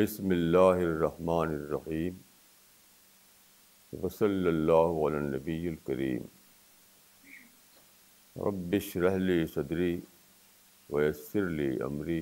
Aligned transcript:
بسم 0.00 0.30
اللہ 0.30 0.78
الرحمن 0.82 1.48
الرحیم 1.48 2.16
وصلی 3.92 4.46
اللہ 4.48 5.00
علی 5.06 5.18
نبی 5.26 5.56
الکریم 5.68 6.22
ربش 8.36 8.96
رحلی 8.96 9.46
صدری 9.46 10.00
ویسر 10.90 11.48
لی 11.50 11.68
عمری 11.80 12.20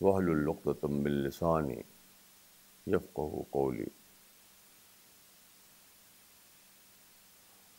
وحل 0.00 0.30
القتم 0.30 1.04
السانی 1.04 1.80
یفقہ 2.86 3.42
قولی 3.50 3.88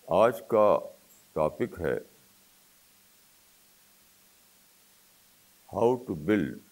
آج 0.08 0.42
کا 0.48 0.68
ٹاپک 1.36 1.80
ہے 1.82 1.98
how 5.70 5.96
to 5.96 6.16
build 6.24 6.69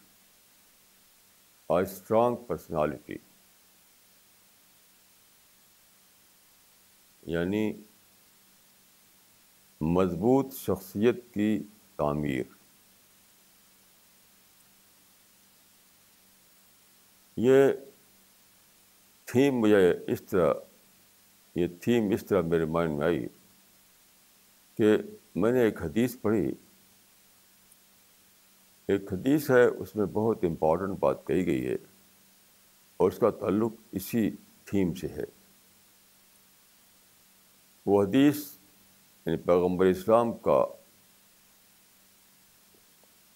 a 1.69 1.79
strong 1.79 2.35
personality 2.35 3.17
یعنی 7.23 7.73
مضبوط 9.81 10.53
شخصیت 10.53 11.15
کی 11.33 11.63
تعمیر. 11.95 12.43
یہ 17.37 17.71
تھیم 19.25 19.59
مجھے 19.59 19.91
اس 20.07 20.21
طرح، 20.23 20.53
یہ 21.55 21.67
تھیم 21.81 22.09
اس 22.11 22.25
طرح 22.25 22.41
میرے 22.41 22.65
مائنڈ 22.65 22.97
میں 22.97 23.05
آئی 23.05 23.27
کہ 24.77 24.97
میں 25.35 25.51
نے 25.51 25.63
ایک 25.63 25.81
حدیث 25.81 26.15
پڑھی 26.21 26.51
ایک 28.87 29.13
حدیث 29.13 29.49
ہے، 29.51 29.65
اس 29.65 29.95
میں 29.95 30.05
بہت 30.05 30.43
امپورٹنٹ 30.43 30.99
بات 30.99 31.27
کہی 31.27 31.45
گئی 31.45 31.67
ہے 31.67 31.75
اور 32.97 33.11
اس 33.11 33.17
کا 33.17 33.29
تعلق 33.29 33.73
اسی 33.91 34.29
تھیم 34.65 34.93
سے 34.93 35.07
ہے۔ 35.07 35.23
وہ 37.85 38.03
حدیث 38.03 38.37
یعنی 39.25 39.37
پیغمبر 39.37 39.85
اسلام 39.85 40.33
کا 40.37 40.65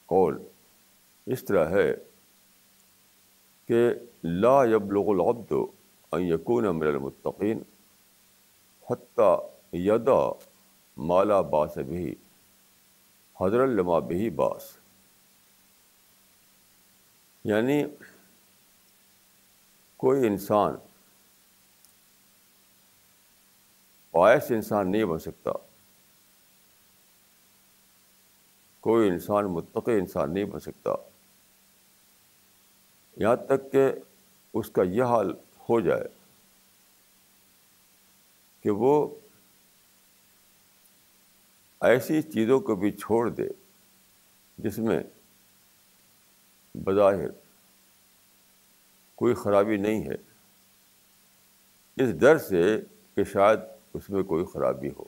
قول 0.06 0.38
اس 1.26 1.44
طرح 1.44 1.70
ہے 1.70 1.94
کہ 3.68 3.94
لا 4.24 4.66
یبلغ 4.66 5.10
العبد 5.10 5.54
ان 6.12 6.22
یکون 6.22 6.64
من 6.64 6.88
المتقین 6.88 7.62
حتیٰ 8.90 9.50
یدا 9.74 10.22
مالا 10.98 11.42
باس 11.42 11.78
بھی 11.78 12.16
حضر 13.42 13.60
الما 13.60 14.00
بھی 14.00 14.30
باس۔ 14.30 14.81
یعنی 17.44 17.84
کوئی 19.98 20.28
انسان 20.28 20.74
پائس 24.12 24.44
انسان 24.50 24.92
نہیں 24.92 25.06
بن 25.06 25.20
سکتا۔ 25.20 25.52
کوئی 28.80 29.10
انسان، 29.10 29.46
متقی 29.46 30.00
انسان 30.00 30.34
نہیں 30.34 30.46
بن 30.46 30.60
سکتا۔ 30.60 30.92
یہاں 33.18 33.36
تک 33.36 33.72
کہ 33.72 33.92
اس 34.54 34.70
کا 34.70 34.84
یہ 34.84 35.04
حال 35.04 35.32
ہو 35.70 35.80
جائے 35.80 36.04
کہ 38.62 38.70
وہ 38.70 39.16
ایسی 41.82 42.22
چیزوں 42.22 42.60
کو 42.60 42.76
بھی 42.76 42.92
چھوڑ 42.92 43.30
دے 43.30 43.48
جس 44.58 44.78
میں 44.78 45.04
بظاہر 46.76 47.30
کوئی 49.16 49.34
خرابی 49.34 49.78
نہیں 49.78 50.04
ہے۔ 50.04 50.16
اس 51.98 52.20
ڈر 52.20 52.38
سے 52.38 52.82
کہ 53.16 53.24
شاید 53.24 53.60
اس 53.94 54.10
میں 54.10 54.24
کوئی 54.24 54.46
خرابی 54.46 54.90
ہو۔ 54.90 55.04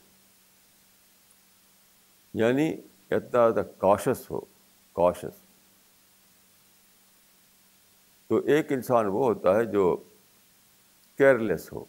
یعنی 2.33 2.73
اتنا 3.11 3.29
زیادہ 3.29 3.63
کاشس 3.77 4.31
ہو۔ 4.31 4.39
کاشس 4.93 5.41
تو 8.27 8.37
ایک 8.37 8.71
انسان 8.71 9.05
وہ 9.05 9.25
ہوتا 9.25 9.55
ہے 9.55 9.65
جو 9.65 10.03
کیئرلیس 11.17 11.73
ہو۔ 11.73 11.85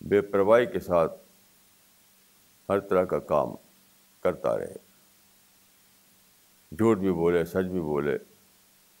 بے 0.00 0.20
پرواہی 0.20 0.66
کے 0.66 0.80
ساتھ 0.80 1.12
ہر 2.68 2.80
طرح 2.80 3.04
کا 3.04 3.18
کام 3.18 3.48
کرتا 4.20 4.58
رہے۔ 4.58 4.85
جھوٹ 6.72 6.98
بھی 6.98 7.12
بولے، 7.12 7.44
سچ 7.44 7.64
بھی 7.72 7.80
بولے، 7.80 8.18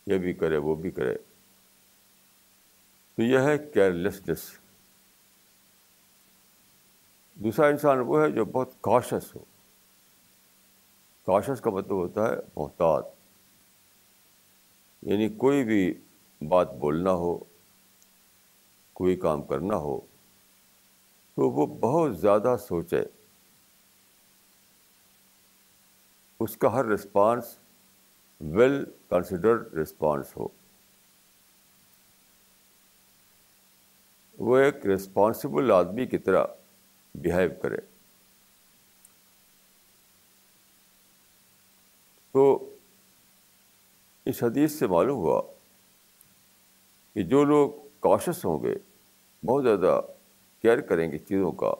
یہ 0.06 0.18
بھی 0.18 0.32
کرے، 0.32 0.56
وہ 0.56 0.74
بھی 0.74 0.90
کرے۔ 0.90 1.16
تو 3.14 3.22
یہ 3.22 3.38
ہے 3.38 3.58
کیئرلیسنیس 3.58 4.58
دوسرا 7.34 7.66
انسان 7.66 7.98
وہ 7.98 8.22
ہے 8.22 8.30
جو 8.30 8.44
بہت 8.44 8.70
کاشس 8.80 9.36
ہو۔ 9.36 9.44
کاشس 11.26 11.60
کا 11.60 11.70
مطلب 11.70 11.96
ہوتا 11.96 12.30
ہے 12.30 12.36
محتاط۔ 12.56 13.06
یعنی 15.02 15.28
کوئی 15.28 15.64
بھی 15.64 15.94
بات 16.48 16.74
بولنا 16.74 17.12
ہو، 17.12 17.38
کوئی 18.92 19.16
کام 19.16 19.42
کرنا 19.42 19.76
ہو، 19.76 20.00
تو 21.34 21.50
وہ 21.50 21.66
بہت 21.66 22.18
زیادہ 22.18 22.56
سوچے۔ 22.68 23.15
اس 26.40 26.56
کا 26.56 26.72
ہر 26.72 26.84
رسپانس 26.84 27.58
ویل 28.40 28.84
کنسیڈرڈ 29.08 29.74
رسپانس 29.74 30.36
ہو۔ 30.36 30.48
وہ 34.38 34.58
ایک 34.58 34.86
رسپانسبل 34.86 35.70
آدمی 35.70 36.06
کی 36.06 36.18
طرح 36.18 36.46
بیہیو 37.14 37.50
کرے۔ 37.62 37.76
تو 42.32 42.74
اس 44.24 44.42
حدیث 44.42 44.72
سے 44.72 44.86
معلوم 44.86 45.18
ہوا 45.18 45.42
کہ 47.14 47.22
جو 47.22 47.44
لوگ 47.44 47.70
کاشس 48.00 48.44
ہوں 48.44 48.62
گے، 48.62 48.74
بہت 49.46 49.64
زیادہ 49.64 50.00
کیئر 50.62 50.80
کریں 50.80 51.12
گے 51.12 51.18
چیزوں 51.18 51.52
کا، 51.52 51.74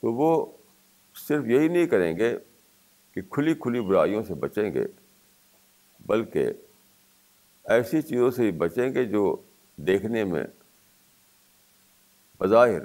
تو 0.00 0.12
وہ 0.12 0.52
صرف 1.14 1.44
یہی 1.44 1.68
نہیں 1.68 1.86
کریں 1.86 2.16
گے 2.16 2.38
کہ 3.16 3.22
کھلی 3.22 3.54
کھلی 3.54 3.80
برائیوں 3.80 4.22
سے 4.22 4.34
بچیں 4.34 4.74
گے، 4.74 4.86
بلکہ 6.06 6.48
ایسی 7.64 8.02
چیزوں 8.02 8.30
سے 8.30 8.50
بچیں 8.50 8.94
گے 8.94 9.04
جو 9.04 9.36
دیکھنے 9.76 10.24
میں 10.24 10.44
بظاہر 12.38 12.82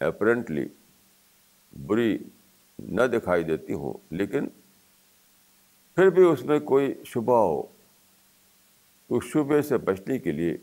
اپرنٹلی 0.00 0.68
بری 1.86 2.18
نہ 2.78 3.02
دکھائی 3.02 3.44
دیتی 3.44 3.72
ہوں، 3.72 3.94
لیکن 4.10 4.48
پھر 5.94 6.10
بھی 6.10 6.22
اس 6.22 6.44
میں 6.44 6.60
کوئی 6.60 6.94
شبہ 7.04 7.38
ہو 7.38 7.62
اس 9.10 9.24
شبے 9.24 9.62
سے 9.62 9.78
بچنے 9.78 10.18
کے 10.18 10.32
لیے 10.32 10.56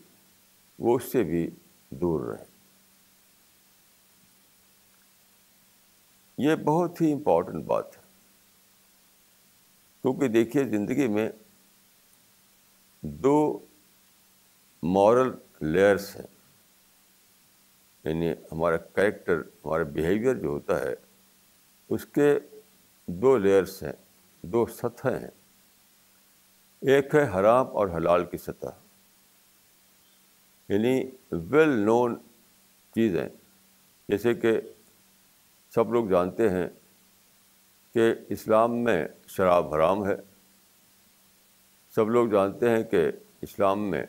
وہ 0.78 0.96
اس 0.96 1.04
سے 1.04 1.22
بھی 1.22 1.50
دور 1.90 2.20
رہے۔ 2.20 2.44
یہ 6.38 6.54
بہت 6.54 7.00
ہی 7.00 7.12
امپورٹنٹ 7.12 7.64
بات 7.64 7.96
ہے۔ 7.96 7.97
کیونکہ 10.02 10.28
دیکھیے 10.28 10.64
زندگی 10.64 11.08
میں 11.08 11.30
دو 13.00 13.66
مورل 14.82 15.30
لیئرس 15.60 16.16
ہیں۔ 16.16 16.26
یعنی 18.04 18.32
ہمارا 18.32 18.76
کریکٹر، 18.76 19.40
ہمارا 19.40 19.82
بیہیویئر 19.82 20.34
جو 20.34 20.48
ہوتا 20.48 20.80
ہے، 20.80 20.94
اس 21.88 22.06
کے 22.06 22.38
دو 23.06 23.38
لیئرس 23.38 23.82
ہیں، 23.82 23.92
دو 24.42 24.66
سطح 24.66 25.08
ہیں۔ 25.08 25.30
ایک 26.80 27.14
ہے 27.14 27.22
حرام 27.22 27.66
اور 27.66 27.88
حلال 27.88 28.24
کی 28.24 28.36
سطح۔ 28.36 28.66
یعنی 30.68 31.10
ویل 31.32 31.68
نون 31.68 32.16
چیزیں، 32.94 33.28
جیسے 34.08 34.34
کہ 34.34 34.60
سب 35.70 35.92
لوگ 35.92 36.08
جانتے 36.08 36.50
ہیں 36.50 36.68
کہ 37.98 38.14
اسلام 38.28 38.76
میں 38.76 39.08
شراب 39.26 39.74
حرام 39.74 40.06
ہے۔ 40.06 40.16
سب 41.94 42.08
لوگ 42.08 42.28
جانتے 42.28 42.70
ہیں 42.70 42.82
کہ 42.82 43.10
اسلام 43.40 43.90
میں 43.90 44.06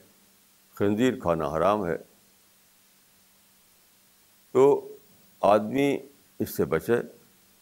خنزیر 0.74 1.20
کھانا 1.20 1.48
حرام 1.48 1.88
ہے۔ 1.88 1.98
تو 4.52 4.96
آدمی 5.42 5.98
اس 6.40 6.58
سے 6.58 6.66
بچے، 6.66 6.94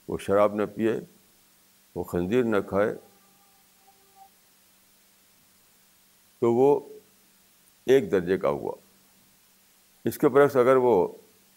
وہ 0.07 0.17
شراب 0.17 0.53
نہ 0.53 0.61
پیے، 0.75 0.99
وہ 1.95 2.03
خنزیر 2.03 2.43
نہ 2.43 2.57
کھائے۔ 2.67 2.95
تو 6.39 6.53
وہ 6.53 6.99
ایک 7.85 8.11
درجے 8.11 8.37
کا 8.37 8.49
ہوا۔ 8.49 8.75
اس 10.05 10.17
کے 10.17 10.29
برعکس 10.29 10.55
اگر 10.55 10.75
وہ 10.75 11.07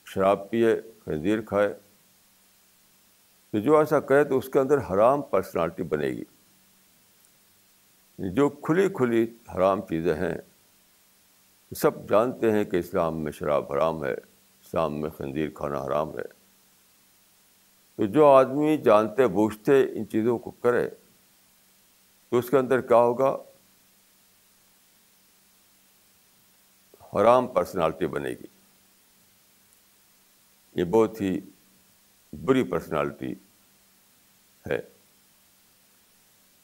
شراب 0.05 0.51
پیے، 0.51 0.81
خنزیر 1.05 1.41
کھائے 1.41 1.75
تو 3.51 3.59
جو 3.59 3.79
ایسا 3.79 4.01
کرے 4.01 4.25
تو 4.25 4.39
اس 4.39 4.49
کے 4.49 4.59
اندر 4.59 4.79
حرام 4.79 5.23
پرسنالٹی 5.23 5.83
بنے 5.83 6.07
گی۔ 6.07 6.25
جو 8.19 8.49
کھلی 8.49 8.89
کھلی 8.89 9.27
حرام 9.55 9.87
چیزیں 9.87 10.15
ہیں، 10.15 10.35
سب 11.77 12.09
جانتے 12.09 12.53
ہیں 12.53 12.65
کہ 12.65 12.77
اسلام 12.77 13.17
میں 13.17 13.33
شراب 13.33 13.73
حرام 13.73 14.05
ہے، 14.05 14.13
اسلام 14.13 15.01
میں 15.01 15.11
خنزیر 15.11 15.51
کھانا 15.51 15.85
حرام 15.85 16.19
ہے۔ 16.19 16.23
تو 17.97 18.07
جو 18.07 18.27
آدمی 18.27 18.77
جانتے، 18.77 19.27
بوجھتے 19.27 19.83
ان 19.83 20.09
چیزوں 20.09 20.39
کو 20.39 20.51
کرے، 20.51 20.89
تو 22.29 22.39
اس 22.39 22.51
کے 22.51 22.59
اندر 22.59 22.81
کیا 22.81 22.97
ہوگا؟ 22.97 23.37
حرام 27.15 27.47
پرسنالٹی 27.47 28.07
بنے 28.07 28.31
گی۔ 28.31 28.47
یہ 30.75 30.85
بہت 30.85 31.21
ہی 31.21 31.41
بری 32.33 32.63
پرسنالٹی 32.63 33.33
ہے۔ 34.71 34.81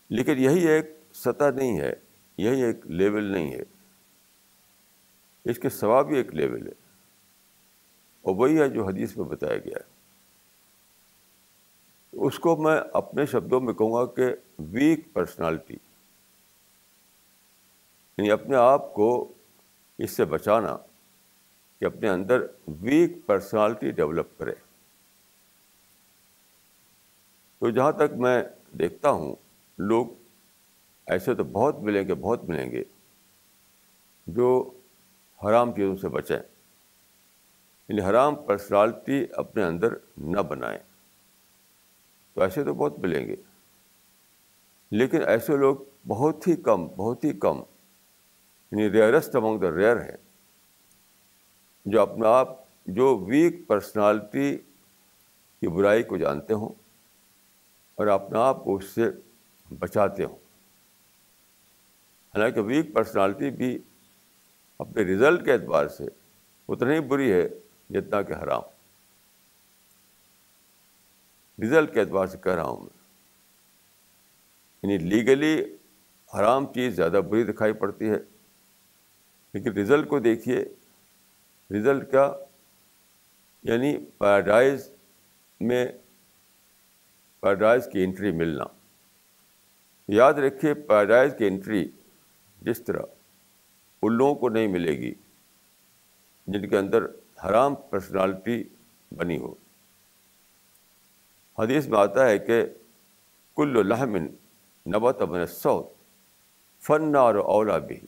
لیکن 0.08 0.38
یہی 0.38 0.68
ایک 0.68 0.86
سطح 1.14 1.50
نہیں 1.56 1.80
ہے، 1.80 1.92
یہی 2.38 2.62
ایک 2.62 2.86
لیول 2.86 3.24
نہیں 3.24 3.52
ہے۔ 3.52 3.62
اس 5.44 5.58
کے 5.58 5.68
سوا 5.68 6.02
بھی 6.02 6.16
ایک 6.16 6.34
لیول 6.34 6.66
ہے۔ 6.66 6.72
اور 8.22 8.36
وہی 8.36 8.60
ہے 8.60 8.68
جو 8.68 8.86
حدیث 8.86 9.16
میں 9.16 9.24
بتایا 9.24 9.56
گیا 9.56 9.76
ہے۔ 9.76 9.96
اس 12.12 12.38
کو 12.38 12.56
میں 12.56 12.80
اپنے 12.92 13.26
شبدوں 13.26 13.60
میں 13.60 13.74
کہوں 13.74 13.92
گا 13.92 14.06
کہ 14.06 14.36
ویک 14.58 15.00
پرسنالٹی 15.12 15.74
یعنی 18.18 18.30
اپنے 18.30 18.56
آپ 18.56 18.94
کو 18.94 19.32
اس 19.98 20.10
سے 20.10 20.24
بچانا 20.24 20.76
کہ 21.80 21.84
اپنے 21.84 22.08
اندر 22.08 22.46
ویک 22.68 23.12
پرسنالٹی 23.26 23.90
ڈیولپ 23.90 24.38
کرے۔ 24.38 24.54
تو 27.66 27.70
جہاں 27.70 27.92
تک 27.92 28.12
میں 28.16 28.42
دیکھتا 28.78 29.10
ہوں، 29.10 29.34
لوگ 29.78 30.06
ایسے 31.06 31.34
تو 31.34 31.44
بہت 31.44 31.78
ملیں 31.78 32.08
گے، 32.08 32.14
بہت 32.14 32.44
ملیں 32.44 32.70
گے 32.70 32.84
جو 34.26 34.70
حرام 35.44 35.72
چیزوں 35.74 35.96
سے 35.96 36.08
بچیں۔ 36.08 36.38
یعنی 37.88 38.00
حرام 38.00 38.34
پرسنالٹی 38.34 39.26
اپنے 39.36 39.64
اندر 39.64 39.94
نہ 40.18 40.40
بنائیں۔ 40.40 40.78
تو 42.34 42.42
ایسے 42.42 42.64
تو 42.64 42.74
بہت 42.74 42.98
ملیں 42.98 43.26
گے۔ 43.26 43.36
لیکن 44.90 45.22
ایسے 45.26 45.56
لوگ 45.56 45.76
بہت 46.08 46.48
ہی 46.48 46.56
کم، 46.56 46.86
بہت 46.86 47.24
ہی 47.24 47.32
کم 47.32 47.56
یعنی 48.72 48.90
ریئرسٹ 48.90 49.36
امنگ 49.36 49.58
دا 49.58 49.70
ریئر 49.70 49.96
ہیں، 49.96 50.16
جو 51.84 52.00
اپنا 52.00 52.28
آپ، 52.28 52.58
جو 52.86 53.18
ویک 53.18 53.56
پرسنالٹی 53.66 54.56
کی 55.60 55.68
برائی 55.68 56.02
کو 56.02 56.16
جانتے 56.16 56.54
ہوں۔ 56.54 56.85
اور 57.96 58.06
اپنا 58.06 58.40
آپ 58.40 58.64
کو 58.64 58.76
اس 58.76 58.84
سے 58.84 59.10
بچاتے 59.78 60.24
ہوں۔ 60.24 60.36
حالانکہ 62.34 62.60
ویک 62.60 62.94
پرسنالٹی 62.94 63.50
بھی 63.50 63.78
اپنے 64.78 65.02
رزلٹ 65.02 65.44
کے 65.44 65.52
اعتبار 65.52 65.88
سے 65.88 66.04
اتنا 66.68 66.92
ہی 66.92 67.00
بری 67.00 67.32
ہے 67.32 67.48
جتنا 67.90 68.22
کہ 68.22 68.32
حرام۔ 68.32 68.62
رزلٹ 71.64 71.94
کے 71.94 72.00
اعتبار 72.00 72.26
سے 72.26 72.38
کہہ 72.38 72.52
رہا 72.52 72.62
ہوں 72.62 72.80
میں۔ 72.80 73.06
یعنی 74.82 74.98
لیگلی 74.98 75.76
حرام 76.38 76.72
چیز 76.72 76.96
زیادہ 76.96 77.20
بری 77.30 77.42
دکھائی 77.44 77.72
پڑتی 77.72 78.10
ہے۔ 78.10 78.18
لیکن 79.54 79.72
رزلٹ 79.72 80.08
کو 80.08 80.18
دیکھیے 80.18 80.64
رزلٹ 81.70 82.12
کا 82.12 82.38
یعنی 83.62 83.98
پیراڈائز 83.98 84.90
میں 85.60 85.88
پیراڈائز 87.46 87.88
کی 87.92 88.04
انٹری 88.04 88.32
ملنا۔ 88.32 88.64
یاد 90.08 90.34
رکھیے 90.34 90.74
پیراڈائز 90.74 91.34
کی 91.38 91.46
انٹری 91.46 91.88
جس 92.62 92.82
طرح 92.82 93.02
ان 94.02 94.12
لوگوں 94.12 94.34
کو 94.34 94.48
نہیں 94.48 94.66
ملے 94.66 94.92
گی، 94.92 95.14
جن 96.46 96.68
کے 96.68 96.78
اندر 96.78 97.04
حرام 97.44 97.74
پرسنالٹی 97.74 98.64
بنی 99.16 99.38
ہو۔ 99.38 99.54
حدیث 101.58 101.88
میں 101.88 101.98
آتا 101.98 102.28
ہے 102.28 102.38
کہ 102.38 102.66
کل 103.56 103.88
لحمن 103.88 104.24
نبت 104.86 105.22
ابن 105.22 105.46
سعود 105.46 105.84
فن 106.82 107.16
اور 107.16 107.34
اولا 107.34 107.78
بھی 107.78 108.00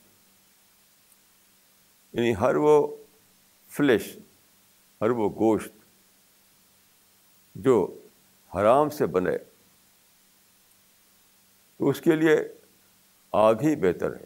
یعنی 2.13 2.35
ہر 2.41 2.57
وہ 2.57 2.97
فلیش 3.69 4.19
ہر 5.01 5.11
وہ 5.11 5.29
گوشت 5.29 5.73
جو 7.55 8.01
حرام 8.55 8.91
سے 8.91 9.07
بنے، 9.07 9.39
تو 11.77 11.89
اس 11.89 12.01
کے 12.01 12.17
لیے 12.17 12.37
آگ 13.33 13.55
ہی 13.55 13.77
بہتر 13.77 14.17
ہے۔ 14.17 14.25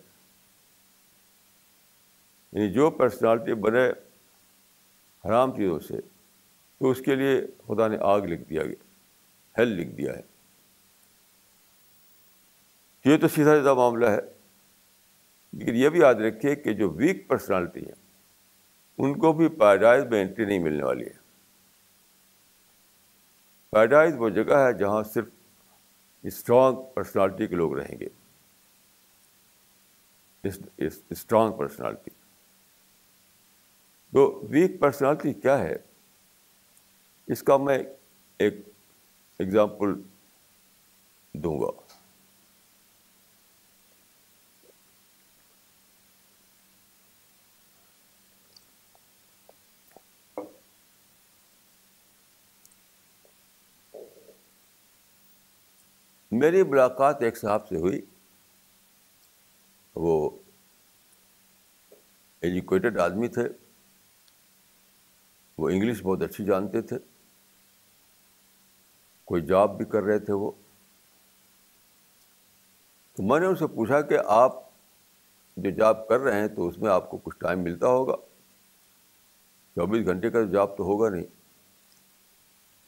یعنی 2.52 2.72
جو 2.72 2.90
پرسنالٹی 2.90 3.54
بنے 3.54 3.90
حرام 5.24 5.56
چیزوں 5.56 5.80
سے، 5.80 6.00
تو 6.78 6.90
اس 6.90 7.00
کے 7.00 7.14
لیے 7.14 7.46
خدا 7.66 7.88
نے 7.88 7.96
آگ 8.00 8.20
لکھ 8.20 8.42
دیا 8.42 8.62
گیا 8.62 8.84
ہیل 9.58 9.68
لکھ 9.68 9.90
دیا 9.90 10.12
ہے۔ 10.16 10.20
یہ 13.04 13.16
تو 13.16 13.28
سیدھا 13.28 13.56
سیدھا 13.56 13.74
معاملہ 13.74 14.06
ہے۔ 14.06 14.20
لیکن 15.52 15.74
یہ 15.74 15.88
بھی 15.88 16.00
یاد 16.00 16.14
رکھیے 16.14 16.54
کہ 16.54 16.72
جو 16.72 16.90
ویک 16.90 17.28
پرسنالٹی 17.28 17.80
ہیں، 17.80 18.02
ان 18.98 19.18
کو 19.18 19.32
بھی 19.32 19.48
پیدائش 19.48 20.04
میں 20.10 20.22
انٹری 20.22 20.44
نہیں 20.44 20.58
ملنے 20.58 20.82
والی 20.82 21.06
ہے۔ 21.06 21.21
پیراڈائز 23.72 24.14
وہ 24.18 24.28
جگہ 24.28 24.54
ہے 24.54 24.72
جہاں 24.72 25.02
صرف 25.02 25.28
اسٹرانگ 26.22 26.76
پرسنالٹی 26.94 27.46
کے 27.46 27.56
لوگ 27.56 27.78
رہیں 27.78 28.00
گے۔ 28.00 28.08
Strong 31.10 31.52
personality. 31.52 32.10
تو 34.12 34.46
ویک 34.50 34.80
پرسنالٹی 34.80 35.32
کیا 35.32 35.58
ہے؟ 35.58 35.76
اس 37.26 37.42
کا 37.42 37.56
میں 37.56 37.78
ایک 38.38 38.54
ایگزامپل 39.38 40.02
دوں 41.34 41.60
گا۔ 41.60 41.91
میری 56.42 56.62
ملاقات 56.62 57.22
ایک 57.22 57.38
صاحب 57.38 57.68
سے 57.68 57.76
ہوئی۔ 57.76 58.00
وہ 59.94 60.30
ایجوکیٹڈ 62.40 63.00
آدمی 63.00 63.28
تھے۔ 63.28 63.48
وہ 65.58 65.68
انگلش 65.68 66.02
بہت 66.02 66.22
اچھی 66.22 66.44
جانتے 66.44 66.82
تھے۔ 66.82 66.96
کوئی 69.24 69.46
جاب 69.46 69.76
بھی 69.76 69.84
کر 69.84 70.02
رہے 70.02 70.18
تھے 70.18 70.32
وہ۔ 70.32 70.50
تو 73.12 73.22
میں 73.22 73.40
نے 73.40 73.46
ان 73.46 73.56
سے 73.56 73.66
پوچھا 73.66 74.00
کہ 74.00 74.18
آپ 74.26 74.52
جو 75.56 75.70
جاب 75.70 76.08
کر 76.08 76.20
رہے 76.20 76.40
ہیں 76.40 76.48
تو 76.48 76.68
اس 76.68 76.78
میں 76.78 76.90
آپ 76.90 77.10
کو 77.10 77.16
کچھ 77.16 77.38
ٹائم 77.38 77.60
ملتا 77.60 77.86
ہوگا؟ 77.86 78.16
چوبیس 79.74 80.06
گھنٹے 80.06 80.30
کا 80.30 80.44
جاب 80.44 80.76
تو 80.76 80.84
ہوگا 80.84 81.08
نہیں۔ 81.08 81.26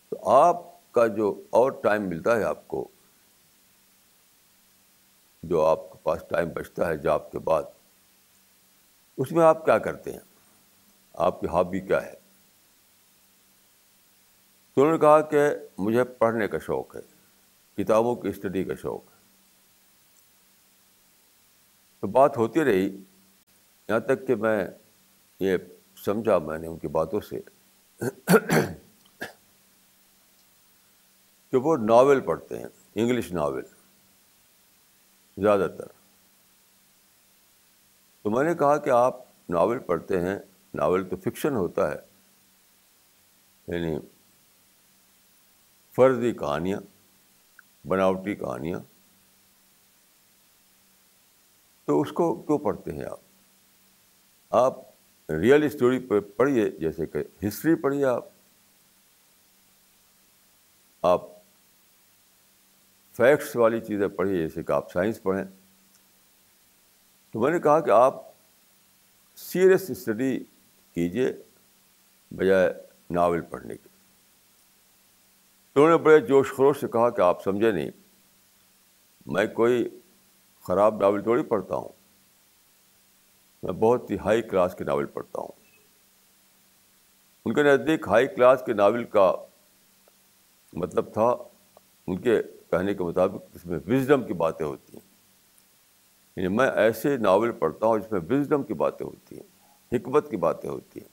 تو 0.09 0.31
آپ 0.31 0.93
کا 0.93 1.07
جو 1.07 1.43
اور 1.51 1.73
ٹائم 1.83 2.09
ملتا 2.09 2.37
ہے 2.37 2.45
آپ 2.45 2.69
کو 2.69 2.89
جو 5.49 5.67
آپ 5.67 5.93
کے 5.93 5.99
پاس 6.03 6.25
ٹائم 6.29 6.49
بچتا 6.49 6.89
ہے 6.89 6.97
جاب 6.97 7.33
کے 7.33 7.39
بعد، 7.39 7.63
اس 9.17 9.33
میں 9.33 9.45
آپ 9.45 9.65
کیا 9.65 9.79
کرتے 9.79 10.13
ہیں؟ 10.13 10.21
آپ 11.15 11.41
کی 11.41 11.47
ہابی 11.47 11.81
کیا 11.81 12.03
ہے؟ 12.03 12.15
تو 14.75 14.81
انہوں 14.81 14.93
نے 14.93 14.99
کہا 14.99 15.21
کہ 15.21 15.49
مجھے 15.79 16.05
پڑھنے 16.05 16.49
کا 16.49 16.59
شوق 16.59 16.97
ہے، 16.97 17.01
کتابوں 17.77 18.15
کی 18.17 18.29
اسٹڈی 18.29 18.65
کا 18.65 18.75
شوق 18.75 19.03
ہے۔ 19.03 19.15
تو 22.01 22.07
بات 22.07 22.37
ہوتی 22.37 22.65
رہی، 22.65 22.97
یہاں 23.89 24.01
تک 24.01 24.27
کہ 24.27 24.35
میں 24.35 24.67
یہ 25.41 25.57
سمجھا 26.05 26.39
میں 26.39 26.59
نے 26.59 26.67
ان 26.67 26.79
کی 26.79 26.89
باتوں 26.89 27.21
سے 27.21 27.41
کہ 31.51 31.57
وہ 31.57 31.77
ناول 31.77 32.21
پڑھتے 32.21 32.59
ہیں، 32.59 32.67
انگلش 32.95 33.33
ناول۔ 33.33 33.63
زیادہ 35.37 35.67
تر۔ 35.79 35.87
تو 38.23 38.31
میں 38.31 38.45
نے 38.45 38.55
کہا 38.55 38.77
کہ 38.77 38.91
آپ 38.91 39.17
ناول 39.49 39.79
پڑھتے 39.79 40.21
ہیں، 40.21 40.39
ناول 40.75 41.09
تو 41.09 41.17
فکشن 41.17 41.57
ہوتا 41.57 41.91
ہے 41.91 41.97
یعنی 43.69 43.99
فرضی 45.93 46.33
کہانیاں، 46.33 46.81
بناوٹی 47.87 48.35
کہانیاں۔ 48.35 48.79
تو 51.85 52.01
اس 52.01 52.13
کو 52.13 52.35
کیوں 52.35 52.59
پڑھتے 52.59 52.93
ہیں 52.93 53.05
آپ؟ 53.05 53.21
آپ 54.51 54.75
ریئل 55.31 55.63
اسٹوری 55.63 55.99
پہ 55.99 56.21
پڑھیے، 56.21 56.71
جیسے 56.71 57.07
کہ 57.07 57.47
ہسٹری 57.49 57.75
پڑھیے 57.75 58.05
آپ۔ 58.05 58.25
آپ 61.03 61.34
فیکٹس 63.17 63.57
والی 63.57 63.81
چیزیں 63.81 64.09
پڑھیے 64.09 64.39
جیسے 64.39 64.63
کہ 64.63 64.73
آپ 64.73 64.93
سائنس 64.93 65.23
پڑھیں۔ 65.23 65.45
تو 67.33 67.41
میں 67.41 67.51
نے 67.51 67.61
کہا 67.61 67.81
کہ 67.81 67.91
آپ 67.91 68.15
سیریس 69.37 69.91
اسٹڈی 69.91 70.45
کیجیے 70.95 71.33
بجائے 72.31 72.75
ناول 73.11 73.41
پڑھنے 73.41 73.77
کے۔ 73.77 73.89
تو 75.73 75.85
انہوں 75.85 75.99
نے 75.99 76.05
بڑے 76.05 76.21
جوش 76.21 76.53
خروش 76.53 76.81
سے 76.81 76.89
کہا 76.89 77.11
کہ 77.11 77.21
آپ 77.21 77.43
سمجھے 77.43 77.73
نہیں، 77.73 77.91
میں 79.27 79.47
کوئی 79.47 80.01
خراب 80.61 81.01
ناول 81.01 81.23
تھوڑی 81.23 81.43
پڑھتا 81.43 81.77
ہوں۔ 81.77 81.89
میں 83.63 83.73
بہت 83.73 84.11
ہی 84.11 84.19
ہائی 84.19 84.43
کلاس 84.43 84.75
کے 84.75 84.85
ناول 84.85 85.07
پڑھتا 85.07 85.41
ہوں۔ 85.41 85.65
ان 87.45 87.55
کے 87.55 87.63
نزدیک 87.63 88.09
ہائی 88.09 88.27
کلاس 88.27 88.63
کے 88.67 88.73
ناول 88.73 89.05
کا 89.05 89.35
مطلب 90.73 91.13
تھا 91.13 91.37
ان 92.07 92.21
کے 92.21 92.43
کہنے 92.77 92.95
کے 92.95 93.05
مطابق 93.05 93.45
اس 93.55 93.67
میں 93.67 93.79
وزڈم 93.89 94.27
کی 94.27 94.33
باتیں 94.33 94.67
ہوتی 94.67 94.97
ہیں۔ 94.97 95.15
یعنی 96.37 96.57
میں 96.57 96.71
ایسے 96.71 97.17
ناول 97.17 97.53
پڑھتا 97.53 97.87
ہوں 97.87 97.99
جس 97.99 98.13
میں 98.13 98.21
وزڈم 98.31 98.63
کی 98.63 98.75
باتیں 98.75 99.07
ہوتی 99.07 99.37
ہیں، 99.37 99.69
حکمت 99.97 100.31
کی 100.31 100.37
باتیں 100.37 100.71
ہوتی 100.71 101.01
ہیں۔ 101.01 101.09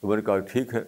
تو 0.00 0.08
میں 0.08 0.16
نے 0.16 0.22
کہا 0.22 0.38
ٹھیک 0.38 0.74
ہے۔ 0.74 0.84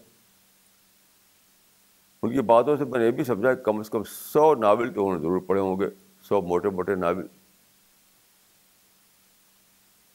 ان 2.23 2.33
کی 2.33 2.41
باتوں 2.41 2.77
سے 2.77 2.85
میں 2.85 2.99
نے 2.99 3.07
یہ 3.07 3.11
بھی 3.11 3.25
سمجھا 3.25 3.55
کہ 3.55 3.63
کم 3.63 3.79
از 3.79 3.91
کم 3.91 4.03
سو 4.05 4.55
ناول 4.55 4.95
تو 4.95 5.01
انہوں 5.01 5.15
نے 5.15 5.21
ضرور 5.21 5.41
پڑھے 5.47 5.61
ہوں 5.61 5.81
گے، 5.81 5.87
سو 6.23 6.43
موٹے 6.43 6.69
موٹے 6.71 6.95
ناول۔ 6.95 7.27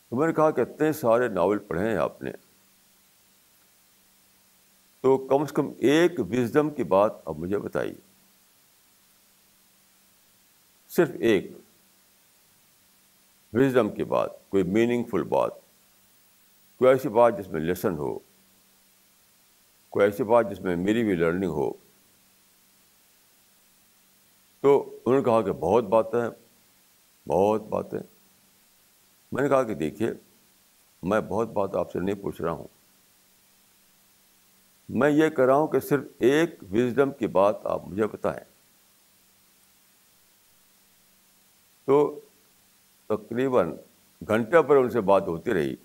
تو 0.09 0.15
میں 0.15 0.27
نے 0.27 0.33
کہا 0.33 0.51
کہ 0.51 0.61
اتنے 0.61 0.93
سارے 0.93 1.27
ناول 1.27 1.57
پڑھے 1.57 1.89
ہیں 1.89 1.97
آپ 1.97 2.21
نے۔ 2.21 2.31
تو 5.07 5.17
کم 5.17 5.41
از 5.41 5.51
کم 5.51 5.71
ایک 5.77 6.19
وزڈم 6.19 6.69
کی 6.69 6.83
بات 6.83 7.11
اب 7.25 7.37
مجھے 7.37 7.57
بتائیے۔ 7.57 7.93
صرف 10.87 11.11
ایک 11.19 11.51
وزڈم 13.53 13.89
کی 13.89 14.03
بات، 14.03 14.49
کوئی 14.49 14.63
میننگ 14.63 15.03
فل 15.03 15.23
بات، 15.23 15.51
کوئی 16.79 16.91
ایسی 16.91 17.09
بات 17.09 17.37
جس 17.37 17.47
میں 17.47 17.61
لیسن 17.61 17.93
ہو، 17.93 18.19
کوئی 19.89 20.05
ایسی 20.05 20.23
بات 20.23 20.51
جس 20.51 20.59
میں 20.59 20.75
میری 20.75 21.03
بھی 21.03 21.15
لرننگ 21.15 21.49
ہو۔ 21.49 21.71
تو 24.59 24.99
انہوں 25.05 25.19
نے 25.19 25.23
کہا 25.23 25.41
کہ 25.41 25.51
بہت 25.51 25.83
باتیں 25.83 26.21
ہیں 26.21 26.29
بہت 27.29 27.61
باتیں۔ 27.61 27.99
میں 29.31 29.43
نے 29.43 29.49
کہا 29.49 29.63
کہ 29.63 29.73
دیکھیے، 29.73 30.11
میں 31.03 31.21
بہت 31.21 31.47
بات 31.47 31.75
آپ 31.75 31.91
سے 31.91 31.99
نہیں 31.99 32.15
پوچھ 32.15 32.41
رہا 32.41 32.51
ہوں۔ 32.51 32.76
میں 34.89 35.09
یہ 35.09 35.29
کر 35.29 35.45
رہا 35.45 35.55
ہوں 35.55 35.67
کہ 35.67 35.79
صرف 35.79 36.03
ایک 36.19 36.63
وزڈم 36.71 37.11
کی 37.11 37.27
بات 37.27 37.65
آپ 37.65 37.87
مجھے 37.87 38.07
بتائیں۔ 38.07 38.43
تو 41.85 42.19
تقریباً 43.07 43.75
گھنٹہ 44.27 44.61
پر 44.61 44.75
ان 44.75 44.89
سے 44.89 45.01
بات 45.01 45.27
ہوتی 45.27 45.53
رہی، 45.53 45.75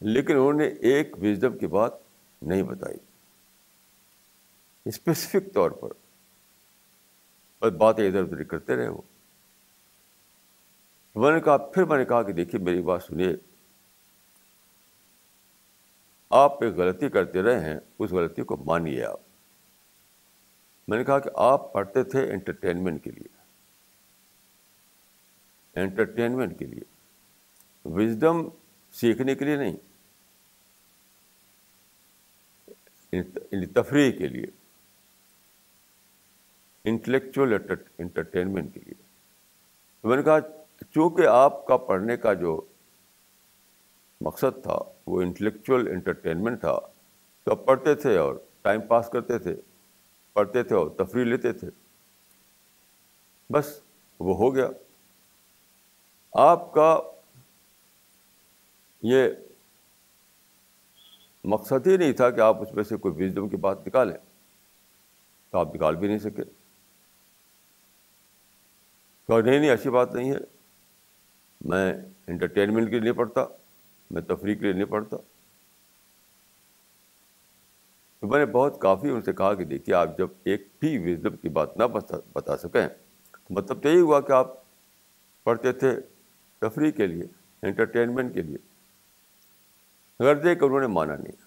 لیکن 0.00 0.32
انہوں 0.32 0.52
نے 0.52 0.64
ایک 0.64 1.18
وزڈم 1.22 1.58
کی 1.58 1.66
بات 1.66 1.92
نہیں 2.42 2.62
بتائی۔ 2.62 2.96
اسپیسیفک 4.84 5.54
طور 5.54 5.70
پر۔ 5.70 5.88
بس 7.60 7.72
باتیں 7.72 8.06
ادھر 8.06 8.22
ادھر 8.22 8.42
کرتے 8.42 8.76
رہے 8.76 8.88
وہ۔ 8.88 9.02
میں 11.14 11.32
نے 11.32 11.40
کہا، 11.40 11.56
پھر 11.56 11.84
میں 11.84 11.98
نے 11.98 12.04
کہا 12.04 12.22
کہ 12.22 12.32
دیکھیے 12.32 12.60
میری 12.60 12.82
بات 12.82 13.02
سنیے۔ 13.02 13.36
آپ 16.30 16.64
ایک 16.64 16.74
غلطی 16.74 17.08
کرتے 17.08 17.42
رہے 17.42 17.60
ہیں، 17.60 17.80
اس 17.98 18.10
غلطی 18.10 18.42
کو 18.42 18.56
مانیے 18.56 19.04
آپ۔ 19.04 19.20
میں 20.88 20.98
نے 20.98 21.04
کہا 21.04 21.18
کہ 21.18 21.30
آپ 21.34 21.72
پڑھتے 21.72 22.04
تھے 22.04 22.32
انٹرٹینمنٹ 22.32 23.04
کے 23.04 23.10
لیے۔ 23.10 23.36
انٹرٹینمنٹ 25.80 26.58
کے 26.58 26.64
لیے۔ 26.64 26.82
وزڈم 27.84 28.48
سیکھنے 28.92 29.34
کے 29.34 29.44
لیے 29.44 29.56
نہیں۔ 29.56 29.76
یعنی 33.12 33.66
تفریح 33.66 34.12
کے 34.12 34.28
لیے۔ 34.28 34.46
انٹلیکچوئل 36.84 37.56
انٹرٹینمنٹ 37.98 38.74
کے 38.74 38.80
لیے۔ 38.80 39.02
تو 40.00 40.08
میں 40.08 40.16
نے 40.16 40.22
کہا 40.22 40.40
چونکہ 40.90 41.26
آپ 41.26 41.66
کا 41.66 41.76
پڑھنے 41.76 42.16
کا 42.16 42.32
جو 42.32 42.60
مقصد 44.20 44.62
تھا 44.62 44.78
وہ 45.06 45.22
انٹلیکچوئل 45.22 45.88
انٹرٹینمنٹ 45.88 46.60
تھا۔ 46.60 46.78
تو 47.44 47.52
آپ 47.52 47.66
پڑھتے 47.66 47.94
تھے 47.94 48.16
اور 48.16 48.34
ٹائم 48.62 48.80
پاس 48.80 49.08
کرتے 49.12 49.38
تھے، 49.38 49.56
پڑھتے 50.32 50.62
تھے 50.62 50.76
اور 50.76 50.90
تفریح 50.90 51.24
لیتے 51.24 51.52
تھے۔ 51.52 51.68
بس 53.50 53.80
وہ 54.20 54.36
ہو 54.36 54.54
گیا۔ 54.54 54.68
آپ 56.32 56.72
کا 56.72 57.00
یہ 59.02 59.28
مقصد 61.44 61.86
ہی 61.86 61.96
نہیں 61.96 62.12
تھا 62.12 62.30
کہ 62.30 62.40
آپ 62.40 62.62
اس 62.62 62.72
میں 62.72 62.84
سے 62.84 62.96
کوئی 62.96 63.24
وزڈم 63.24 63.48
کی 63.48 63.56
بات 63.56 63.86
نکالیں۔ 63.86 64.16
تو 65.50 65.58
آپ 65.58 65.74
نکال 65.74 65.96
بھی 65.96 66.08
نہیں 66.08 66.18
سکے۔ 66.18 66.42
تو 69.26 69.40
نہیں 69.40 69.58
نہیں، 69.58 69.70
ایسی 69.70 69.90
بات 69.90 70.14
نہیں 70.14 70.32
ہے۔ 70.32 70.38
میں 71.60 71.94
انٹرٹینمنٹ 72.26 72.84
کے 72.84 72.90
لیے 72.90 73.00
نہیں 73.00 73.12
پڑھتا۔ 73.12 73.46
میں 74.10 74.22
تفریح 74.22 74.54
کے 74.54 74.60
لیے 74.60 74.72
نہیں 74.72 74.84
پڑھتا 74.84 75.16
تو 78.20 78.26
میں 78.26 78.38
نے 78.38 78.46
بہت 78.46 78.80
کافی 78.80 79.10
ان 79.10 79.22
سے 79.22 79.32
کہا 79.32 79.54
کہ 79.54 79.64
دیکھیے، 79.64 79.94
آپ 79.94 80.18
جب 80.18 80.28
ایک 80.44 80.68
بھی 80.80 81.12
وزڈم 81.12 81.36
کی 81.36 81.48
بات 81.48 81.76
نہ 81.76 81.84
بتا 82.32 82.56
سکیں، 82.56 82.88
تو 83.30 83.54
مطلب 83.54 83.82
تو 83.82 83.88
یہی 83.88 84.00
ہوا 84.00 84.20
کہ 84.20 84.32
آپ 84.32 84.54
پڑھتے 85.44 85.72
تھے 85.72 86.00
تفریح 86.58 86.90
کے 86.90 87.06
لیے 87.06 87.24
انٹرٹینمنٹ 87.62 88.34
کے 88.34 88.42
لیے۔ 88.42 88.56
اگر 90.18 90.34
دیکھ 90.34 90.60
کر 90.60 90.66
انہوں 90.66 90.80
نے 90.80 90.86
مانا 90.86 91.16
نہیں۔ 91.16 91.46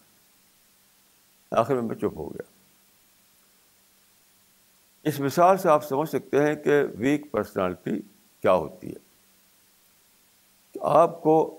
آخر 1.51 1.73
میں 1.73 1.81
میں 1.81 1.95
چپ 1.95 2.15
ہو 2.15 2.33
گیا۔ 2.33 2.51
اس 5.03 5.19
مثال 5.19 5.57
سے 5.57 5.69
آپ 5.69 5.83
سمجھ 5.83 6.09
سکتے 6.09 6.47
ہیں 6.47 6.55
کہ 6.55 6.83
ویک 6.97 7.31
پرسنالٹی 7.31 8.01
کیا 8.41 8.53
ہوتی 8.53 8.87
ہے؟ 8.89 8.99
کہ 10.73 10.79
آپ 10.83 11.23
کو 11.23 11.58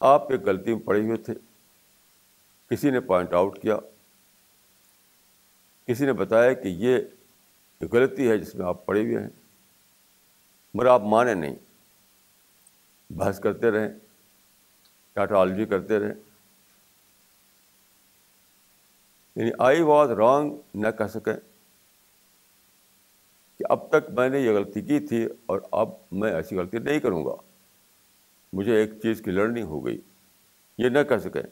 آپ 0.00 0.32
ایک 0.32 0.40
غلطی 0.40 0.74
میں 0.74 0.82
پڑے 0.82 1.00
ہوئے 1.00 1.16
تھے۔ 1.16 1.34
کسی 2.70 2.90
نے 2.90 3.00
پوائنٹ 3.00 3.32
آؤٹ 3.32 3.62
کیا۔ 3.62 3.76
کسی 5.86 6.06
نے 6.06 6.12
بتایا 6.12 6.52
کہ 6.52 6.68
یہ 6.68 6.98
غلطی 7.92 8.30
ہے 8.30 8.38
جس 8.38 8.54
میں 8.54 8.66
آپ 8.66 8.86
پڑے 8.86 9.00
ہوئے 9.00 9.20
ہیں۔ 9.20 9.28
مگر 10.74 10.86
آپ 10.86 11.00
مانے 11.00 11.34
نہیں۔ 11.34 11.56
بحث 13.10 13.40
کرتے 13.40 13.70
رہیں۔ 13.70 13.88
ٹاٹالوجی 15.12 15.64
کرتے 15.64 15.98
رہیں۔ 15.98 16.14
یعنی 19.36 19.50
آئی 19.58 19.80
واز 19.80 20.10
رانگ 20.10 20.56
نہ 20.74 20.88
کہہ 20.98 21.06
سکیں 21.06 21.36
کہ 23.58 23.64
اب 23.68 23.90
تک 23.90 24.10
میں 24.10 24.28
نے 24.28 24.38
یہ 24.38 24.50
غلطی 24.50 24.82
کی 24.82 25.00
تھی 25.00 25.26
اور 25.46 25.60
اب 25.70 25.88
میں 26.12 26.32
ایسی 26.32 26.56
غلطی 26.56 26.78
نہیں 26.78 27.00
کروں 27.00 27.24
گا۔ 27.24 27.47
مجھے 28.52 28.76
ایک 28.76 28.90
چیز 29.02 29.22
کی 29.24 29.30
لرننگ 29.30 29.64
ہو 29.64 29.86
گئی، 29.86 30.00
یہ 30.78 30.88
نہ 30.88 30.98
کہہ 31.08 31.16
سکیں۔ 31.16 31.42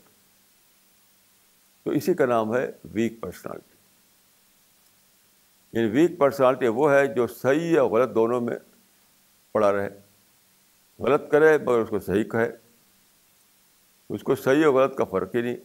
تو 1.85 1.91
اسی 1.91 2.15
کا 2.15 2.27
نام 2.27 2.57
ہے 2.57 2.71
ویک 2.85 3.21
پرسنالٹی 3.21 3.77
یعنی 5.73 5.91
ویک 5.91 6.19
پرسنالٹی 6.19 6.67
وہ 6.67 6.93
ہے 6.93 7.07
جو 7.07 7.27
صحیح 7.27 7.75
یا 7.75 7.87
غلط 7.87 8.15
دونوں 8.15 8.41
میں 8.41 8.57
پڑا 9.53 9.73
رہے۔ 9.73 10.01
غلط 10.99 11.31
کرے 11.31 11.59
مگر 11.59 11.79
اس 11.79 11.89
کو 11.89 11.99
صحیح 11.99 12.25
کہے۔ 12.25 12.53
اس 14.09 14.23
کو 14.23 14.35
صحیح 14.35 14.67
اور 14.67 14.75
غلط 14.75 14.97
کا 14.97 15.05
فرق 15.05 15.35
ہی 15.35 15.41
نہیں، 15.41 15.57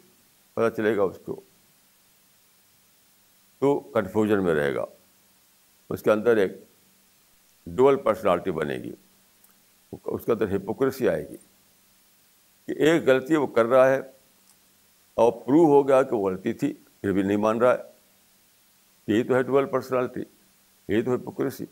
پتہ 0.53 0.75
چلے 0.75 0.97
گا 0.97 1.01
اس 1.01 1.19
کو۔ 1.25 1.41
تو 3.59 3.79
کنفیوژن 3.79 4.43
میں 4.43 4.55
رہے 4.55 4.75
گا۔ 4.75 4.85
اس 5.89 6.03
کے 6.03 6.11
اندر 6.11 6.37
ایک 6.37 6.51
ڈول 7.65 7.95
پرسنالٹی 7.95 8.51
بنے 8.51 8.75
گی۔ 8.77 8.93
اس 9.91 10.25
کے 10.25 10.31
اندر 10.31 10.55
ہپوکریسی 10.55 11.09
آئے 11.09 11.29
گی 11.29 11.37
کہ 12.65 12.71
ایک 12.71 13.07
غلطی 13.07 13.35
وہ 13.35 13.47
کر 13.47 13.65
رہا 13.65 13.89
ہے 13.89 13.99
اور 15.17 15.31
پروو 15.31 15.65
ہو 15.65 15.87
گیا 15.87 16.03
کہ 16.03 16.15
وہ 16.15 16.29
غلطی 16.29 16.53
تھی، 16.53 16.73
پھر 16.73 17.11
بھی 17.11 17.21
نہیں 17.21 17.37
مان 17.37 17.57
رہا 17.57 17.71
ہے۔ 17.71 17.89
یہی 19.07 19.23
تو 19.23 19.35
ہے 19.35 19.43
ڈویل 19.43 19.65
پرسنالٹی 19.65 20.21
یہی 20.87 21.01
تو 21.01 21.15
ہپوکریسی 21.15 21.65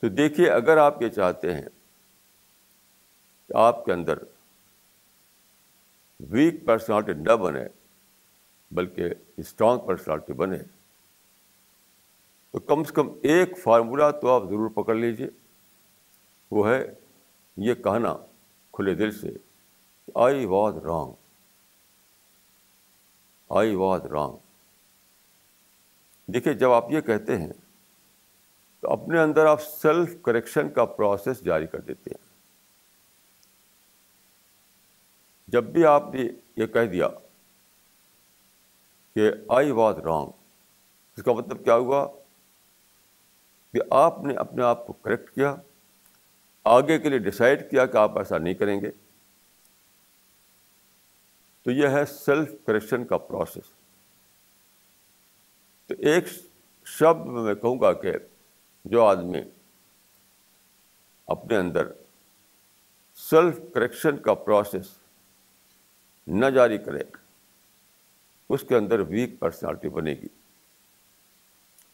تو 0.00 0.08
دیکھیے، 0.08 0.50
اگر 0.50 0.76
آپ 0.76 1.02
یہ 1.02 1.08
چاہتے 1.08 1.54
ہیں 1.54 1.68
کہ 3.48 3.56
آپ 3.56 3.84
کے 3.84 3.92
اندر 3.92 4.18
ویک 6.20 6.64
پرسنالٹی 6.66 7.12
نہ 7.12 7.32
بنے، 7.32 7.64
بلکہ 8.70 9.14
اسٹرانگ 9.36 9.86
پرسنالٹی 9.86 10.32
بنے 10.32 10.58
تو 12.54 12.60
کم 12.60 12.84
سے 12.84 12.92
کم 12.92 13.08
ایک 13.22 13.58
فارمولہ 13.58 14.04
تو 14.22 14.28
آپ 14.28 14.42
ضرور 14.42 14.70
پکڑ 14.70 14.94
لیجیے 14.94 15.28
وہ 16.50 16.70
ہے 16.70 16.94
یہ 17.56 17.74
کہنا 17.74 18.16
کھلے 18.72 18.94
دل 18.94 19.10
سے 19.10 19.28
I 20.14 20.44
was 20.44 20.76
wrong. 20.76 21.12
I 23.48 23.74
was 23.74 24.06
wrong. 24.06 24.36
دیکھیے 26.26 26.54
جب 26.54 26.70
آپ 26.70 26.90
یہ 26.90 27.00
کہتے 27.00 27.36
ہیں 27.36 27.52
تو 28.80 28.90
اپنے 28.90 29.20
اندر 29.20 29.46
آپ 29.46 29.62
سیلف 29.62 30.22
کریکشن 30.22 30.70
کا 30.70 30.84
پروسیس 30.84 31.44
جاری 31.44 31.66
کر 31.66 31.80
دیتے 31.80 32.10
ہیں۔ 32.10 32.28
جب 35.48 35.64
بھی 35.64 35.84
آپ 35.84 36.14
نے 36.14 36.22
یہ 36.56 36.66
کہہ 36.66 36.86
دیا 36.86 37.08
کہ 39.14 39.30
آئی 39.48 39.70
واز 39.70 39.98
رانگ، 39.98 40.26
اس 41.16 41.22
کا 41.24 41.32
مطلب 41.32 41.64
کیا 41.64 41.76
ہوا؟ 41.76 42.23
کہ 43.74 43.80
آپ 43.90 44.20
نے 44.24 44.34
اپنے 44.34 44.62
آپ 44.62 44.86
کو 44.86 44.92
کریکٹ 44.92 45.34
کیا، 45.34 45.56
آگے 46.64 46.98
کے 46.98 47.08
لیے 47.08 47.18
ڈسائڈ 47.18 47.70
کیا 47.70 47.86
کہ 47.86 47.96
آپ 47.96 48.18
ایسا 48.18 48.38
نہیں 48.38 48.54
کریں 48.54 48.80
گے۔ 48.80 48.90
تو 51.62 51.70
یہ 51.70 51.88
ہے 51.88 52.04
سیلف 52.04 52.48
کریکشن 52.66 53.04
کا 53.04 53.18
پروسیس 53.18 53.70
تو 55.86 55.94
ایک 55.98 56.24
شبد 56.84 57.26
میں 57.26 57.42
میں 57.42 57.54
کہوں 57.54 57.80
گا 57.80 57.92
کہ 57.92 58.12
جو 58.84 59.04
آدمی 59.04 59.38
اپنے 61.26 61.56
اندر 61.56 61.92
سیلف 63.14 63.58
کریکشن 63.74 64.16
کا 64.16 64.34
پروسیس 64.34 64.98
نہ 66.26 66.46
جاری 66.46 66.78
کرے، 66.78 67.02
اس 68.48 68.64
کے 68.68 68.76
اندر 68.76 69.00
ویک 69.00 69.38
پرسنالٹی 69.38 69.88
بنے 69.88 70.14
گی۔ 70.14 70.43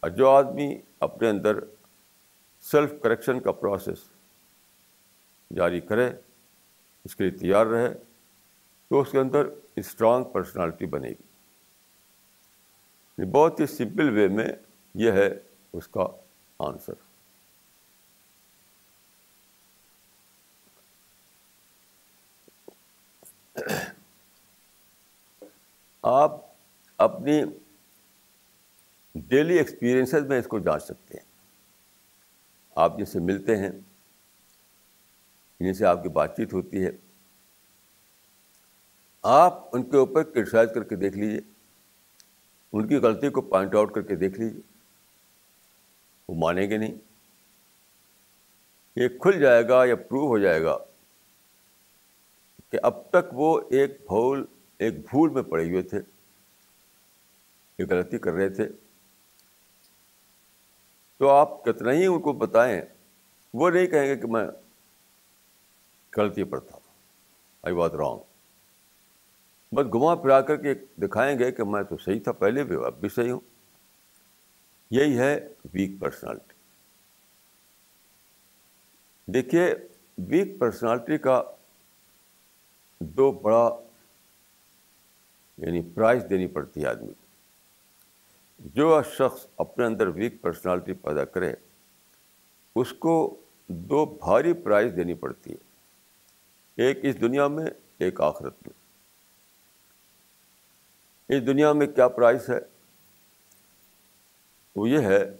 اور 0.01 0.11
جو 0.11 0.31
آدمی 0.31 0.79
اپنے 1.01 1.29
اندر 1.29 1.59
سیلف 2.61 2.93
کریکشن 3.03 3.41
کا 3.41 3.53
پروسیس 3.53 3.99
جاری 5.57 5.81
کرے، 5.81 6.11
اس 7.05 7.17
کے 7.17 7.25
لیے 7.25 7.39
تیار 7.39 7.67
رہے، 7.67 7.95
تو 8.89 9.01
اس 9.01 9.11
کے 9.13 9.19
اندر 9.19 9.47
اسٹرانگ 9.77 10.25
پرسنالٹی 10.25 10.87
بنے 10.87 11.09
گی۔ 11.09 11.25
بہت 13.33 13.61
ہی 13.61 13.67
سمپل 13.67 14.09
وے 14.09 14.29
میں 14.29 14.49
یہ 14.95 15.13
ہے 15.13 15.29
اس 15.73 15.89
کا 15.89 16.07
آنسر 16.59 16.95
آپ 26.03 26.33
اپنی 26.97 27.43
ڈیلی 29.15 29.59
ایکسپیرئنسز 29.59 30.27
میں 30.27 30.39
اس 30.39 30.47
کو 30.47 30.59
جانچ 30.59 30.83
سکتے 30.83 31.19
ہیں۔ 31.19 31.25
آپ 32.75 32.99
جن 32.99 33.05
سے 33.05 33.21
ملتے 33.21 33.57
ہیں 33.57 33.71
جن 35.61 35.75
سے 35.75 35.87
آپ 35.87 36.03
کی 36.03 36.09
بات 36.09 36.37
چیت 36.37 36.53
ہوتی 36.53 36.85
ہے۔ 36.85 36.91
آپ 39.23 39.77
ان 39.77 39.91
کے 39.91 39.97
اوپر 39.97 40.23
کرٹیسائز 40.23 40.69
کر 40.75 40.85
کے 40.85 40.97
دیکھ 40.97 41.19
لیجیے 41.19 41.41
ان 42.73 42.89
کی 42.89 42.97
غلطی 42.97 43.31
کو 43.31 43.41
پوائنٹ 43.41 43.75
آؤٹ 43.75 43.95
کر 43.95 44.03
کے 44.03 44.17
دیکھ 44.17 44.41
لیجیے 44.41 44.61
وہ 46.29 46.35
مانیں 46.35 46.71
گے 46.71 46.77
نہیں۔ 46.77 46.95
یہ 48.97 49.09
کھل 49.09 49.41
جائے 49.41 49.69
گا 49.69 49.85
یا 49.85 49.97
پروو 49.97 50.27
ہو 50.27 50.39
جائے 50.39 50.63
گا 50.63 50.79
کہ 52.71 52.79
اب 52.83 53.11
تک 53.11 53.33
وہ 53.33 53.61
ایک 53.71 53.91
بھول 53.91 54.45
ایک 54.79 54.95
بھول 54.99 55.31
میں 55.31 55.43
پڑے 55.43 55.71
ہوئے 55.71 55.83
تھے۔ 55.83 55.99
ایک 57.77 57.91
غلطی 57.91 58.19
کر 58.19 58.33
رہے 58.33 58.49
تھے۔ 58.49 58.69
تو 61.21 61.29
آپ 61.29 61.65
کتنا 61.65 61.93
ہی 61.93 62.07
ان 62.07 62.21
کو 62.21 62.33
بتائیں، 62.33 62.83
وہ 63.55 63.71
نہیں 63.71 63.87
کہیں 63.87 64.07
گے 64.07 64.17
کہ 64.17 64.27
میں 64.27 64.45
غلطی 66.17 66.45
پر 66.45 66.61
تھا۔ 66.61 66.79
آئی 67.63 67.75
بات 67.75 67.95
رانگ 67.95 68.19
بس 69.75 69.87
گھما 69.93 70.15
پھرا 70.15 70.41
کر 70.41 70.57
کے 70.57 70.75
دکھائیں 70.75 71.39
گے 71.39 71.53
کہ 71.53 71.65
میں 71.65 71.83
تو 71.83 71.97
صحیح 71.99 72.21
تھا، 72.25 72.33
پہلے 72.33 72.65
بھی 72.65 72.77
اب 72.85 73.01
بھی 73.01 73.09
صحیح 73.09 73.33
ہوں۔ 73.33 73.41
یہی 74.91 75.19
ہے 75.19 75.49
ویک 75.75 75.91
پرسنالٹی 76.01 76.53
دیکھیے 79.33 79.75
ویک 80.19 80.59
پرسنالٹی 80.59 81.19
کا 81.19 81.43
دو 83.01 83.33
بڑا 83.33 83.79
یعنی 85.59 85.83
پرائز 85.95 86.25
دینی 86.31 86.47
پڑتی 86.47 86.83
ہے 86.83 86.87
آدمی 86.87 87.13
جو 88.61 89.03
شخص 89.03 89.47
اپنے 89.57 89.85
اندر 89.85 90.07
ویک 90.07 90.43
پرسنالٹی 90.43 90.93
پیدا 90.93 91.25
کرے، 91.25 91.55
اس 92.77 92.93
کو 92.93 93.41
دو 93.67 94.07
بھاری 94.07 94.53
پرائز 94.53 94.93
دینی 94.97 95.15
پڑتی 95.15 95.53
ہے۔ 95.53 95.57
ایک 96.77 96.99
اس 97.03 97.21
دنیا 97.21 97.49
میں، 97.49 97.67
ایک 97.99 98.21
آخرت 98.21 98.55
میں۔ 98.67 98.73
اس 101.29 101.47
دنیا 101.47 101.73
میں 101.73 101.87
کیا 101.87 102.09
پرائز 102.09 102.51
ہے؟ 102.51 102.59
وہ 104.77 104.89
یہ 104.89 104.99
ہے 104.99 105.37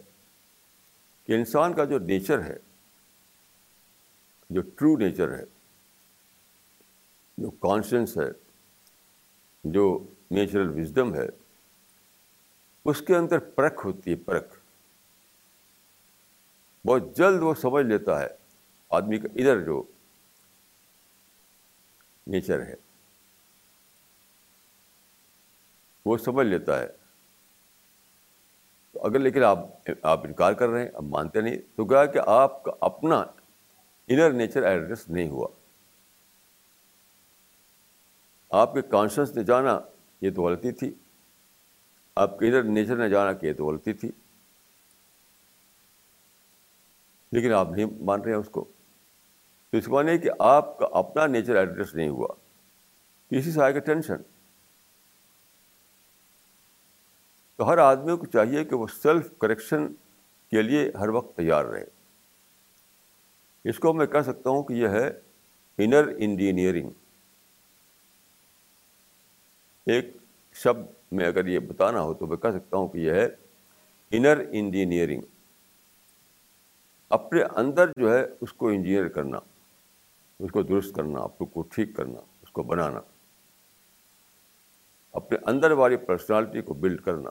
کہ 1.25 1.33
انسان 1.33 1.73
کا 1.73 1.85
جو 1.85 1.99
نیچر 1.99 2.45
ہے، 2.45 2.57
جو 4.51 4.61
ٹرو 4.61 4.97
نیچر 4.97 5.39
ہے، 5.39 5.45
جو 7.39 7.51
کانشنس 7.51 8.19
ہے، 8.19 8.31
جو 9.65 10.05
نیچرل 10.31 10.81
وزڈم 10.81 11.15
ہے 11.15 11.40
اس 12.85 13.03
کے 13.03 13.17
اندر 13.17 13.39
پرکھ 13.39 13.87
ہوتی 13.87 14.11
ہے، 14.11 14.17
پرکھ۔ 14.17 14.59
بہت 16.87 17.17
جلد 17.17 17.43
وہ 17.43 17.55
سمجھ 17.55 17.87
لیتا 17.87 18.21
ہے، 18.21 18.29
آدمی 18.91 19.19
کا 19.19 19.29
ادھر 19.35 19.61
جو 19.61 19.83
نیچر 22.27 22.63
ہے، 22.63 22.75
وہ 26.05 26.17
سمجھ 26.17 26.47
لیتا 26.47 26.81
ہے۔ 26.81 26.89
تو 28.93 29.07
اگر 29.07 29.19
لیکن 29.19 29.43
آپ 29.43 29.59
آپ 30.03 30.27
انکار 30.27 30.53
کر 30.53 30.69
رہے 30.69 30.83
ہیں 30.83 30.91
اب 30.95 31.05
مانتے 31.05 31.41
نہیں، 31.41 31.57
تو 31.77 31.85
کہا 31.85 32.07
کہ 32.07 32.21
آپ 32.27 32.63
کا 32.63 32.73
اپنا 32.81 33.25
انر 34.09 34.31
نیچر 34.31 34.63
ایڈریس 34.63 35.09
نہیں 35.09 35.29
ہوا۔ 35.29 35.49
آپ 38.51 38.75
کے 38.75 38.83
کانشنس 38.83 39.37
نے 39.37 39.45
جانا، 39.45 39.81
یہ 40.21 40.31
تو 40.31 40.43
غلطی 40.43 40.73
تھی۔ 40.73 40.95
آپ 42.17 42.39
کے 42.39 42.47
ادھر 42.47 42.63
نیچر 42.63 42.97
نے 42.97 43.09
جانا 43.09 43.33
کہ 43.33 43.47
یہ 43.47 43.53
تو 43.53 43.67
غلطی 43.67 43.93
تھی۔ 43.93 44.11
لیکن 47.33 47.53
آپ 47.53 47.69
نہیں 47.71 47.87
مان 48.01 48.21
رہے 48.21 48.31
ہیں 48.31 48.39
اس 48.39 48.49
کو۔ 48.49 48.65
تو 49.71 49.77
اس 49.77 49.89
معنی 49.89 50.19
کہ 50.19 50.31
آپ 50.39 50.79
کا 50.79 50.87
اپنا 50.93 51.27
نیچر 51.27 51.57
ایڈریس 51.57 51.95
نہیں 51.95 52.09
ہوا۔ 52.09 52.29
اسی 53.31 53.53
سے 53.53 53.63
آئے 53.63 53.75
گا 53.75 53.79
ٹینشن۔ 53.79 54.17
تو 57.57 57.69
ہر 57.69 57.79
آدمی 57.79 58.17
کو 58.17 58.27
چاہیے 58.27 58.65
کہ 58.65 58.75
وہ 58.75 58.87
سیلف 58.87 59.29
کریکشن 59.39 59.89
کے 60.51 60.63
لیے 60.63 60.91
ہر 60.99 61.09
وقت 61.09 61.37
تیار 61.37 61.65
رہے۔ 61.65 61.85
اس 63.65 63.79
کو 63.79 63.93
میں 63.93 64.07
کہہ 64.07 64.23
سکتا 64.23 64.51
ہوں 64.51 64.63
کہ 64.63 64.73
یہ 64.73 64.89
ہے 64.89 65.09
انر 65.79 66.09
انجینئرنگ 66.19 66.91
ایک 69.87 70.17
شبد 70.55 71.00
میں 71.13 71.27
اگر 71.27 71.47
یہ 71.47 71.59
بتانا 71.59 72.03
ہو 72.03 72.15
تو 72.15 72.27
میں 72.27 72.37
کہہ 72.37 72.51
سکتا 72.51 72.77
ہوں 72.77 72.89
کہ 72.89 72.99
یہ 72.99 73.11
ہے 73.11 73.29
انر 74.11 74.45
انجینئرنگ 74.53 75.23
اپنے 77.09 77.43
اندر 77.57 77.87
جو 77.97 78.15
ہے 78.15 78.27
اس 78.41 78.53
کو 78.53 78.69
انجینئر 78.69 79.09
کرنا، 79.09 79.39
اس 80.39 80.51
کو 80.51 80.63
درست 80.63 80.95
کرنا 80.95 81.21
اپنے 81.21 81.47
کو 81.47 81.63
ٹھیک 81.63 81.97
کرنا، 81.97 82.21
اس 82.43 82.51
کو 82.51 82.63
بنانا. 82.63 83.01
اپنے 85.13 85.39
اندر 85.47 85.71
والی 85.71 85.97
پرسنالٹی 85.97 86.63
کو 86.63 86.75
بلڈ 86.75 87.01
کرنا. 87.01 87.31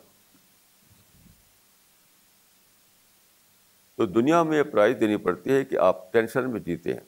تو 3.96 4.06
دنیا 4.06 4.44
میں 4.44 4.58
یہ 4.58 4.64
پرائز 4.64 5.00
دینی 5.00 5.18
پڑتی 5.18 5.52
ہے 5.52 5.66
کہ 5.66 5.78
آپ 5.78 6.14
ٹینشن 6.14 6.52
میں 6.52 6.60
جیتے 6.60 6.94
ہیں. 6.94 7.02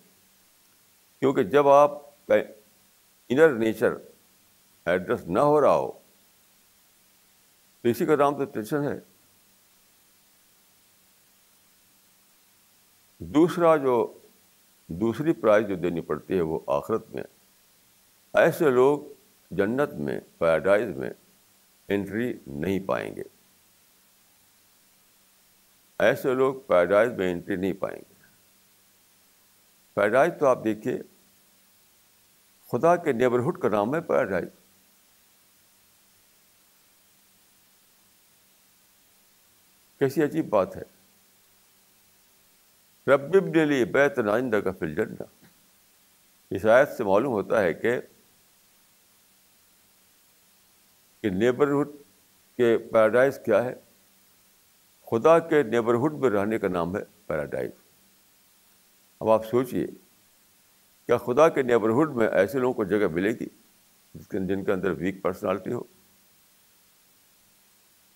کیونکہ 1.19 1.43
جب 1.43 1.67
آپ 1.67 1.91
کا 2.27 2.35
انر 3.29 3.49
نیچر 3.49 3.93
ایڈریس 4.85 5.27
نہ 5.27 5.39
ہو 5.39 5.61
رہا 5.61 5.75
ہو 5.75 6.00
تو 7.81 7.89
اسی 7.89 8.05
کا 8.05 8.15
نام 8.15 8.37
تو 8.37 8.45
ٹینشن 8.45 8.83
ہے۔ 8.83 8.99
دوسرا 13.17 13.75
جو 13.75 14.17
دوسری 14.87 15.33
پرائز 15.33 15.67
جو 15.67 15.75
دینی 15.75 16.01
پڑتی 16.01 16.35
ہے 16.35 16.41
وہ 16.41 16.59
آخرت 16.67 17.09
میں۔ 17.09 17.23
ایسے 18.33 18.69
لوگ 18.69 18.99
جنت 19.51 19.93
میں، 19.93 20.19
پیراڈائز 20.37 20.95
میں 20.95 21.09
انٹری 21.87 22.37
نہیں 22.47 22.79
پائیں 22.79 23.15
گے۔ 23.15 23.23
ایسے 25.99 26.33
لوگ 26.33 26.55
پیراڈائز 26.67 27.11
میں 27.11 27.31
انٹری 27.31 27.55
نہیں 27.55 27.73
پائیں 27.73 27.99
گے۔ 27.99 28.13
پیراڈائز 29.93 30.31
تو 30.39 30.47
آپ 30.47 30.63
دیکھیے، 30.63 31.01
خدا 32.71 32.95
کے 32.95 33.11
نیبرہڈ 33.11 33.57
کا 33.57 33.69
نام 33.69 33.95
ہے 33.95 34.01
پیراڈائز۔ 34.01 34.60
کیسی 40.01 40.23
عجیب 40.23 40.49
بات 40.49 40.77
ہے۔ 40.77 40.81
رب 43.07 43.53
ڈیلی 43.53 43.85
بیت 43.85 44.19
نائندہ 44.19 44.55
کا 44.55 44.71
فل 44.71 44.95
جنڈا 44.95 45.23
اس 46.49 46.65
آیت 46.65 46.89
سے 46.89 47.03
معلوم 47.03 47.33
ہوتا 47.33 47.61
ہے 47.61 47.73
کہ 47.73 47.99
نیبرہڈ 51.23 51.87
کے 52.57 52.77
پیراڈائز 52.77 53.39
کیا 53.45 53.63
ہے۔ 53.63 53.75
خدا 55.11 55.39
کے 55.39 55.63
نیبرہڈ 55.63 56.13
میں 56.13 56.29
رہنے 56.29 56.57
کا 56.57 56.67
نام 56.67 56.97
ہے 56.97 57.01
پیراڈائز۔ 57.27 57.71
اب 59.19 59.29
آپ 59.29 59.45
سوچیے 59.45 59.87
کیا 61.05 61.17
خدا 61.17 61.49
کے 61.49 61.61
نیبرہڈ 61.61 62.09
میں 62.09 62.27
ایسے 62.27 62.59
لوگوں 62.59 62.73
کو 62.73 62.83
جگہ 62.83 63.07
ملے 63.07 63.31
گی 63.31 63.47
جس 64.13 64.27
کے 64.27 64.39
جن 64.39 64.63
کے 64.63 64.71
اندر 64.71 64.91
ویک 64.91 65.21
پرسنالٹی 65.21 65.73
ہو؟ 65.73 65.83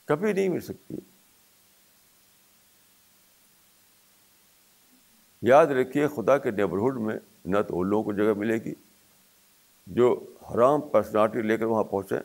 کبھی 0.06 0.34
نہیں 0.34 0.50
مل 0.50 0.60
سکتی۔ 0.60 0.96
یاد 5.48 5.68
رکھیے 5.68 6.08
خدا 6.08 6.38
کے 6.38 6.52
نیبرہڈ 6.52 6.96
میں 6.98 7.20
نہ 7.46 7.62
تو 7.62 7.82
ان 7.82 7.88
لوگوں 7.88 8.04
کو 8.04 8.14
جگہ 8.14 8.34
ملے 8.38 8.58
گی 8.58 8.74
جو 9.88 10.34
حرام 10.52 10.82
پرسنالٹی 10.82 11.42
لے 11.42 11.58
کر 11.58 11.66
وہاں 11.66 11.84
پہنچے 11.84 12.16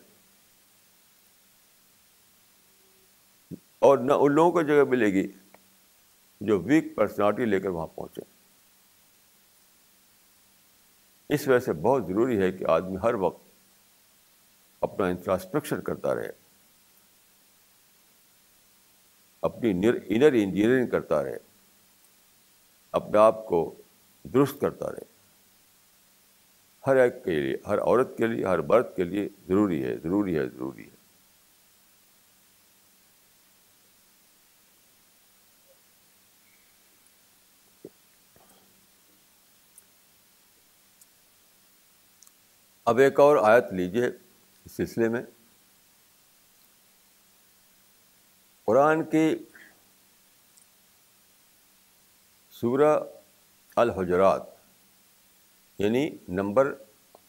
اور 3.78 3.98
نہ 3.98 4.12
ان 4.12 4.32
لوگوں 4.32 4.52
کو 4.52 4.62
جگہ 4.62 4.84
ملے 4.88 5.06
گی 5.06 5.32
جو 6.40 6.60
ویک 6.60 6.94
پرسنالٹی 6.94 7.44
لے 7.44 7.60
کر 7.60 7.68
وہاں 7.68 7.86
پہنچے۔ 7.86 8.20
اس 11.34 11.48
وجہ 11.48 11.58
سے 11.58 11.72
بہت 11.72 12.06
ضروری 12.06 12.38
ہے 12.38 12.52
کہ 12.52 12.64
آدمی 12.68 12.96
ہر 13.02 13.14
وقت 13.14 13.42
اپنا 14.80 15.06
انفراسٹرکچر 15.06 15.80
کرتا 15.80 16.14
رہے، 16.14 16.30
اپنی 19.42 19.70
انر 20.06 20.32
انجینئرنگ 20.32 20.86
کرتا 20.86 21.22
رہے۔ 21.22 21.49
اپنے 22.92 23.18
آپ 23.18 23.46
کو 23.46 23.74
درست 24.22 24.60
کرتا 24.60 24.92
رہے۔ 24.92 25.20
ہر 26.86 26.96
ایک 26.96 27.24
کے 27.24 27.30
لیے، 27.30 27.56
ہر 27.66 27.78
عورت 27.78 28.16
کے 28.16 28.26
لیے، 28.26 28.44
ہر 28.46 28.58
مرد 28.58 28.96
کے 28.96 29.04
لیے 29.04 29.28
ضروری 29.48 29.84
ہے 29.84 29.96
ضروری 29.96 30.38
ہے 30.38 30.48
ضروری 30.48 30.84
ہے۔ 30.84 31.00
اب 42.84 42.98
ایک 42.98 43.20
اور 43.20 43.36
آیت 43.36 43.64
لیجیے 43.72 44.06
اس 44.64 44.72
سلسلے 44.72 45.08
میں۔ 45.08 45.22
قرآن 48.64 49.04
کی 49.04 49.36
سورہ 52.60 52.98
الحجرات 53.76 54.42
یعنی 55.78 56.10
نمبر 56.28 56.74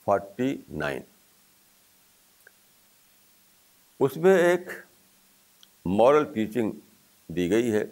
فورٹی 0.06 0.58
نائن۔ 0.70 1.02
اس 4.00 4.18
میں 4.18 4.38
ایک 4.38 4.70
مورل 5.86 6.34
ٹیچنگ 6.34 6.72
دی 7.28 7.50
گئی 7.50 7.74
ہے۔ 7.74 7.84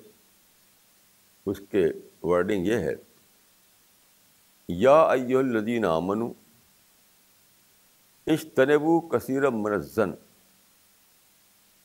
اس 1.45 1.62
کے 1.71 1.86
ورڈنگ 2.23 2.67
یہ 2.67 2.75
ہے، 2.75 2.95
یا 4.67 5.02
ایو 5.04 5.39
الذین 5.39 5.86
آمنو 5.86 6.32
اشتنبو 8.28 8.99
کثیر 8.99 9.49
مرزن 9.49 10.12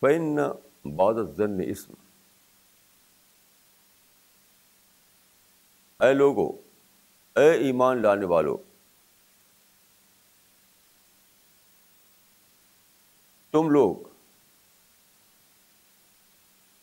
فن 0.01 0.37
بعد 0.97 1.15
زن 1.37 1.61
اسم۔ 1.67 1.93
اے 6.05 6.13
لوگو، 6.13 6.51
اے 7.37 7.51
ایمان 7.51 8.03
لانے 8.03 8.27
والو، 8.27 8.57
تم 13.51 13.71
لوگ 13.71 13.97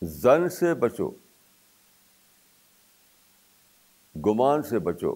زن 0.02 0.50
سے 0.50 0.74
بچو، 0.74 1.10
گمان 4.16 4.62
سے 4.62 4.80
بچو، 4.80 5.14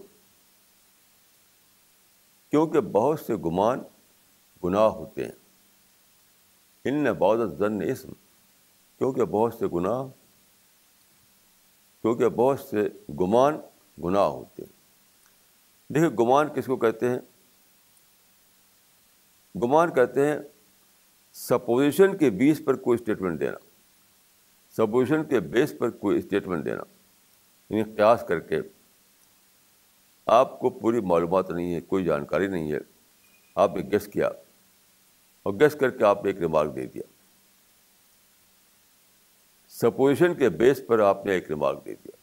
کیونکہ 2.50 2.80
بہت 2.80 3.20
سے 3.20 3.36
گمان 3.36 3.80
گناہ 4.63 4.88
ہوتے 4.88 5.26
ہیں۔ 5.26 5.38
ان 6.86 7.04
بہت 7.04 7.58
زن 7.58 7.82
اسم، 7.82 8.12
کیونکہ 8.98 9.26
بہت 9.26 9.54
سے 9.54 9.68
گناہ، 9.68 10.04
کیونکہ 12.02 12.30
بہت 12.30 12.60
سے 12.60 12.89
گمان 13.10 13.58
گناہ 14.04 14.24
ہوتے 14.24 14.64
ہیں۔ 14.64 14.76
دیکھیے، 15.94 16.26
گمان 16.26 16.48
کس 16.56 16.66
کو 16.66 16.78
کہتے 16.78 17.10
ہیں؟ 17.10 17.20
گمان 19.64 19.94
کہتے 19.94 20.28
ہیں 20.28 20.38
سپوزیشن 21.34 22.18
کے 22.18 22.30
بیس 22.30 22.62
پر 22.66 22.76
کوئی 22.76 23.00
اسٹیٹمنٹ 23.00 23.40
دینا۔ 23.40 23.58
سپوزیشن 24.72 25.24
کے 25.24 25.40
بیس 25.40 25.74
پر 25.80 25.90
کوئی 25.90 26.18
اسٹیٹمنٹ 26.18 26.66
دینا۔ 26.66 26.84
یعنی 27.70 27.96
قیاس 27.96 28.24
کر 28.28 28.40
کے 28.40 28.62
آپ 30.26 30.60
کو 30.60 30.70
پوری 30.70 31.02
معلومات 31.02 31.50
نہیں 31.50 31.76
ہے، 31.76 31.82
کوئی 31.82 32.06
جانکاری 32.06 32.48
نہیں 32.48 32.72
ہے۔ 32.72 32.78
آپ 33.56 33.76
نے 33.76 33.82
گیس 33.92 34.08
کیا 34.08 34.28
اور 35.44 35.54
گیس 35.54 35.76
کر 35.80 35.90
کے 35.90 36.04
آپ 36.04 36.24
نے 36.24 36.30
ایک 36.30 36.40
ریمارک 36.40 36.76
دے 36.76 36.86
دیا۔ 36.86 37.04
سپوزیشن 39.70 40.36
کے 40.36 40.50
بیس 40.50 40.82
پر 40.88 41.00
آپ 41.00 41.26
نے 41.26 41.32
ایک 41.32 41.50
ریمارک 41.50 41.86
دے 41.86 41.96
دیا۔ 41.96 42.14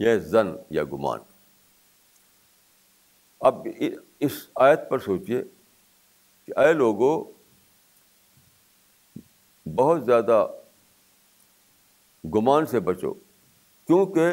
یہ 0.00 0.18
زن 0.18 0.46
یا 0.70 0.84
گمان۔ 0.84 1.18
اب 3.40 3.66
اس 4.20 4.32
آیت 4.54 4.80
پر 4.88 4.98
سوچیے 4.98 5.44
کہ 6.44 6.58
اے 6.58 6.72
لوگوں 6.72 7.24
بہت 9.68 10.04
زیادہ 10.04 10.46
گمان 12.24 12.66
سے 12.66 12.80
بچو، 12.80 13.14
کیونکہ 13.86 14.26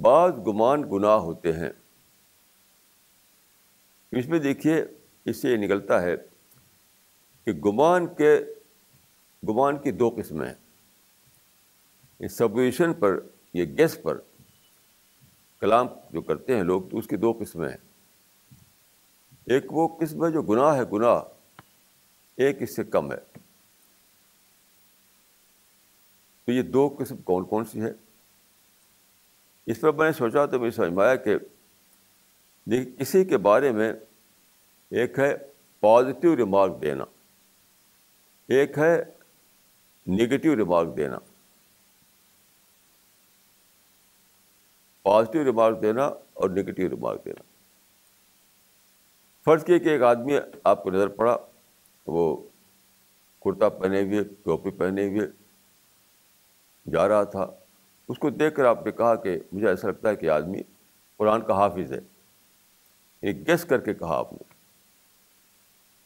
بعض 0.00 0.32
گمان 0.46 0.82
گناہ 0.92 1.16
ہوتے 1.16 1.52
ہیں۔ 1.52 1.70
اس 4.12 4.26
میں 4.26 4.38
دیکھیے، 4.38 4.84
اس 5.24 5.42
سے 5.42 5.50
یہ 5.50 5.56
نکلتا 5.56 6.02
ہے 6.02 6.16
کہ 7.44 7.52
گمان 7.52 8.14
کے، 8.14 8.44
گمان 9.48 9.78
کی 9.78 9.90
دو 9.90 10.10
قسمیں 10.16 10.48
ہیں۔ 10.48 12.28
سبویشن 12.28 12.94
پر، 12.94 13.18
یہ 13.54 13.64
گیس 13.64 14.02
پر 14.02 14.20
کلام 15.62 15.86
جو 16.10 16.20
کرتے 16.20 16.56
ہیں 16.56 16.62
لوگ 16.62 16.82
تو 16.90 16.98
اس 16.98 17.06
کی 17.06 17.16
دو 17.16 17.32
قسمیں 17.40 17.68
ہیں۔ 17.68 17.76
ایک 19.44 19.72
وہ 19.72 19.88
قسم 20.00 20.24
ہے 20.24 20.30
جو 20.30 20.42
گناہ 20.42 20.76
ہے 20.76 20.82
گناہ، 20.92 21.20
ایک 22.36 22.62
اس 22.62 22.76
سے 22.76 22.84
کم 22.84 23.12
ہے۔ 23.12 23.16
تو 26.44 26.52
یہ 26.52 26.62
دو 26.62 26.96
قسم 26.98 27.16
کون 27.16 27.44
کون 27.44 27.64
سی 27.64 27.80
ہے 27.80 27.92
اس 29.66 29.80
پر 29.80 29.92
میں 29.92 30.06
نے 30.06 30.12
سوچا 30.12 30.46
تو 30.46 30.58
مجھے 30.58 30.70
سمجھ 30.70 30.92
میں 30.92 31.04
آیا 31.04 31.16
کہ 31.16 31.38
دیکھیے 32.64 32.96
کسی 32.96 33.24
کے 33.24 33.36
بارے 33.36 33.72
میں 33.72 33.92
ایک 34.90 35.18
ہے 35.18 35.36
پازیٹیو 35.80 36.36
ریمارک 36.36 36.82
دینا، 36.82 37.04
ایک 38.48 38.78
ہے 38.78 39.04
نگیٹیو 40.06 40.56
ریمارک 40.56 40.96
دینا۔ 40.96 41.18
پازیٹیو 45.02 45.44
ریمارک 45.44 45.82
دینا 45.82 46.04
اور 46.06 46.50
نگیٹیو 46.50 46.88
ریمارک 46.90 47.24
دینا۔ 47.24 47.42
فرض 49.44 49.64
کیے 49.64 49.78
کہ 49.78 49.88
ایک 49.88 50.02
آدمی 50.02 50.36
آپ 50.64 50.82
کو 50.82 50.90
نظر 50.90 51.08
پڑا، 51.08 51.36
وہ 52.06 52.36
کرتا 53.44 53.68
پہنے 53.68 54.02
ہوئے، 54.02 54.24
ٹوپی 54.24 54.70
پہنے 54.70 55.08
ہوئے 55.08 55.26
جا 56.90 57.08
رہا 57.08 57.24
تھا، 57.24 57.46
اس 58.08 58.18
کو 58.18 58.30
دیکھ 58.30 58.54
کر 58.54 58.64
آپ 58.64 58.86
نے 58.86 58.92
کہا 58.92 59.14
کہ 59.14 59.38
مجھے 59.52 59.68
ایسا 59.68 59.88
لگتا 59.88 60.08
ہے 60.08 60.16
کہ 60.16 60.30
آدمی 60.30 60.58
قرآن 61.16 61.40
کا 61.40 61.54
حافظ 61.54 61.92
ہے۔ 61.92 61.98
ایک 63.20 63.48
گیس 63.48 63.64
کر 63.64 63.78
کے 63.78 63.94
کہا 63.94 64.16
آپ 64.16 64.32
نے۔ 64.32 64.54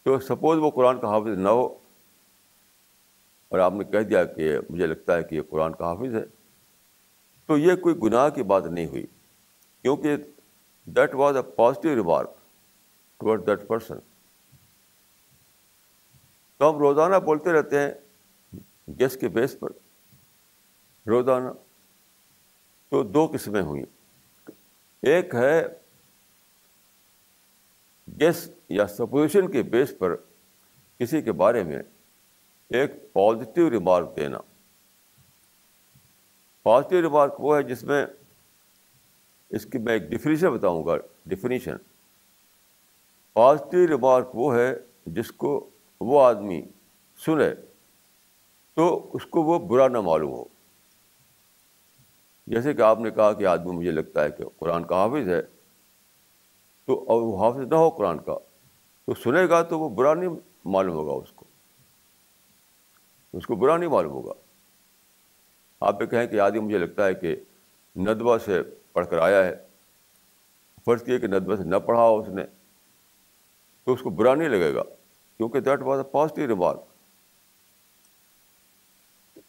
تو 0.02 0.18
سپوز 0.18 0.58
وہ 0.58 0.70
قرآن 0.70 1.00
کا 1.00 1.08
حافظ 1.08 1.38
نہ 1.38 1.48
ہو 1.48 1.66
اور 3.48 3.58
آپ 3.58 3.72
نے 3.72 3.84
کہہ 3.84 3.98
دیا 3.98 4.24
کہ 4.24 4.58
مجھے 4.70 4.86
لگتا 4.86 5.16
ہے 5.16 5.22
کہ 5.22 5.34
یہ 5.34 5.40
قرآن 5.50 5.74
کا 5.74 5.84
حافظ 5.84 6.14
ہے۔ 6.14 6.24
تو 7.46 7.58
یہ 7.58 7.76
کوئی 7.76 7.94
گناہ 7.94 8.28
کی 8.28 8.42
بات 8.42 8.66
نہیں 8.66 8.86
ہوئی، 8.86 9.06
کیونکہ 9.82 10.16
that 10.84 11.14
was 11.14 11.36
a 11.36 11.42
positive 11.42 11.94
remark 11.94 12.30
toward 13.16 13.46
that 13.46 13.66
person 13.66 13.98
تو 16.56 16.70
ہم 16.70 16.78
روزانہ 16.78 17.16
بولتے 17.16 17.52
رہتے 17.52 17.78
ہیں 17.80 17.90
گیس 18.88 19.16
کے 19.16 19.28
بیس 19.28 19.58
پر، 19.58 19.68
روزانہ۔ 21.06 21.48
تو 22.88 23.02
دو 23.02 23.26
قسمیں 23.32 23.62
ہوئیں۔ 23.62 23.84
ایک 25.02 25.34
ہے 25.34 25.66
گیس 28.20 28.50
یا 28.68 28.86
سپوزیشن 28.86 29.50
کے 29.50 29.62
بیس 29.62 29.92
پر 29.98 30.16
کسی 30.98 31.22
کے 31.22 31.32
بارے 31.32 31.62
میں 31.62 31.82
ایک 32.68 33.12
پازیٹیو 33.12 33.70
ریمارک 33.70 34.16
دینا۔ 34.16 34.38
پازیٹیو 36.66 37.02
ریمارک 37.02 37.34
وہ 37.38 37.56
ہے 37.56 37.62
جس 37.62 37.84
میں 37.84 38.06
اس 39.50 39.66
کی 39.66 39.78
میں 39.78 39.92
ایک 39.92 40.02
ڈیفینیشن 40.02 40.50
بتاؤں 40.50 40.86
گا 40.86 40.96
ڈیفینیشن 41.26 41.76
پازیٹیو 43.32 43.86
ریمارک 43.86 44.28
وہ 44.34 44.56
ہے 44.56 44.74
جس 45.06 45.32
کو 45.32 45.70
وہ 46.00 46.22
آدمی 46.22 46.62
سنے 47.26 47.50
تو 48.74 49.10
اس 49.12 49.26
کو 49.26 49.42
وہ 49.42 49.58
برا 49.58 49.88
نہ 49.88 50.00
معلوم 50.00 50.32
ہو۔ 50.32 50.44
جیسے 52.46 52.74
کہ 52.74 52.82
آپ 52.82 52.98
نے 52.98 53.10
کہا 53.10 53.32
کہ 53.32 53.46
آدمی 53.46 53.72
مجھے 53.72 53.90
لگتا 53.90 54.24
ہے 54.24 54.30
کہ 54.30 54.44
قرآن 54.58 54.84
کا 54.84 54.96
حافظ 54.96 55.28
ہے، 55.28 55.42
تو 56.84 57.04
اور 57.08 57.22
وہ 57.22 57.44
حافظ 57.44 57.66
نہ 57.70 57.74
ہو 57.74 57.90
قرآن 57.90 58.18
کا، 58.18 58.38
تو 59.04 59.14
سنے 59.14 59.48
گا 59.48 59.62
تو 59.62 59.78
وہ 59.78 59.88
برا 59.88 60.14
نہیں 60.14 60.28
معلوم 60.64 60.94
ہوگا 60.94 61.12
اس 61.12 61.32
کو۔ 61.32 61.44
اس 63.32 63.46
کو 63.46 63.56
برا 63.56 63.76
نہیں 63.76 63.90
معلوم 63.90 64.12
ہوگا۔ 64.12 64.32
آپ 65.80 66.02
یہ 66.02 66.06
کہیں 66.06 66.26
کہ 66.26 66.40
آدمی 66.40 66.58
مجھے 66.58 66.78
لگتا 66.78 67.06
ہے 67.06 67.14
کہ 67.14 67.36
ندوہ 67.96 68.38
سے 68.38 68.62
پڑھ 68.92 69.06
کر 69.06 69.18
آیا 69.18 69.44
ہے۔ 69.44 69.54
فرض 70.84 71.02
کیے 71.04 71.18
کہ 71.18 71.26
ندوہ 71.26 71.56
سے 71.56 71.64
نہ 71.64 71.76
پڑھا 71.76 72.02
ہو 72.02 72.20
اس 72.20 72.28
نے، 72.28 72.42
تو 73.84 73.92
اس 73.92 74.02
کو 74.02 74.10
برا 74.10 74.34
نہیں 74.34 74.48
لگے 74.48 74.74
گا، 74.74 74.82
کیونکہ 75.36 75.60
that 75.60 75.82
was 75.82 75.98
a 75.98 76.10
positive 76.10 76.46
remark. 76.46 76.80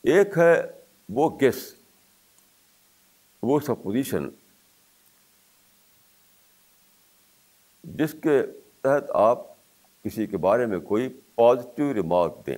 ایک 0.03 0.37
ہے 0.37 0.61
وہ 1.09 1.37
گیس، 1.41 1.75
وہ 3.43 3.59
سپوزیشن 3.59 4.29
جس 7.83 8.15
کے 8.23 8.41
تحت 8.81 9.11
آپ 9.13 9.37
کسی 10.03 10.27
کے 10.27 10.37
بارے 10.37 10.65
میں 10.65 10.79
کوئی 10.79 11.19
پازیٹیو 11.35 11.93
ریمارک 11.93 12.45
دیں۔ 12.45 12.57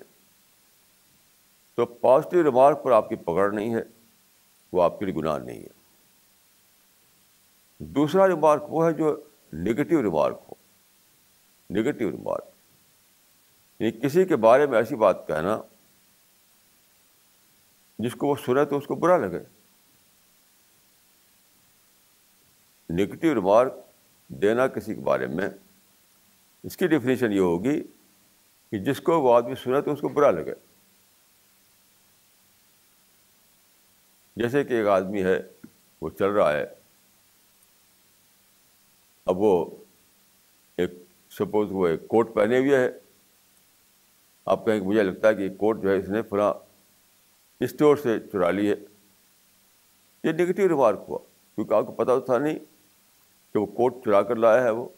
تو 1.80 1.86
پازیٹیو 1.86 2.44
ریمارک 2.44 2.84
پر 2.84 2.92
آپ 2.92 3.10
کی 3.10 3.16
پکڑ 3.16 3.52
نہیں 3.52 3.76
ہے، 3.76 3.82
وہ 4.74 4.84
آپ 4.84 5.00
کے 5.00 5.06
لیے 5.06 5.16
گناہ 5.16 5.38
نہیں 5.38 5.60
ہے۔ 5.60 5.68
دوسرا 7.78 8.28
ریمارک 8.28 8.64
وہ 8.68 8.88
ہے 8.88 8.94
جو 8.94 9.24
نگیٹو 9.54 10.04
ریمارک 10.04 10.42
ہو۔ 10.50 10.54
نگیٹو 11.70 12.12
ریمارک 12.12 12.46
یعنی 13.80 14.00
کسی 14.00 14.26
کے 14.26 14.36
بارے 14.36 14.66
میں 14.66 14.78
ایسی 14.78 14.96
بات 14.96 15.28
کہنا 15.28 15.62
جس 18.00 18.16
کو 18.16 18.28
وہ 18.28 18.36
سنے 18.46 18.66
تو 18.66 18.78
اس 18.78 18.88
کو 18.88 18.96
برا 18.96 19.18
لگے۔ 19.18 19.40
نگیٹو 22.90 23.36
ریمارک 23.36 23.74
دینا 24.28 24.68
کسی 24.68 24.96
کے 24.96 25.02
بارے 25.02 25.28
میں، 25.28 25.50
اس 26.64 26.78
کی 26.78 26.88
ڈیفینیشن 26.88 27.34
یہ 27.34 27.40
ہوگی 27.40 27.84
کہ 28.72 28.80
جس 28.80 29.02
کو 29.02 29.22
وہ 29.22 29.36
آدمی 29.36 29.56
سنے 29.56 29.82
تو 29.82 29.92
اس 29.92 30.02
کو 30.02 30.10
برا 30.10 30.32
لگے۔ 30.32 30.69
جیسے 34.40 34.64
کہ 34.64 34.74
ایک 34.74 34.88
آدمی 34.88 35.24
ہے، 35.24 35.40
وہ 36.02 36.10
چل 36.10 36.30
رہا 36.30 36.54
ہے۔ 36.54 36.66
اب 39.26 39.38
وہ 39.38 39.66
ایک، 40.78 40.92
سپوز 41.30 41.68
وہ 41.72 41.88
ایک 41.88 42.08
کوٹ 42.08 42.34
پہنے 42.34 42.60
ہوئے 42.60 42.78
ہے۔ 42.78 42.90
آپ 44.46 44.66
کہیں 44.66 44.80
کہ 44.80 44.86
مجھے 44.86 45.04
لگتا 45.04 45.28
ہے 45.28 45.36
کہ 45.36 45.50
کوٹ 45.50 45.82
جو 45.82 45.90
ہے، 45.90 45.98
اس 45.98 46.10
نے 46.10 46.22
فلاں 46.22 46.54
اسٹور 47.60 47.96
سے 47.96 48.20
چرا 48.20 48.52
لی 48.52 48.70
ہے۔ 48.70 48.76
یہ 50.24 50.32
نگیٹو 50.32 50.68
ریمارک 50.68 51.00
ہوا، 51.08 51.18
کیونکہ 51.56 51.74
آپ 51.74 51.86
کو 51.86 51.92
پتہ 51.92 52.12
تو 52.12 52.20
تھا 52.20 52.38
نہیں 52.38 52.60
کہ 53.54 53.60
وہ 53.60 53.66
کوٹ 53.66 54.06
چرا 54.06 54.22
کر 54.22 54.36
لایا 54.36 54.64
ہے 54.64 54.70
وہ، 54.70 54.90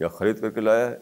یا 0.00 0.08
خرید 0.08 0.40
کر 0.40 0.50
کے 0.50 0.60
لایا 0.60 0.90
ہے۔ 0.90 0.98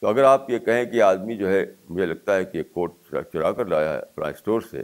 تو 0.00 0.08
اگر 0.08 0.24
آپ 0.24 0.50
یہ 0.50 0.58
کہیں 0.58 0.84
کہ 0.84 1.02
آدمی 1.02 1.36
جو 1.36 1.48
ہے، 1.48 1.64
مجھے 1.88 2.06
لگتا 2.06 2.36
ہے 2.36 2.44
کہ 2.44 2.62
کوٹ 2.62 2.92
چرا 3.32 3.52
کر 3.52 3.64
لایا 3.64 3.94
ہے 3.94 4.00
فلاں 4.14 4.30
اسٹور 4.30 4.60
سے 4.60 4.82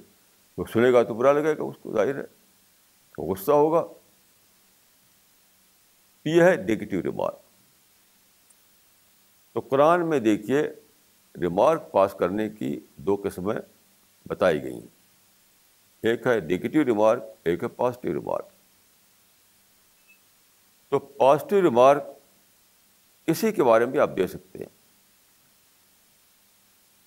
وہ 0.58 0.64
سنے 0.72 0.92
گا 0.92 1.02
تو 1.02 1.14
برا 1.14 1.32
لگے 1.32 1.56
گا 1.58 1.62
اس 1.62 1.76
کو 1.82 1.92
ظاہر 1.92 2.16
ہے 2.16 2.24
وہ 3.18 3.34
غصہ 3.34 3.52
ہوگا 3.52 3.84
یہ 6.26 6.42
ہے 6.42 6.56
نگیٹو 6.56 7.02
ریمارک 7.02 7.40
تو 9.52 9.60
قرآن 9.60 10.08
میں 10.08 10.18
دیکھیے 10.20 10.62
ریمارک 11.34 11.90
پاس 11.90 12.14
کرنے 12.14 12.48
کی 12.48 12.80
دو 12.96 13.16
قسمیں 13.24 13.58
بتائی 14.26 14.62
گئی 14.62 14.74
ہیں 14.74 14.88
ایک 16.02 16.26
ہے 16.26 16.40
نگیٹو 16.40 16.84
ریمارک 16.84 17.22
ایک 17.42 17.62
ہے 17.62 17.68
پازیٹیو 17.68 18.12
ریمارک 18.14 18.50
تو 20.92 20.98
پازیٹیو 20.98 21.62
ریمارک 21.62 22.06
کسی 23.28 23.52
کے 23.52 23.62
بارے 23.62 23.84
میں 23.84 23.92
بھی 23.92 24.00
آپ 24.00 24.16
دے 24.16 24.26
سکتے 24.26 24.58
ہیں 24.58 24.68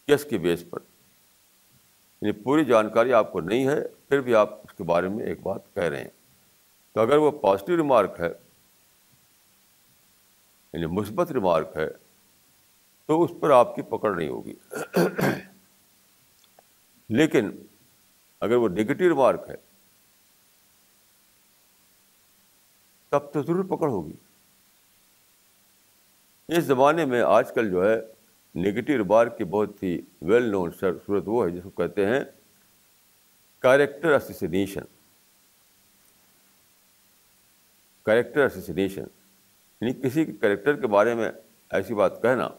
کس 0.07 0.25
کے 0.25 0.37
بیس 0.37 0.63
پر 0.69 0.79
یعنی 2.25 2.43
پوری 2.43 2.65
جانکاری 2.65 3.13
آپ 3.13 3.31
کو 3.31 3.41
نہیں 3.41 3.67
ہے، 3.67 3.87
پھر 3.87 4.21
بھی 4.21 4.35
آپ 4.35 4.53
اس 4.53 4.73
کے 4.73 4.83
بارے 4.83 5.07
میں 5.07 5.25
ایک 5.25 5.41
بات 5.41 5.73
کہہ 5.73 5.83
رہے 5.83 6.01
ہیں۔ 6.01 6.09
تو 6.93 7.01
اگر 7.01 7.17
وہ 7.17 7.31
پازیٹیو 7.31 7.77
ریمارک 7.77 8.19
ہے 8.19 8.33
یعنی 10.73 10.85
مثبت 10.85 11.31
ریمارک 11.31 11.71
ہے، 11.75 11.87
تو 13.05 13.23
اس 13.23 13.31
پر 13.41 13.49
آپ 13.49 13.75
کی 13.75 13.81
پکڑ 13.81 14.15
نہیں 14.15 14.29
ہوگی۔ 14.29 14.53
لیکن 17.09 17.51
اگر 18.39 18.55
وہ 18.55 18.69
نگیٹو 18.69 19.09
ریمارک 19.09 19.49
ہے، 19.49 19.55
تب 23.09 23.33
تو 23.33 23.43
ضرور 23.43 23.63
پکڑ 23.63 23.87
ہوگی۔ 23.87 24.13
اس 26.47 26.63
زمانے 26.63 27.05
میں 27.05 27.21
آج 27.21 27.53
کل 27.53 27.71
جو 27.71 27.89
ہے 27.89 28.14
نگیٹو 28.55 28.97
ریمارک 28.97 29.37
کی 29.37 29.43
بہت 29.43 29.83
ہی 29.83 30.01
ویل 30.21 30.43
نون 30.43 30.71
صورت 30.79 31.23
وہ 31.25 31.45
ہے 31.45 31.49
جس 31.49 31.63
کو 31.63 31.69
کہتے 31.69 32.05
ہیں 32.05 32.19
کریکٹر 33.59 34.11
اسیسینیشن 34.11 34.81
کریکٹر 38.03 38.45
اسیسینیشن 38.45 39.03
یعنی 39.81 39.93
کسی 39.93 40.25
کے 40.25 40.31
کریکٹر 40.31 40.75
کے 40.75 40.87
بارے 40.87 41.13
میں 41.13 41.31
ایسی 41.69 41.93
بات 41.93 42.21
کہنا 42.21 42.49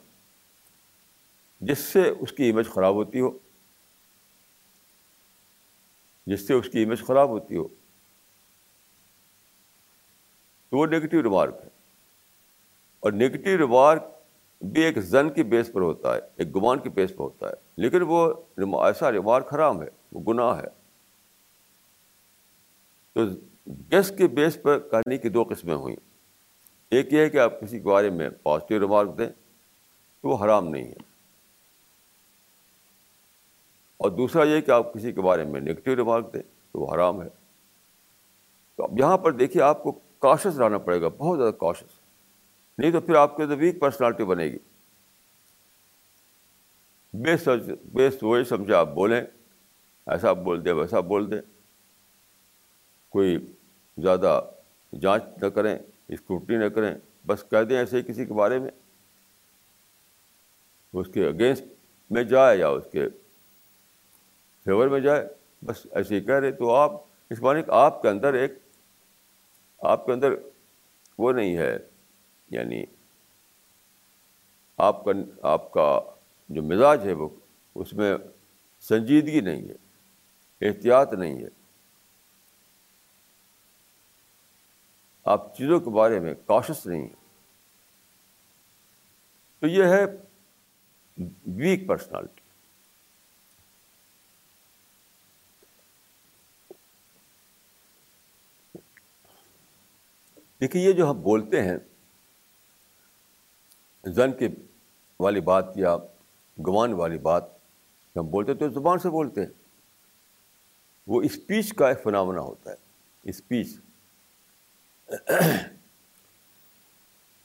جس 1.60 1.78
سے 1.78 2.08
اس 2.08 2.32
کی 2.32 2.50
امیج 2.50 2.66
خراب 2.66 2.94
ہوتی 2.94 3.20
ہو، 3.20 3.38
جس 6.26 6.46
سے 6.46 6.54
اس 6.54 6.68
کی 6.68 6.82
امیج 6.82 7.00
خراب 7.06 7.28
ہوتی 7.28 7.56
ہو۔ 7.56 7.68
تو 10.68 10.78
وہ 10.78 10.86
نگیٹو 10.86 11.22
ریمارک 11.22 11.54
ہے۔ 11.64 11.68
اور 13.00 13.12
نگیٹو 13.12 13.58
ریمارک 13.58 14.15
بھی 14.60 14.82
ایک 14.82 14.98
زن 14.98 15.30
کی 15.30 15.42
بیس 15.42 15.72
پر 15.72 15.80
ہوتا 15.80 16.14
ہے، 16.14 16.20
ایک 16.36 16.56
گمان 16.56 16.78
کی 16.78 16.88
بیس 16.88 17.10
پر 17.10 17.24
ہوتا 17.24 17.48
ہے۔ 17.48 17.54
لیکن 17.76 17.98
وہ 18.02 18.34
ایسا 18.84 19.12
ریمارک 19.12 19.54
حرام 19.54 19.82
ہے، 19.82 19.88
وہ 20.12 20.32
گناہ 20.32 20.58
ہے۔ 20.58 20.86
تو 23.12 23.20
گیس 23.66 24.12
کے 24.18 24.26
بیس 24.28 24.58
پر 24.62 24.78
کہانی 24.78 25.18
کی 25.18 25.28
دو 25.28 25.44
قسمیں 25.44 25.74
ہوئیں۔ 25.74 25.96
ایک 26.90 27.12
یہ 27.12 27.18
ہے 27.18 27.30
کہ 27.30 27.38
آپ 27.38 27.60
کسی 27.60 27.80
کے 27.80 27.88
بارے 27.88 28.10
میں 28.10 28.30
پازیٹیو 28.42 28.80
ریمارک 28.80 29.18
دیں 29.18 29.28
تو 30.22 30.28
وہ 30.28 30.44
حرام 30.44 30.68
نہیں 30.68 30.84
ہے۔ 30.84 31.16
اور 33.96 34.10
دوسرا 34.10 34.44
یہ 34.44 34.60
کہ 34.60 34.70
آپ 34.70 34.94
کسی 34.94 35.12
کے 35.12 35.20
بارے 35.20 35.44
میں 35.44 35.60
نگیٹو 35.60 35.96
ریمارک 35.96 36.34
دیں 36.34 36.42
تو 36.72 36.80
وہ 36.80 36.94
حرام 36.94 37.22
ہے۔ 37.22 37.28
تو 38.76 38.84
اب 38.84 38.98
یہاں 38.98 39.18
پر 39.18 39.32
دیکھیے 39.32 39.62
آپ 39.62 39.82
کو 39.82 39.92
کاشس 40.18 40.58
رہنا 40.58 40.78
پڑے 40.78 41.00
گا، 41.00 41.08
بہت 41.08 41.38
زیادہ 41.38 41.52
کاشس 41.52 42.05
نہیں 42.78 42.92
تو 42.92 43.00
پھر 43.00 43.14
آپ 43.14 43.36
کے 43.36 43.44
ویک 43.44 43.80
پرسنالٹی 43.80 44.24
بنے 44.24 44.44
گی۔ 44.44 44.58
بے 47.12 47.36
سچ 47.36 47.70
بے 47.92 48.08
وہی 48.22 48.44
سمجھے 48.44 48.74
آپ 48.74 48.88
بولیں۔ 48.88 49.20
ایسا 50.06 50.32
بول 50.32 50.64
دیں 50.64 50.72
ویسا 50.72 51.00
بول 51.00 51.30
دیں 51.30 51.40
کوئی 53.08 53.38
زیادہ 53.98 54.40
جانچ 55.00 55.22
نہ 55.42 55.48
کریں 55.48 55.78
اسکروٹی 56.08 56.56
نہ 56.56 56.64
کریں، 56.64 56.94
بس 57.26 57.44
کہہ 57.50 57.62
دیں 57.62 57.76
ایسے 57.76 57.96
ہی 57.96 58.02
کسی 58.02 58.26
کے 58.26 58.34
بارے 58.34 58.58
میں۔ 58.58 58.70
اس 60.92 61.06
کے 61.14 61.26
اگینسٹ 61.26 61.62
میں 62.10 62.24
جائے 62.24 62.58
یا 62.58 62.68
اس 62.68 62.84
کے 62.92 63.08
فیور 64.64 64.88
میں 64.88 65.00
جائے، 65.00 65.28
بس 65.62 65.86
ایسے 65.90 66.14
ہی 66.14 66.20
کہہ 66.20 66.34
رہے۔ 66.34 66.52
تو 66.52 66.74
آپ، 66.74 66.92
اس 67.30 67.42
معنی 67.42 67.62
آپ 67.68 68.02
کے 68.02 68.08
اندر 68.08 68.34
ایک، 68.34 68.52
آپ 69.78 70.06
کے 70.06 70.12
اندر 70.12 70.34
وہ 71.18 71.32
نہیں 71.32 71.56
ہے۔ 71.56 71.78
یعنی 72.50 72.84
آپ 74.76 75.04
کا 75.04 75.10
آپ 75.42 75.72
کا 75.72 76.00
جو 76.48 76.62
مزاج 76.62 77.06
ہے 77.06 77.12
وہ 77.12 77.28
اس 77.74 77.92
میں 77.92 78.16
سنجیدگی 78.80 79.40
نہیں 79.40 79.68
ہے، 79.68 79.74
احتیاط 80.68 81.12
نہیں 81.12 81.44
ہے۔ 81.44 81.48
آپ 85.24 85.56
چیزوں 85.56 85.80
کے 85.80 85.90
بارے 85.90 86.20
میں 86.20 86.34
کاشس 86.46 86.86
نہیں 86.86 87.02
ہیں۔ 87.02 87.26
تو 89.60 89.66
یہ 89.66 89.84
ہے 89.84 90.04
ویک 91.46 91.86
پرسنالٹی 91.86 92.40
دیکھیے 100.60 100.82
یہ 100.82 100.92
جو 100.92 101.10
ہم 101.10 101.22
بولتے 101.22 101.62
ہیں 101.62 101.76
زن 104.06 104.32
کے 104.32 104.48
والی 105.20 105.40
بات 105.40 105.64
یا 105.76 105.96
گمان 106.58 106.92
والی 106.92 107.18
بات 107.18 107.44
ہم 108.16 108.26
بولتے 108.26 108.54
تو 108.54 108.68
زبان 108.68 108.98
سے 108.98 109.08
بولتے 109.10 109.40
ہیں۔ 109.40 109.50
وہ 111.06 111.22
اسپیچ 111.22 111.74
کا 111.74 111.88
ایک 111.88 112.02
فنامنا 112.02 112.40
ہوتا 112.40 112.70
ہے۔ 112.70 112.76
اسپیچ۔ 113.22 113.68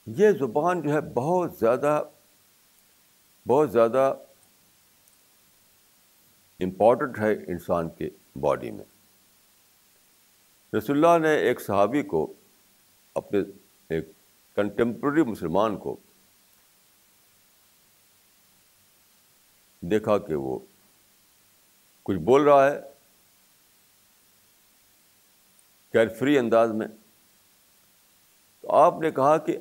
یہ 0.06 0.32
زبان 0.32 0.82
جو 0.82 0.93
ہے 0.93 1.02
بہت 1.02 1.58
زیادہ 1.60 2.04
بہت 3.47 3.71
زیادہ 3.71 4.13
امپورٹنٹ 6.60 7.19
ہے 7.19 7.34
انسان 7.34 7.89
کے 7.89 8.10
باڈی 8.36 8.71
میں۔ 8.71 8.86
رسول 10.78 11.06
اللہ 11.06 11.28
نے 11.28 11.36
ایک 11.36 11.62
صحابی 11.62 12.02
کو 12.02 12.34
اپنے 13.15 13.39
ایک 13.89 14.10
کنٹمپرری 14.56 15.24
مسلمان 15.24 15.78
کو 15.78 15.97
دیکھا 19.82 20.17
کہ 20.17 20.36
وہ 20.36 20.60
کچھ 22.04 22.17
بول 22.17 22.44
رہا 22.44 22.72
ہے 22.72 22.80
کیئر 25.91 26.08
فری 26.08 26.38
انداز 26.38 26.72
میں۔ 26.72 26.88
تو 28.62 28.76
آپ 28.76 28.94
نے 29.02 29.12
کہا 29.12 29.38
کہ 29.38 29.58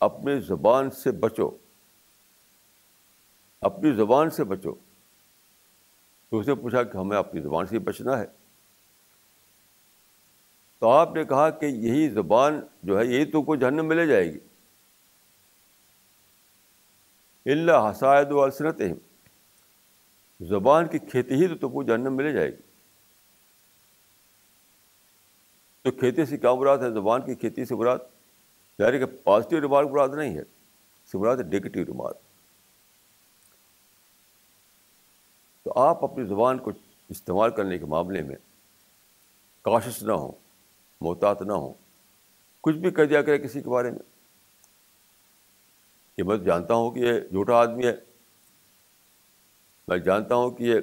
اپنی 0.00 0.40
زبان 0.40 0.90
سے 0.90 1.12
بچو۔ 1.12 1.50
اپنی 3.60 3.92
زبان 3.92 4.30
سے 4.30 4.44
بچو۔ 4.44 4.74
تو 6.28 6.38
اسے 6.38 6.54
پوچھا 6.54 6.82
کہ 6.82 6.98
ہمیں 6.98 7.16
اپنی 7.16 7.40
زبان 7.40 7.66
سے 7.66 7.78
بچنا 7.78 8.18
ہے۔ 8.18 8.26
تو 10.78 10.88
آپ 10.88 11.14
نے 11.14 11.24
کہا 11.24 11.50
کہ 11.50 11.66
یہی 11.66 12.08
زبان 12.08 12.60
جو 12.82 12.98
ہے، 12.98 13.06
یہی 13.06 13.24
تو 13.24 13.42
کو 13.42 13.56
جہنم 13.56 13.86
میں 13.86 13.96
لے 13.96 14.06
جائے 14.06 14.32
گی۔ 14.32 14.38
اللہ 17.52 17.90
حسائد 17.90 18.30
و 18.30 18.42
السنت 18.42 18.80
زبان 20.40 20.88
کی 20.88 20.98
کھیتی 20.98 21.34
ہی 21.34 21.48
تو 21.48 21.56
تم 21.56 21.74
کو 21.74 21.82
جہنم 21.82 22.16
میں 22.16 22.24
لے 22.24 22.32
جائے 22.32 22.50
گی۔ 22.50 22.56
تو 25.82 25.90
کھیتی 25.90 26.26
سے 26.26 26.38
کیا 26.38 26.54
مراد 26.54 26.78
ہے؟ 26.78 26.90
زبان 26.90 27.22
کی 27.22 27.34
کھیتی 27.34 27.64
سے 27.64 27.74
مراد؟ 27.74 27.98
یعنی 28.78 28.98
کہ 28.98 29.04
پازیٹیو 29.24 29.60
ریمارک 29.60 29.86
مراد 29.86 30.08
نہیں 30.08 30.38
ہے 30.38 30.42
سے 31.12 31.18
مراد 31.18 31.36
ہے 31.36 31.42
نگیٹیو 31.42 31.84
ریمارک 31.84 32.16
تو 35.64 35.72
آپ 35.76 36.04
اپنی 36.04 36.24
زبان 36.24 36.58
کو 36.58 36.70
استعمال 37.08 37.50
کرنے 37.50 37.78
کے 37.78 37.84
معاملے 37.84 38.22
میں 38.22 38.36
کاشش 39.62 40.02
نہ 40.02 40.12
ہوں، 40.12 40.32
محتاط 41.00 41.42
نہ 41.42 41.52
ہوں۔ 41.52 41.74
کچھ 42.60 42.76
بھی 42.76 42.90
کر 42.90 43.04
دیا 43.04 43.22
کرے 43.22 43.38
کسی 43.38 43.62
کے 43.62 43.68
بارے 43.68 43.90
میں۔ 43.90 43.98
کہ 46.16 46.22
میں 46.22 46.36
جانتا 46.36 46.74
ہوں 46.74 46.90
کہ 46.90 46.98
یہ 46.98 47.20
جھوٹا 47.20 47.54
آدمی 47.54 47.86
ہے۔ 47.86 48.13
میں 49.88 49.98
جانتا 49.98 50.34
ہوں 50.34 50.50
کہ 50.50 50.62
یہ 50.62 50.80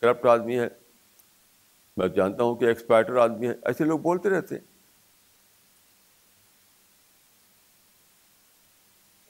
کرپٹ 0.00 0.26
آدمی 0.26 0.58
ہے، 0.58 0.68
میں 1.96 2.08
جانتا 2.08 2.44
ہوں 2.44 2.54
کہ 2.54 2.64
ایکسپائٹر 2.64 3.16
آدمی 3.16 3.48
ہے، 3.48 3.54
ایسے 3.62 3.84
لوگ 3.84 3.98
بولتے 3.98 4.30
رہتے 4.30 4.54
ہیں۔ 4.54 4.64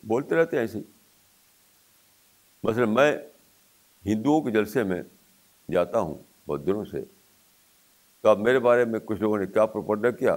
بولتے 0.06 0.34
رہتے 0.34 0.56
ہیں 0.56 0.62
ایسے 0.62 0.78
مثلاً 2.62 2.94
میں 2.94 3.16
ہندوؤں 4.06 4.42
کے 4.42 4.50
جلسے 4.50 4.82
میں 4.82 5.02
جاتا 5.70 6.00
ہوں 6.00 6.14
بہت 6.48 6.66
دنوں 6.66 6.84
سے، 6.84 7.04
تو 8.20 8.28
اب 8.28 8.38
میرے 8.38 8.58
بارے 8.58 8.84
میں 8.84 9.00
کچھ 9.00 9.20
لوگوں 9.20 9.38
نے 9.38 9.46
کیا 9.46 9.66
پروپرڈا 9.66 10.10
کیا؟ 10.10 10.36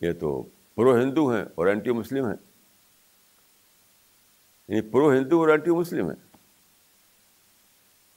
یہ 0.00 0.12
تو 0.12 0.42
پرو 0.74 0.96
ہندو 0.96 1.34
ہیں 1.34 1.44
اور 1.54 1.66
اینٹی 1.66 1.90
مسلم 1.90 2.24
ہیں۔ 2.26 2.36
یعنی 4.68 4.80
پرو 4.80 5.12
ہندو 5.12 5.40
اور 5.40 5.48
اینٹی 5.48 5.70
مسلم 5.70 6.08
ہیں۔ 6.08 6.25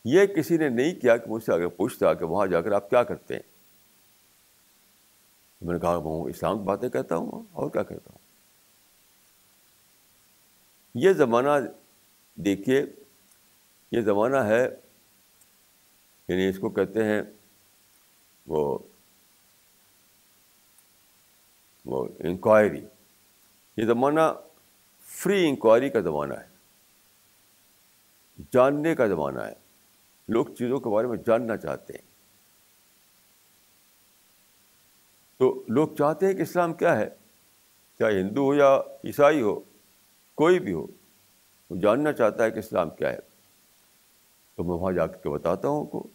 یہ 0.05 0.25
کسی 0.25 0.57
نے 0.57 0.69
نہیں 0.69 1.01
کیا 1.01 1.17
کہ 1.17 1.31
مجھ 1.31 1.43
سے 1.43 1.53
اگر 1.53 1.67
پوچھتا 1.67 2.13
کہ 2.13 2.25
وہاں 2.25 2.47
جا 2.47 2.61
کر 2.61 2.71
آپ 2.71 2.89
کیا 2.89 3.03
کرتے 3.03 3.33
ہیں؟ 3.33 3.41
میں 5.61 5.73
نے 5.73 5.79
کہا 5.79 5.95
وہ 6.03 6.29
اسلام 6.29 6.57
کی 6.57 6.63
باتیں 6.63 6.89
کہتا 6.89 7.15
ہوں 7.15 7.43
اور 7.51 7.69
کیا 7.69 7.83
کہتا 7.83 8.09
ہوں؟ 8.09 8.17
یہ 10.95 11.13
زمانہ 11.13 11.49
دیکھیے، 12.35 12.85
یہ 13.91 14.01
زمانہ 14.01 14.37
ہے 14.37 14.69
یعنی 16.27 16.49
اس 16.49 16.59
کو 16.59 16.69
کہتے 16.69 17.03
ہیں 17.03 17.21
وہ 18.47 18.79
وہ 21.85 22.07
انکوائری۔ 22.19 22.85
یہ 23.77 23.85
زمانہ 23.85 24.21
فری 25.01 25.49
انکوائری 25.49 25.89
کا 25.89 25.99
زمانہ 25.99 26.33
ہے، 26.33 26.47
جاننے 28.51 28.95
کا 28.95 29.07
زمانہ 29.07 29.41
ہے۔ 29.41 29.68
لوگ 30.29 30.45
چیزوں 30.45 30.79
کے 30.79 30.89
بارے 30.89 31.07
میں 31.07 31.17
جاننا 31.17 31.57
چاہتے 31.57 31.93
ہیں۔ 31.93 32.09
تو 35.37 35.63
لوگ 35.67 35.87
چاہتے 35.87 36.25
ہیں 36.25 36.33
کہ 36.33 36.41
اسلام 36.41 36.73
کیا 36.73 36.99
ہے؟ 36.99 37.09
چاہے 37.99 38.21
ہندو 38.21 38.45
ہو 38.45 38.55
یا 38.55 38.77
عیسائی 39.03 39.41
ہو، 39.41 39.59
کوئی 40.35 40.59
بھی 40.59 40.73
ہو، 40.73 40.87
وہ 41.69 41.75
جاننا 41.75 42.11
چاہتا 42.11 42.43
ہے 42.43 42.51
کہ 42.51 42.59
اسلام 42.59 42.89
کیا 42.89 43.11
ہے۔ 43.11 43.19
تو 44.55 44.63
میں 44.63 44.71
وہاں 44.71 44.91
جا 44.91 45.07
کے 45.07 45.29
بتاتا 45.29 45.67
ہوں 45.67 45.85
کو 45.85 46.07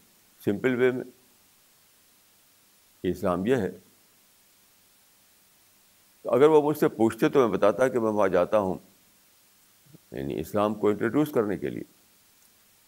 سمپل 0.45 0.75
وے 0.75 0.91
میں 0.91 1.05
کہ 3.03 3.09
اسلام 3.09 3.47
یہ 3.47 3.57
ہے۔ 3.57 3.71
تو 6.23 6.31
اگر 6.31 6.49
وہ 6.49 6.63
مجھ 6.63 6.79
سے 6.79 6.89
پوچھتے 6.89 7.29
تو 7.29 7.49
میں 7.49 7.59
بتاتا 7.59 7.89
کہ 7.89 8.01
میں 8.01 8.11
وہاں 8.11 8.29
جاتا 8.29 8.59
ہوں 8.59 8.75
یعنی 10.13 10.41
اسلام 10.41 10.75
کو 10.75 10.89
انٹروڈیوس 10.89 11.33
کرنے 11.33 11.59
کے 11.59 11.71
لیے۔ 11.71 11.94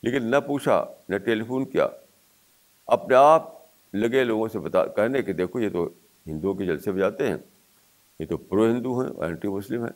لیکن 0.02 0.30
نہ 0.30 0.37
پوچھا، 0.46 0.85
نہ 1.09 1.16
ٹیلی 1.16 1.44
فون 1.44 1.64
کیا۔ 1.64 1.88
اپنے 2.87 3.14
آپ 3.14 3.54
لگے 3.92 4.24
لوگوں 4.24 4.48
سے 4.48 4.59
بتا، 4.59 4.87
کہنے 4.87 5.22
کہ 5.22 5.32
دیکھو، 5.32 5.61
یہ 5.61 5.68
تو 5.68 5.88
ہندوؤں 6.26 6.54
کے 6.54 6.66
جلسے 6.66 6.92
میں 6.92 7.00
جاتے 7.00 7.28
ہیں۔ 7.28 7.37
یہ 8.18 8.26
تو 8.26 8.37
پرو 8.37 8.64
ہندو 8.64 9.00
ہیں 9.00 9.11
اینٹی 9.11 9.48
مسلم 9.48 9.85
ہیں۔ 9.85 9.92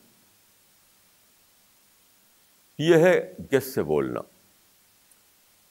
یہ 2.78 2.96
ہے 2.96 3.34
گیس 3.52 3.74
سے 3.74 3.82
بولنا۔ 3.82 4.20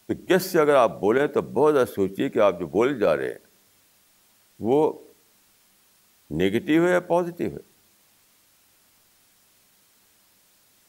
تو 0.05 0.13
گیس 0.29 0.43
سے 0.43 0.59
اگر 0.59 0.75
آپ 0.75 0.99
بولیں 0.99 1.27
تو 1.27 1.41
بہت 1.41 1.73
زیادہ 1.73 1.87
سوچیے 1.87 2.29
کہ 2.29 2.39
آپ 2.39 2.59
جو 2.59 2.67
بولے 2.67 2.93
جا 2.93 3.17
رہے 3.17 3.27
ہیں 3.27 3.39
وہ 4.59 4.93
نگیٹیو 6.31 6.87
ہے 6.87 6.91
یا 6.91 6.99
پازیٹیو 6.99 7.49
ہے۔ 7.49 7.68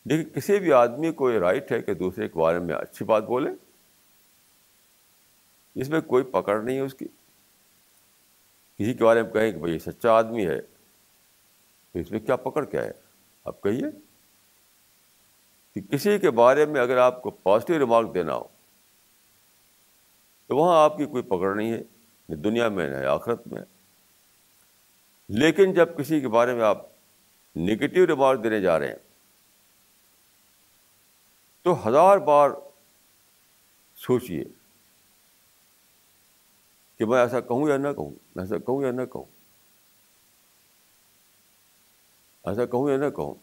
لیکن 0.04 0.30
کسی 0.30 0.58
بھی 0.58 0.72
آدمی 0.72 1.12
کو 1.12 1.30
یہ 1.30 1.38
رائٹ 1.38 1.72
ہے 1.72 1.82
کہ 1.82 1.94
دوسرے 1.94 2.28
کے 2.28 2.38
بارے 2.38 2.58
میں 2.58 2.74
اچھی 2.74 3.04
بات 3.04 3.22
بولے 3.22 3.50
اس 5.74 5.88
میں 5.88 6.00
کوئی 6.00 6.24
پکڑ 6.24 6.62
نہیں 6.62 6.76
ہے 6.76 6.80
اس 6.80 6.94
کی۔ 6.94 7.04
کسی 8.78 8.94
کے 8.94 9.04
بارے 9.04 9.22
میں 9.22 9.32
کہیں 9.32 9.52
کہ 9.52 9.58
بھائی 9.58 9.78
سچا 9.78 10.12
آدمی 10.12 10.46
ہے، 10.46 10.60
تو 11.92 11.98
اس 11.98 12.10
میں 12.10 12.20
کیا 12.20 12.36
پکڑ 12.36 12.64
کیا 12.64 12.84
ہے؟ 12.84 12.90
آپ 13.44 13.60
کہیے۔ 13.60 13.84
کہ 15.74 15.80
کسی 15.80 16.18
کے 16.18 16.30
بارے 16.30 16.66
میں 16.66 16.80
اگر 16.80 16.96
آپ 16.96 17.22
کو 17.22 17.30
پازیٹیو 17.30 17.78
ریمارک 17.78 18.14
دینا 18.14 18.34
ہو، 18.34 18.44
تو 20.46 20.56
وہاں 20.56 20.84
آپ 20.84 20.96
کی 20.96 21.04
کوئی 21.04 21.22
پکڑ 21.22 21.54
نہیں 21.54 21.72
ہے، 21.72 21.82
نہ 22.28 22.34
دنیا 22.34 22.68
میں، 22.68 22.88
نہ 22.88 23.06
آخرت 23.06 23.46
میں۔ 23.46 23.62
لیکن 25.28 25.72
جب 25.72 25.98
کسی 25.98 26.20
کے 26.20 26.28
بارے 26.28 26.54
میں 26.54 26.62
آپ 26.62 26.86
نگیٹیو 27.56 28.06
ریمارک 28.06 28.42
دینے 28.42 28.60
جا 28.60 28.78
رہے 28.78 28.88
ہیں 28.88 29.10
تو 31.62 31.88
ہزار 31.88 32.18
بار 32.18 32.51
سوچیے 33.94 34.44
کہ 36.99 37.05
میں 37.05 37.20
ایسا 37.20 37.40
کہوں 37.40 37.68
یا 37.68 37.77
نہ 37.77 37.88
کہوں، 37.88 38.11
میں 38.11 38.44
ایسا 38.44 38.59
کہوں 38.59 38.83
یا 38.83 38.90
نہ 38.90 39.05
کہوں۔ 39.12 39.25
ایسا 42.44 42.66
کہوں 42.66 42.90
یا 42.90 42.96
نہ 42.96 43.11
کہوں۔ 43.11 43.35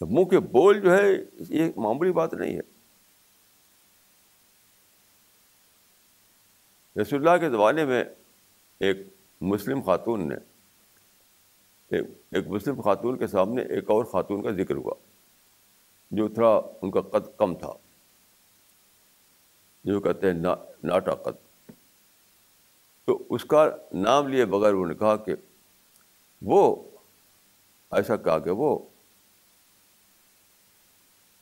منہ 0.00 0.24
کے 0.24 0.38
بول 0.38 0.80
جو 0.80 0.94
ہے، 0.94 1.06
یہ 1.48 1.72
معمولی 1.76 2.12
بات 2.12 2.34
نہیں 2.34 2.58
ہے۔ 2.58 2.80
رسول 7.02 7.28
اللہ 7.28 7.40
کے 7.40 7.50
زمانے 7.50 7.84
میں 7.84 8.04
ایک 8.80 8.96
مسلم 9.40 9.82
خاتون 9.82 10.28
نے، 10.28 10.36
ایک 11.88 12.46
مسلم 12.48 12.80
خاتون 12.80 13.18
کے 13.18 13.26
سامنے 13.26 13.62
ایک 13.62 13.90
اور 13.90 14.04
خاتون 14.04 14.42
کا 14.42 14.50
ذکر 14.50 14.74
ہوا۔ 14.74 14.94
جو 16.10 16.28
تھوڑا 16.28 16.60
ان 16.82 16.90
کا 16.90 17.00
قد 17.00 17.38
کم 17.38 17.54
تھا۔ 17.54 17.72
جو 19.84 20.00
کہتے 20.00 20.26
ہیں 20.26 20.34
نا، 20.34 20.54
ناٹا 20.82 21.14
قد۔ 21.14 21.70
تو 23.04 23.22
اس 23.30 23.44
کا 23.44 23.68
نام 23.92 24.28
لیے 24.28 24.44
بغیر 24.44 24.72
انہوں 24.72 24.86
نے 24.86 24.94
کہا 24.94 25.16
کہ 25.16 25.34
وہ، 26.42 26.90
ایسا 27.90 28.16
کہا 28.16 28.38
کہ 28.38 28.50
وہ۔ 28.50 28.78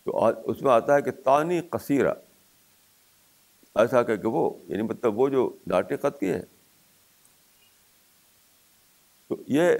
تو 0.05 0.27
اس 0.27 0.63
میں 0.63 0.73
آتا 0.73 0.95
ہے 0.95 1.03
کہ 1.03 1.11
تانی 1.11 1.61
کثیرہ 1.61 2.15
ایسا 3.75 4.03
کہ 4.03 4.13
وہ 4.25 4.51
یعنی 4.69 4.83
مطلب 4.83 5.19
وہ 5.19 5.29
جو 5.29 5.57
ناٹے 5.67 5.97
قد 5.97 6.21
کی 6.21 6.31
ہے۔ 6.31 6.43
تو 9.29 9.37
یہ 9.47 9.73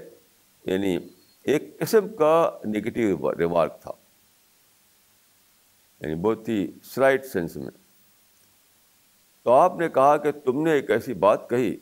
یعنی 0.65 0.97
ایک 1.43 1.79
قسم 1.79 2.15
کا 2.15 2.59
نگیٹو 2.65 3.31
ریمارک 3.35 3.81
تھا۔ 3.81 3.91
یعنی 5.99 6.15
بہت 6.15 6.49
ہی 6.49 6.71
سلائٹ 6.83 7.25
سینس 7.25 7.57
میں۔ 7.57 7.71
تو 9.43 9.51
آپ 9.51 9.75
نے 9.75 9.89
کہا 9.89 10.17
کہ 10.17 10.31
تم 10.31 10.63
نے 10.63 10.71
ایک 10.71 10.91
ایسی 10.91 11.13
بات 11.13 11.49
کہی 11.49 11.77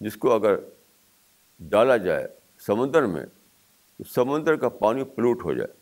جس 0.00 0.16
کو 0.16 0.32
اگر 0.32 0.54
ڈالا 1.60 1.96
جائے 1.96 2.28
سمندر 2.58 3.06
میں 3.06 3.26
تو 3.98 4.04
سمندر 4.04 4.56
کا 4.56 4.68
پانی 4.68 5.04
پلوٹ 5.04 5.44
ہو 5.44 5.54
جائے۔ 5.54 5.74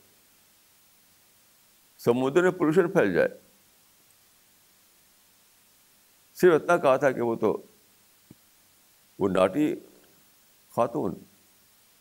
سمندر 1.99 2.43
میں 2.43 2.51
پولوشن 2.51 2.91
پھیل 2.91 3.13
جائے۔ 3.15 3.29
صرف 6.35 6.55
اتنا 6.55 6.77
کہا 6.77 6.97
تھا 6.97 7.11
کہ 7.11 7.21
وہ 7.21 7.35
تو 7.35 7.63
وہ 9.19 9.29
ناٹی 9.29 9.75
خاتون، 10.71 11.15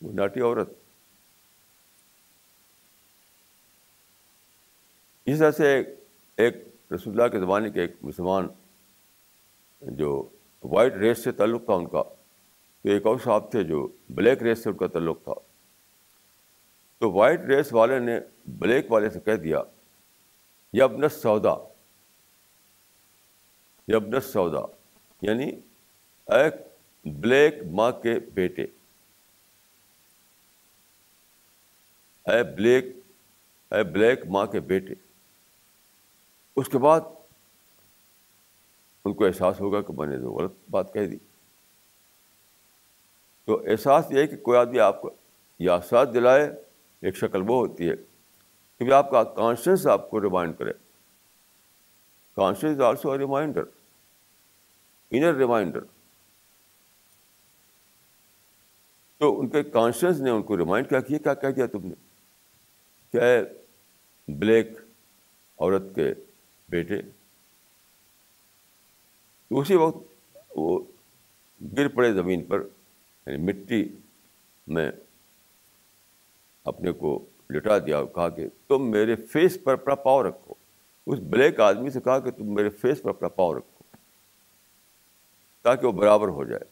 وہ 0.02 0.12
ناٹی 0.12 0.40
عورت۔ 0.40 0.79
اس 5.30 5.38
طرح 5.38 5.50
سے 5.50 5.82
ایک 6.36 6.56
رسول 6.94 7.20
اللہ 7.20 7.32
کے 7.32 7.40
زمانے 7.40 7.70
کے 7.70 7.80
ایک 7.80 7.92
مسلمان 8.02 8.48
جو 9.80 10.28
وائٹ 10.62 10.94
ریس 10.94 11.24
سے 11.24 11.32
تعلق 11.32 11.64
تھا 11.64 11.74
ان 11.74 11.86
کا، 11.88 12.02
تو 12.82 12.88
ایک 12.88 13.06
اور 13.06 13.16
صاحب 13.24 13.50
تھے 13.50 13.64
جو 13.64 13.88
بلیک 14.10 14.42
ریس 14.42 14.62
سے 14.62 14.70
ان 14.70 14.76
کا 14.76 14.86
تعلق 14.86 15.24
تھا۔ 15.24 15.32
تو 16.98 17.12
وائٹ 17.12 17.40
ریس 17.40 17.72
والے 17.72 17.98
نے 17.98 18.20
بلیک 18.46 18.92
والے 18.92 19.10
سے 19.10 19.20
کہہ 19.20 19.34
دیا 19.34 19.62
یہ 20.72 20.82
یبنس 20.82 21.12
سودا 21.12 21.54
یبنس 23.88 24.24
سودا 24.24 24.60
یعنی 25.22 25.60
ایک 26.26 26.54
بلیک 27.04 27.54
ماں 27.70 27.92
کے 27.92 28.20
بیٹے۔ 28.34 28.62
اے 32.26 32.42
بلیک 32.42 32.84
اے 33.70 33.82
بلیک 33.82 34.26
ماں 34.26 34.46
کے 34.46 34.60
بیٹے۔ 34.60 35.09
اس 36.60 36.68
کے 36.68 36.78
بعد 36.78 37.00
ان 39.04 39.14
کو 39.14 39.26
احساس 39.26 39.60
ہوگا 39.60 39.82
کہ 39.82 39.92
میں 39.92 40.06
نے 40.06 40.18
تو 40.18 40.32
غلط 40.32 40.52
بات 40.70 40.92
کہہ 40.92 41.06
دی۔ 41.06 41.16
تو 43.44 43.62
احساس 43.66 44.06
یہ 44.10 44.18
ہے 44.20 44.26
کہ 44.26 44.36
کوئی 44.36 44.58
آدمی 44.58 44.78
آپ 44.78 45.02
کو 45.02 45.10
یا 45.58 45.80
ساتھ 45.80 46.12
دلائے، 46.14 46.50
ایک 47.00 47.16
شکل 47.16 47.40
وہ 47.40 47.66
ہوتی 47.66 47.90
ہے 47.90 47.94
کہ 48.78 48.92
آپ 48.92 49.10
کا 49.10 49.24
کانشیس 49.24 49.86
آپ 49.86 50.10
کو 50.10 50.20
ریمائنڈ 50.20 50.58
کرے۔ 50.58 50.72
Conscience 52.34 52.64
is 52.64 52.80
also 52.80 53.10
a 53.10 53.18
reminder 53.18 53.62
inner 55.10 55.34
reminder 55.34 55.80
تو 59.18 59.40
ان 59.40 59.48
کے 59.48 59.62
کانشیس 59.62 60.20
نے 60.20 60.30
ان 60.30 60.42
کو 60.42 60.56
ریمائنڈ 60.56 60.88
کیا 60.88 61.00
کیا 61.00 61.18
کیا 61.18 61.34
کہہ 61.34 61.48
دیا 61.48 61.66
تم 61.66 61.86
نے؟ 61.86 61.94
کیا 63.12 63.22
بلیک 64.28 64.66
عورت 65.58 65.82
کے 65.94 66.14
بیٹے۔ 66.70 67.02
تو 69.48 69.58
اسی 69.58 69.74
وقت 69.74 69.98
وہ 70.50 70.84
گر 71.76 71.88
پڑے 71.88 72.12
زمین 72.12 72.44
پر 72.44 72.62
یعنی 73.26 73.36
مٹی 73.36 73.88
میں 74.66 74.90
اپنے 76.64 76.92
کو 76.92 77.26
لٹا 77.50 77.78
دیا 77.78 77.98
اور 77.98 78.06
کہا 78.06 78.28
کہ 78.28 78.48
تم 78.68 78.90
میرے 78.90 79.16
فیس 79.16 79.58
پر 79.64 79.72
اپنا 79.72 79.94
پاؤ 79.94 80.22
رکھو۔ 80.22 80.54
اس 81.06 81.18
بلیک 81.18 81.60
آدمی 81.60 81.90
سے 81.90 82.00
کہا 82.00 82.18
کہ 82.18 82.30
تم 82.30 82.54
میرے 82.54 82.70
فیس 82.70 83.02
پر 83.02 83.10
اپنا 83.10 83.28
پاؤ 83.28 83.54
رکھو 83.54 83.96
تاکہ 85.62 85.86
وہ 85.86 85.92
برابر 85.92 86.28
ہو 86.28 86.44
جائے۔ 86.44 86.64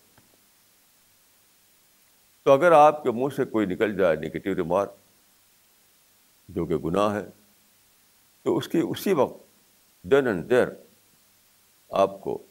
تو 2.42 2.52
اگر 2.52 2.72
آپ 2.72 3.02
کے 3.02 3.10
منہ 3.10 3.34
سے 3.36 3.44
کوئی 3.44 3.66
نکل 3.66 3.96
جائے 3.96 4.16
نگیٹو 4.16 4.54
ریمارک 4.54 4.92
جو 6.48 6.66
کہ 6.66 6.76
گناہ 6.76 7.14
ہے، 7.14 7.26
تو 8.42 8.56
اس 8.56 8.68
کی 8.68 8.80
اسی 8.88 9.12
وقت 9.12 9.47
دین 10.02 10.26
اینڈ 10.26 10.50
دیر 10.50 10.68
آپ 11.90 12.20
کو 12.20 12.42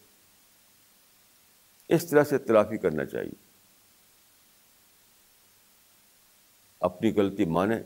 اس 1.90 2.10
طرح 2.10 2.24
سے 2.24 2.38
تلافی 2.38 2.78
کرنا 2.78 3.06
چاہیے۔ 3.06 3.48
اپنی 6.80 7.14
غلطی 7.14 7.46
مانیں، 7.46 7.84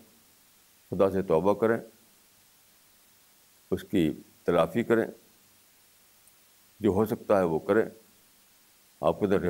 خدا 0.92 1.12
سے 1.12 1.22
توبہ 1.22 1.54
کریں، 1.54 1.78
اس 3.72 3.84
کی 3.84 4.14
تلافی 4.44 4.84
کریں۔ 4.84 5.08
جو 6.80 6.90
ہو 6.90 7.06
سکتا 7.06 7.40
ہے 7.40 7.44
وہ 7.44 7.60
کریں۔ 7.60 7.90
آپ 9.02 9.20
کو 9.20 9.26
ادھر 9.26 9.50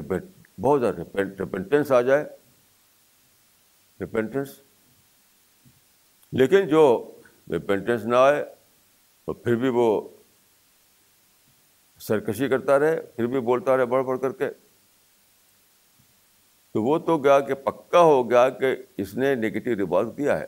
بہت 0.62 0.82
زیادہ 0.82 0.96
ریپینٹنس 0.96 1.92
آ 1.92 2.02
جائے۔ 2.02 2.26
ریپینٹنس 4.00 4.62
لیکن 6.32 6.68
جو 6.68 7.12
ریپینٹنس 7.52 8.06
نہ 8.06 8.16
آئے 8.16 8.56
تو 9.26 9.34
پھر 9.34 9.56
بھی 9.56 9.70
وہ 9.70 10.10
سرکشی 12.00 12.48
کرتا 12.48 12.80
رہے، 12.80 13.02
پھر 13.02 13.26
بھی 13.28 13.40
بولتا 13.40 13.78
رہے 13.78 13.86
بڑھ 13.86 14.06
بڑھ 14.06 14.20
کر 14.22 14.32
کے۔ 14.32 14.50
تو 16.72 16.84
وہ 16.84 16.98
تو 16.98 17.18
گیا 17.18 17.40
کہ 17.40 17.54
پکا 17.54 18.00
ہو 18.00 18.30
گیا 18.30 18.50
کہ 18.50 18.76
اس 18.98 19.16
نے 19.16 19.36
نگیٹو 19.36 19.76
ریمارک 19.76 20.18
دیا 20.18 20.40
ہے۔ 20.40 20.46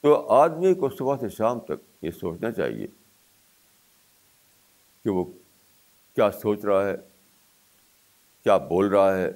تو 0.00 0.28
آدمی 0.28 0.74
کو 0.74 0.88
صبح 0.88 1.16
سے 1.20 1.28
شام 1.28 1.60
تک 1.60 2.04
یہ 2.04 2.10
سوچنا 2.10 2.52
چاہیے 2.52 2.86
کہ 5.02 5.10
وہ 5.10 5.24
کیا 6.14 6.30
سوچ 6.30 6.64
رہا 6.64 6.86
ہے، 6.86 6.94
کیا 8.42 8.56
بول 8.56 8.88
رہا 8.88 9.16
ہے۔ 9.16 9.30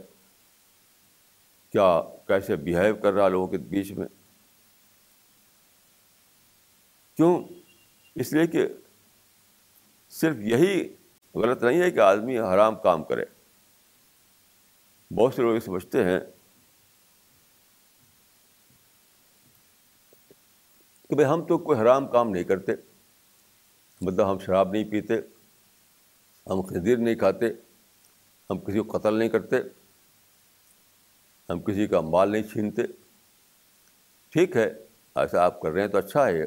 کیا 1.72 2.02
کیسے 2.26 2.56
بیہیو 2.56 2.96
کر 2.96 3.12
رہا 3.12 3.28
لوگوں 3.28 3.48
کے 3.48 3.58
بیچ 3.58 3.92
میں؟ 3.92 4.06
کیوں؟ 7.16 7.44
اس 8.14 8.32
لیے 8.32 8.46
کہ 8.46 8.68
صرف 10.10 10.36
یہی 10.36 10.94
غلط 11.34 11.62
نہیں 11.62 11.80
ہے 11.80 11.90
کہ 11.90 11.98
آدمی 11.98 12.38
حرام 12.38 12.76
کام 12.76 13.04
کرے۔ 13.04 13.24
بہت 15.14 15.34
سے 15.34 15.42
لوگ 15.42 15.54
یہ 15.54 15.60
سمجھتے 15.60 16.04
ہیں 16.04 16.20
کہ 21.08 21.14
بھائی 21.14 21.28
ہم 21.28 21.46
تو 21.46 21.58
کوئی 21.58 21.80
حرام 21.80 22.06
کام 22.06 22.30
نہیں 22.30 22.44
کرتے 22.44 22.72
مطلب 24.00 24.30
ہم 24.30 24.38
شراب 24.38 24.72
نہیں 24.72 24.84
پیتے، 24.84 25.14
ہم 26.46 26.60
خدیر 26.60 26.96
نہیں 26.96 27.14
کھاتے، 27.14 27.46
ہم 28.50 28.58
کسی 28.58 28.80
کو 28.80 28.98
قتل 28.98 29.14
نہیں 29.14 29.28
کرتے۔ 29.28 29.56
ہم 31.50 31.60
کسی 31.60 31.86
کا 31.86 32.00
مال 32.00 32.32
نہیں 32.32 32.42
چھینتے۔ 32.42 32.82
ٹھیک 34.30 34.56
ہے، 34.56 34.66
ایسا 35.14 35.44
آپ 35.44 35.60
کر 35.60 35.70
رہے 35.70 35.80
ہیں 35.80 35.88
تو 35.88 35.98
اچھا 35.98 36.26
ہے۔ 36.26 36.46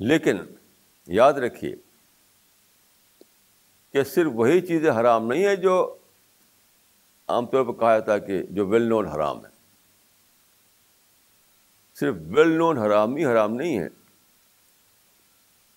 لیکن 0.00 0.36
یاد 1.06 1.32
رکھیے 1.32 1.76
کہ 3.92 4.02
صرف 4.02 4.30
وہی 4.34 4.60
چیزیں 4.60 4.90
حرام 4.90 5.26
نہیں 5.26 5.46
ہیں 5.46 5.56
جو 5.56 5.96
عام 7.28 7.46
طور 7.46 7.64
پہ 7.64 7.72
کہا 7.72 7.98
جاتا 7.98 8.14
ہے 8.14 8.20
کہ 8.20 8.42
جو 8.42 8.66
ویل 8.66 8.82
نون 8.82 9.06
حرام 9.06 9.46
ہے 9.46 9.50
صرف 11.94 12.14
ویل 12.26 12.48
نون 12.48 12.78
حرام 12.78 13.16
ہی 13.16 13.24
حرام 13.24 13.54
نہیں 13.54 13.78
ہے 13.78 13.88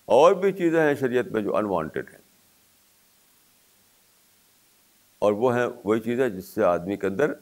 اور 0.04 0.32
بھی 0.32 0.52
چیزیں 0.52 0.82
ہیں 0.82 0.94
شریعت 0.94 1.26
میں 1.26 1.42
جو 1.42 1.56
انوانٹیڈ 1.56 2.08
ہیں۔ 2.08 2.20
اور 5.18 5.32
وہ 5.32 5.56
ہیں 5.56 5.66
وہی 5.84 6.00
چیزیں 6.00 6.28
جس 6.28 6.44
سے 6.44 6.64
آدمی 6.64 6.96
کے 6.96 7.06
اندر 7.06 7.32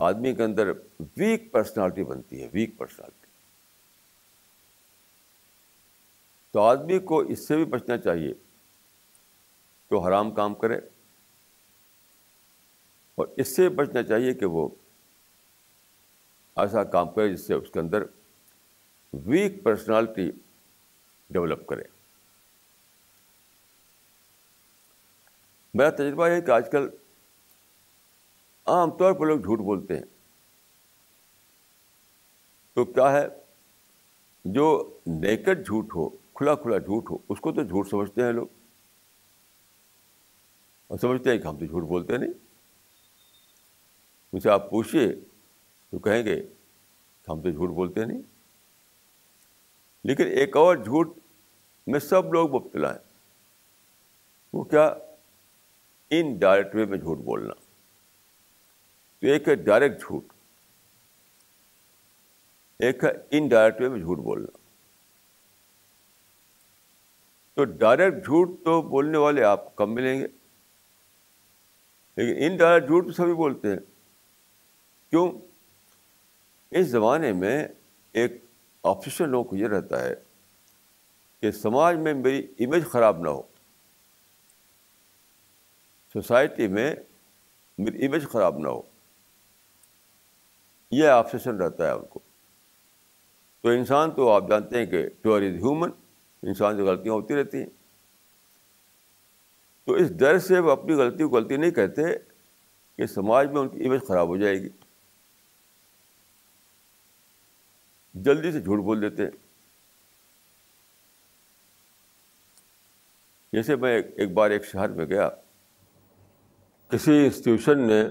آدمی 0.00 0.34
کے 0.34 0.44
اندر 0.44 0.68
ویک 1.16 1.52
پرسنالٹی 1.52 2.04
بنتی 2.04 2.42
ہے 2.42 2.48
ویک 2.52 2.78
پرسنالٹی 2.78 3.26
تو 6.50 6.60
آدمی 6.60 6.98
کو 6.98 7.18
اس 7.18 7.48
سے 7.48 7.56
بھی 7.56 7.64
بچنا 7.64 7.98
چاہیے 7.98 8.34
کہ 9.88 9.94
وہ 9.94 10.08
حرام 10.08 10.30
کام 10.30 10.54
کرے 10.54 10.76
اور 13.14 13.26
اس 13.36 13.56
سے 13.56 13.68
بچنا 13.68 14.02
چاہیے 14.02 14.34
کہ 14.34 14.46
وہ 14.46 14.68
ایسا 16.56 16.84
کام 16.84 17.10
کرے 17.10 17.32
جس 17.32 17.46
سے 17.46 17.54
اس 17.54 17.70
کے 17.70 17.80
اندر 17.80 18.02
ویک 19.12 19.62
پرسنالٹی 19.62 20.30
ڈیولپ 21.30 21.66
کرے۔ 21.66 21.84
میرا 25.74 25.90
تجربہ 25.90 26.28
یہ 26.28 26.40
کہ 26.40 26.50
آج 26.50 26.70
کل 26.72 26.88
عام 28.70 28.90
طور 28.90 29.12
پر 29.12 29.26
لوگ 29.26 29.40
جھوٹ 29.40 29.58
بولتے 29.58 29.94
ہیں۔ 29.96 30.04
تو 32.74 32.84
کیا 32.84 33.12
ہے؟ 33.12 33.26
جو 34.44 34.98
نیکٹ 35.06 35.66
جھوٹ 35.66 35.94
ہو، 35.94 36.08
کھلا 36.08 36.54
کھلا 36.54 36.78
جھوٹ 36.78 37.10
ہو، 37.10 37.18
اس 37.28 37.40
کو 37.40 37.52
تو 37.52 37.62
جھوٹ 37.62 37.88
سمجھتے 37.88 38.22
ہیں 38.22 38.32
لوگ۔ 38.32 38.46
اور 40.86 40.98
سمجھتے 40.98 41.30
ہیں 41.30 41.38
کہ 41.38 41.46
ہم 41.46 41.58
تو 41.58 41.66
جھوٹ 41.66 41.82
بولتے 41.82 42.16
نہیں۔ 42.16 42.32
مجھ 44.32 44.42
سے 44.42 44.50
آپ 44.50 44.70
پوچھیے 44.70 45.12
تو 45.90 45.98
کہیں 45.98 46.24
گے 46.24 46.42
کہ 47.22 47.30
ہم 47.30 47.40
تو 47.40 47.50
جھوٹ 47.50 47.70
بولتے 47.70 48.04
نہیں۔ 48.04 48.22
لیکن 50.04 50.26
ایک 50.26 50.56
اور 50.56 50.76
جھوٹ 50.76 51.18
میں 51.86 52.00
سب 52.00 52.32
لوگ 52.32 52.54
مبتلا 52.54 52.92
ہیں۔ 52.92 53.12
وہ 54.52 54.64
کیا؟ 54.64 54.94
ان 56.10 56.38
ڈائریکٹ 56.38 56.74
وے 56.74 56.84
میں 56.84 56.98
جھوٹ 56.98 57.18
بولنا۔ 57.18 57.59
تو 59.20 59.26
ایک 59.26 59.48
ہے 59.48 59.54
ڈائریکٹ 59.54 60.00
جھوٹ۔ 60.00 60.24
ایک 62.78 63.04
ہے 63.04 63.10
ان 63.30 63.48
ڈائریکٹ 63.48 63.80
وے 63.80 63.88
میں 63.88 63.98
جھوٹ 63.98 64.18
بولنا۔ 64.18 64.58
تو 67.54 67.64
ڈائریکٹ 67.64 68.24
جھوٹ 68.24 68.48
تو 68.64 68.82
بولنے 68.82 69.18
والے 69.18 69.44
آپ 69.44 69.76
کم 69.76 69.94
ملیں 69.94 70.20
گے۔ 70.20 70.26
لیکن 72.16 72.52
ان 72.52 72.56
ڈائریکٹ 72.56 72.86
جھوٹ 72.86 73.06
تو 73.06 73.12
سبھی 73.12 73.34
بولتے 73.34 73.68
ہیں۔ 73.68 73.78
کیوں؟ 75.10 75.32
اس 76.70 76.86
زمانے 76.86 77.32
میں 77.32 77.68
ایک 78.12 78.44
آپشن 78.82 79.28
لوگوں 79.28 79.50
کو 79.50 79.56
یہ 79.56 79.68
رہتا 79.68 80.04
ہے 80.04 80.14
کہ 81.40 81.50
سماج 81.50 81.96
میں 81.96 82.14
میری 82.14 82.46
امیج 82.58 82.86
خراب 82.86 83.20
نہ 83.20 83.28
ہو۔ 83.28 83.42
سوسائٹی 86.12 86.68
میں 86.68 86.94
میری 87.78 88.06
امیج 88.06 88.28
خراب 88.28 88.58
نہ 88.58 88.68
ہو۔ 88.68 88.89
یہ 90.90 91.08
آپسیشن 91.08 91.56
رہتا 91.56 91.86
ہے 91.86 91.92
ان 91.92 92.04
کو۔ 92.04 92.20
تو 93.60 93.68
انسان 93.68 94.10
تو 94.10 94.32
آپ 94.32 94.44
جانتے 94.48 94.78
ہیں 94.78 94.86
کہ 94.86 95.08
پیور 95.22 95.42
از 95.42 95.54
ہیومن 95.54 95.90
انسان 96.42 96.76
سے 96.76 96.82
غلطیاں 96.82 97.14
ہوتی 97.14 97.36
رہتی 97.36 97.58
ہیں۔ 97.58 97.66
تو 99.84 99.92
اس 99.92 100.10
ڈر 100.10 100.38
سے 100.38 100.58
وہ 100.58 100.70
اپنی 100.70 100.94
غلطی 100.94 101.24
کو 101.24 101.30
غلطی 101.30 101.56
نہیں 101.56 101.70
کہتے 101.70 102.02
کہ 102.96 103.06
سماج 103.06 103.50
میں 103.50 103.60
ان 103.60 103.68
کی 103.68 103.84
امیج 103.86 104.00
خراب 104.08 104.28
ہو 104.28 104.36
جائے 104.36 104.54
گی۔ 104.54 104.68
جلدی 108.14 108.52
سے 108.52 108.60
جھوٹ 108.60 108.78
بول 108.78 109.02
دیتے 109.02 109.22
ہیں۔ 109.22 109.30
جیسے 113.52 113.76
میں 113.76 114.02
ایک 114.16 114.32
بار 114.32 114.50
ایک 114.50 114.64
شہر 114.64 114.88
میں 114.88 115.06
گیا، 115.06 115.28
کسی 116.88 117.24
انسٹیٹیوشن 117.24 117.78
نے 117.78 118.04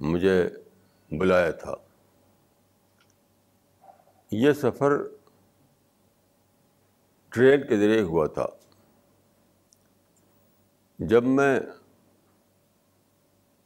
مجھے 0.00 0.48
بلایا 1.18 1.50
تھا۔ 1.50 1.74
یہ 4.30 4.52
سفر 4.52 4.92
ٹرین 7.28 7.66
کے 7.66 7.76
ذریعے 7.76 8.02
ہوا 8.02 8.26
تھا۔ 8.26 8.46
جب 10.98 11.24
میں 11.24 11.60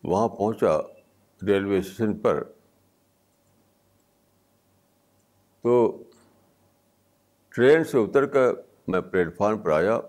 وہاں 0.05 0.29
پہنچا 0.29 0.79
ریلوے 1.47 1.79
اسٹیشن 1.79 2.19
پر، 2.19 2.45
تو 5.63 6.03
ٹرین 7.49 7.85
سے 7.85 7.99
اتر 7.99 8.27
کر 8.27 8.49
میں 8.89 9.01
پلیٹ 9.01 9.37
فارم 9.37 9.59
پر 9.59 9.71
آیا۔ 9.71 10.01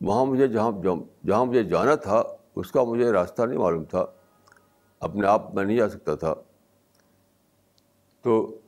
وہاں 0.00 0.24
مجھے 0.24 0.48
جہاں 0.48 0.70
جہاں 1.26 1.44
مجھے 1.44 1.64
جانا 1.64 1.94
تھا، 1.94 2.22
اس 2.54 2.72
کا 2.72 2.84
مجھے 2.84 3.12
راستہ 3.12 3.42
نہیں 3.42 3.58
معلوم 3.58 3.84
تھا۔ 3.84 4.04
اپنے 5.00 5.26
آپ 5.26 5.54
میں 5.54 5.64
نہیں 5.64 5.76
جا 5.76 5.88
سکتا 5.88 6.14
تھا۔ 6.14 6.34
تو 8.22 8.58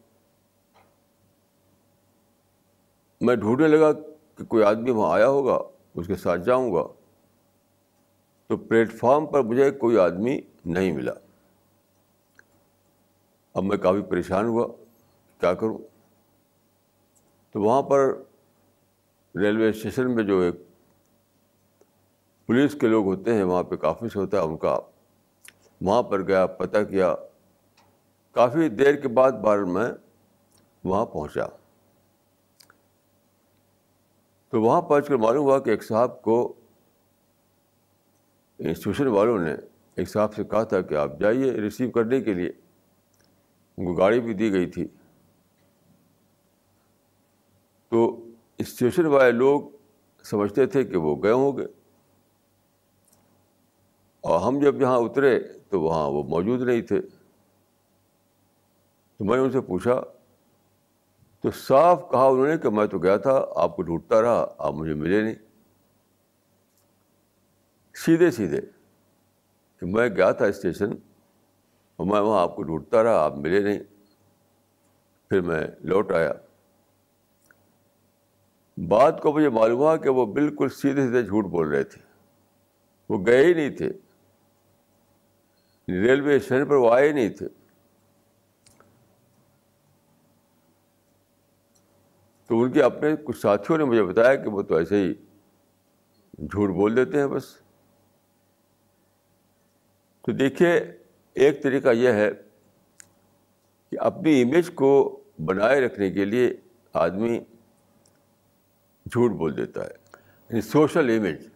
میں 3.20 3.36
ڈھونڈنے 3.36 3.68
لگا 3.68 3.92
کہ 4.36 4.44
کوئی 4.44 4.64
آدمی 4.64 4.90
وہاں 4.90 5.12
آیا 5.12 5.28
ہوگا، 5.28 5.58
اس 5.94 6.06
کے 6.06 6.16
ساتھ 6.16 6.40
جاؤں 6.40 6.74
گا۔ 6.74 6.82
تو 8.46 8.56
پلیٹ 8.56 8.92
فارم 8.92 9.26
پر 9.26 9.42
مجھے 9.42 9.70
کوئی 9.70 9.98
آدمی 9.98 10.40
نہیں 10.64 10.92
ملا۔ 10.92 11.12
اب 13.54 13.62
میں 13.62 13.76
کافی 13.76 14.02
پریشان 14.02 14.44
ہوا، 14.44 14.68
کیا 15.40 15.54
کروں؟ 15.54 15.78
تو 17.50 17.60
وہاں 17.60 17.82
پر 17.82 18.22
ریلوے 19.34 19.68
اسٹیشن 19.68 20.14
میں 20.14 20.24
جو 20.24 20.40
ایک 20.40 20.54
پولیس 22.46 22.76
کے 22.80 22.86
لوگ 22.86 23.04
ہوتے 23.04 23.34
ہیں، 23.34 23.42
وہاں 23.42 23.62
پہ 23.62 23.76
کافی 23.76 24.08
سے 24.08 24.18
ہوتا 24.18 24.38
ہے، 24.38 24.42
ان 24.42 24.56
کا 24.56 24.80
وہاں 25.80 26.02
پر 26.02 26.22
گیا، 26.22 26.46
پتہ 26.46 26.78
کیا، 26.90 27.14
کافی 28.32 28.68
دیر 28.68 28.94
کے 28.94 29.08
بعد 29.08 29.32
بار 29.32 29.58
میں 29.58 29.88
وہاں 30.84 31.06
پہنچا۔ 31.06 31.46
تو 34.48 34.62
وہاں 34.62 34.82
پہنچ 34.82 35.08
کر 35.08 35.14
معلوم 35.14 35.44
ہوا 35.44 35.58
کہ 35.58 35.70
ایک 35.70 35.84
صاحب 35.84 36.22
کو 36.22 36.54
انسٹیٹیوشن 38.58 39.06
والوں 39.06 39.38
نے 39.38 39.54
ایک 39.94 40.08
صاحب 40.08 40.34
سے 40.34 40.44
کہا 40.44 40.62
تھا 40.62 40.80
کہ 40.80 40.94
آپ 40.94 41.10
جائیے 41.20 41.52
ریسیو 41.52 41.90
کرنے 41.90 42.20
کے 42.20 42.34
لیے۔ 42.34 42.48
ان 43.76 43.86
کو 43.86 43.92
گاڑی 43.92 44.20
بھی 44.20 44.34
دی 44.34 44.52
گئی 44.52 44.70
تھی۔ 44.70 44.88
تو 47.88 48.24
اسٹیشن 48.58 49.06
والے 49.06 49.32
لوگ 49.32 49.60
سمجھتے 50.24 50.66
تھے 50.66 50.84
کہ 50.84 50.96
وہ 50.96 51.22
گئے 51.22 51.32
ہوں 51.32 51.58
گے۔ 51.58 51.66
اور 54.20 54.40
ہم 54.40 54.58
جب 54.58 54.80
یہاں 54.80 54.98
اترے 54.98 55.59
تو 55.70 55.80
وہاں 55.80 56.08
وہ 56.08 56.22
موجود 56.22 56.62
نہیں 56.62 56.82
تھے۔ 56.82 57.00
تو 59.16 59.24
میں 59.24 59.36
نے 59.36 59.42
ان 59.42 59.50
سے 59.50 59.60
پوچھا، 59.60 60.00
تو 61.40 61.50
صاف 61.50 62.10
کہا 62.10 62.26
انہوں 62.26 62.46
نے 62.46 62.58
کہ 62.58 62.70
میں 62.70 62.86
تو 62.86 62.98
گیا 62.98 63.16
تھا، 63.16 63.44
آپ 63.56 63.76
کو 63.76 63.82
ڈھونڈتا 63.82 64.22
رہا، 64.22 64.54
آپ 64.58 64.72
مجھے 64.72 64.94
ملے 64.94 65.22
نہیں۔ 65.22 65.34
سیدھے 67.94 68.30
سیدھے 68.30 68.60
کہ 69.76 69.86
میں 69.86 70.08
گیا 70.08 70.30
تھا 70.30 70.44
اسٹیشن، 70.44 70.90
اور 71.96 72.06
میں 72.06 72.20
وہاں 72.20 72.42
آپ 72.42 72.56
کو 72.56 72.62
ڈھونڈتا 72.62 73.02
رہا، 73.02 73.24
آپ 73.24 73.36
ملے 73.36 73.60
نہیں۔ 73.60 73.78
پھر 75.28 75.40
میں 75.40 75.66
لوٹ 75.80 76.12
آیا۔ 76.12 76.32
بات 78.88 79.22
کو 79.22 79.32
مجھے 79.32 79.48
معلوم 79.48 79.80
ہوا 79.80 79.96
کہ 79.96 80.08
وہ 80.08 80.26
بالکل 80.26 80.68
سیدھے 80.68 81.02
سیدھے 81.02 81.22
جھوٹ 81.22 81.44
بول 81.44 81.68
رہے 81.68 81.84
تھے۔ 81.84 82.02
وہ 83.08 83.26
گئے 83.26 83.46
ہی 83.46 83.54
نہیں 83.54 83.70
تھے۔ 83.70 83.90
ریلوے 85.90 86.36
اسٹیشن 86.36 86.68
پر 86.68 86.74
وہ 86.74 86.94
آئے 86.94 87.12
نہیں 87.12 87.28
تھے۔ 87.28 87.48
تو 92.46 92.62
ان 92.62 92.72
کے 92.72 92.82
اپنے 92.82 93.08
کچھ 93.24 93.38
ساتھیوں 93.38 93.78
نے 93.78 93.84
مجھے 93.84 94.02
بتایا 94.02 94.34
کہ 94.34 94.48
وہ 94.48 94.62
تو 94.62 94.74
ایسے 94.74 94.96
ہی 94.96 95.14
جھوٹ 96.38 96.70
بول 96.70 96.96
دیتے 96.96 97.18
ہیں 97.18 97.26
بس۔ 97.26 97.44
تو 100.22 100.32
دیکھیے، 100.32 100.92
ایک 101.34 101.62
طریقہ 101.62 101.88
یہ 101.88 102.08
ہے 102.08 102.30
کہ 103.90 103.96
اپنی 104.00 104.42
امیج 104.42 104.70
کو 104.74 105.22
بنائے 105.44 105.80
رکھنے 105.80 106.10
کے 106.10 106.24
لیے 106.24 106.56
آدمی 106.92 107.38
جھوٹ 109.06 109.30
بول 109.30 109.56
دیتا 109.56 109.84
ہے 109.84 109.94
یعنی 110.48 110.60
سوشل 110.60 111.16
امیج 111.18 111.48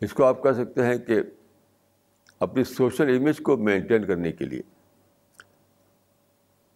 اس 0.00 0.12
کو 0.12 0.24
آپ 0.24 0.42
کہہ 0.42 0.52
سکتے 0.52 0.86
ہیں 0.86 0.98
کہ 0.98 1.20
اپنی 2.40 2.64
سوشل 2.64 3.16
امیج 3.16 3.38
کو 3.38 3.56
مینٹین 3.56 4.06
کرنے 4.06 4.32
کے 4.32 4.44
لیے۔ 4.44 4.62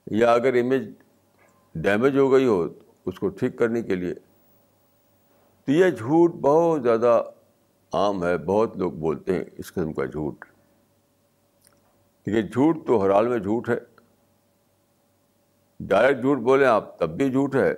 یا 0.06 0.32
اگر 0.32 0.54
امیج 0.54 0.90
ڈیمیج 1.74 2.18
ہو 2.18 2.32
گئی 2.32 2.46
ہو، 2.46 2.68
اس 3.06 3.18
کو 3.18 3.28
ٹھیک 3.28 3.58
کرنے 3.58 3.82
کے 3.82 3.94
لیے۔ 3.94 4.14
تو 5.64 5.72
یہ 5.72 5.90
جھوٹ 5.90 6.32
بہت 6.32 6.82
زیادہ 6.82 7.22
عام 7.92 8.24
ہے، 8.24 8.38
بہت 8.38 8.76
لوگ 8.76 8.92
بولتے 8.92 9.34
ہیں 9.34 9.44
اس 9.58 9.72
قسم 9.72 9.92
کا 9.92 10.04
جھوٹ۔ 10.04 10.44
لیکن 12.26 12.48
جھوٹ 12.48 12.86
تو 12.86 13.04
ہر 13.04 13.10
حال 13.10 13.28
میں 13.28 13.38
جھوٹ 13.38 13.68
ہے۔ 13.68 13.78
ڈائریکٹ 15.80 16.20
جھوٹ 16.20 16.38
بولیں 16.38 16.66
آپ 16.66 16.98
تب 16.98 17.10
بھی 17.10 17.30
جھوٹ 17.30 17.54
ہے۔ 17.54 17.74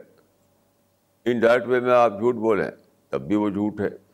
انڈائریکٹ 1.24 1.68
وے 1.68 1.80
میں 1.80 1.92
آپ 1.92 2.12
جھوٹ 2.18 2.34
بولیں 2.34 2.70
تب 3.08 3.20
بھی 3.22 3.36
وہ 3.36 3.50
جھوٹ 3.50 3.80
ہے۔ 3.80 4.09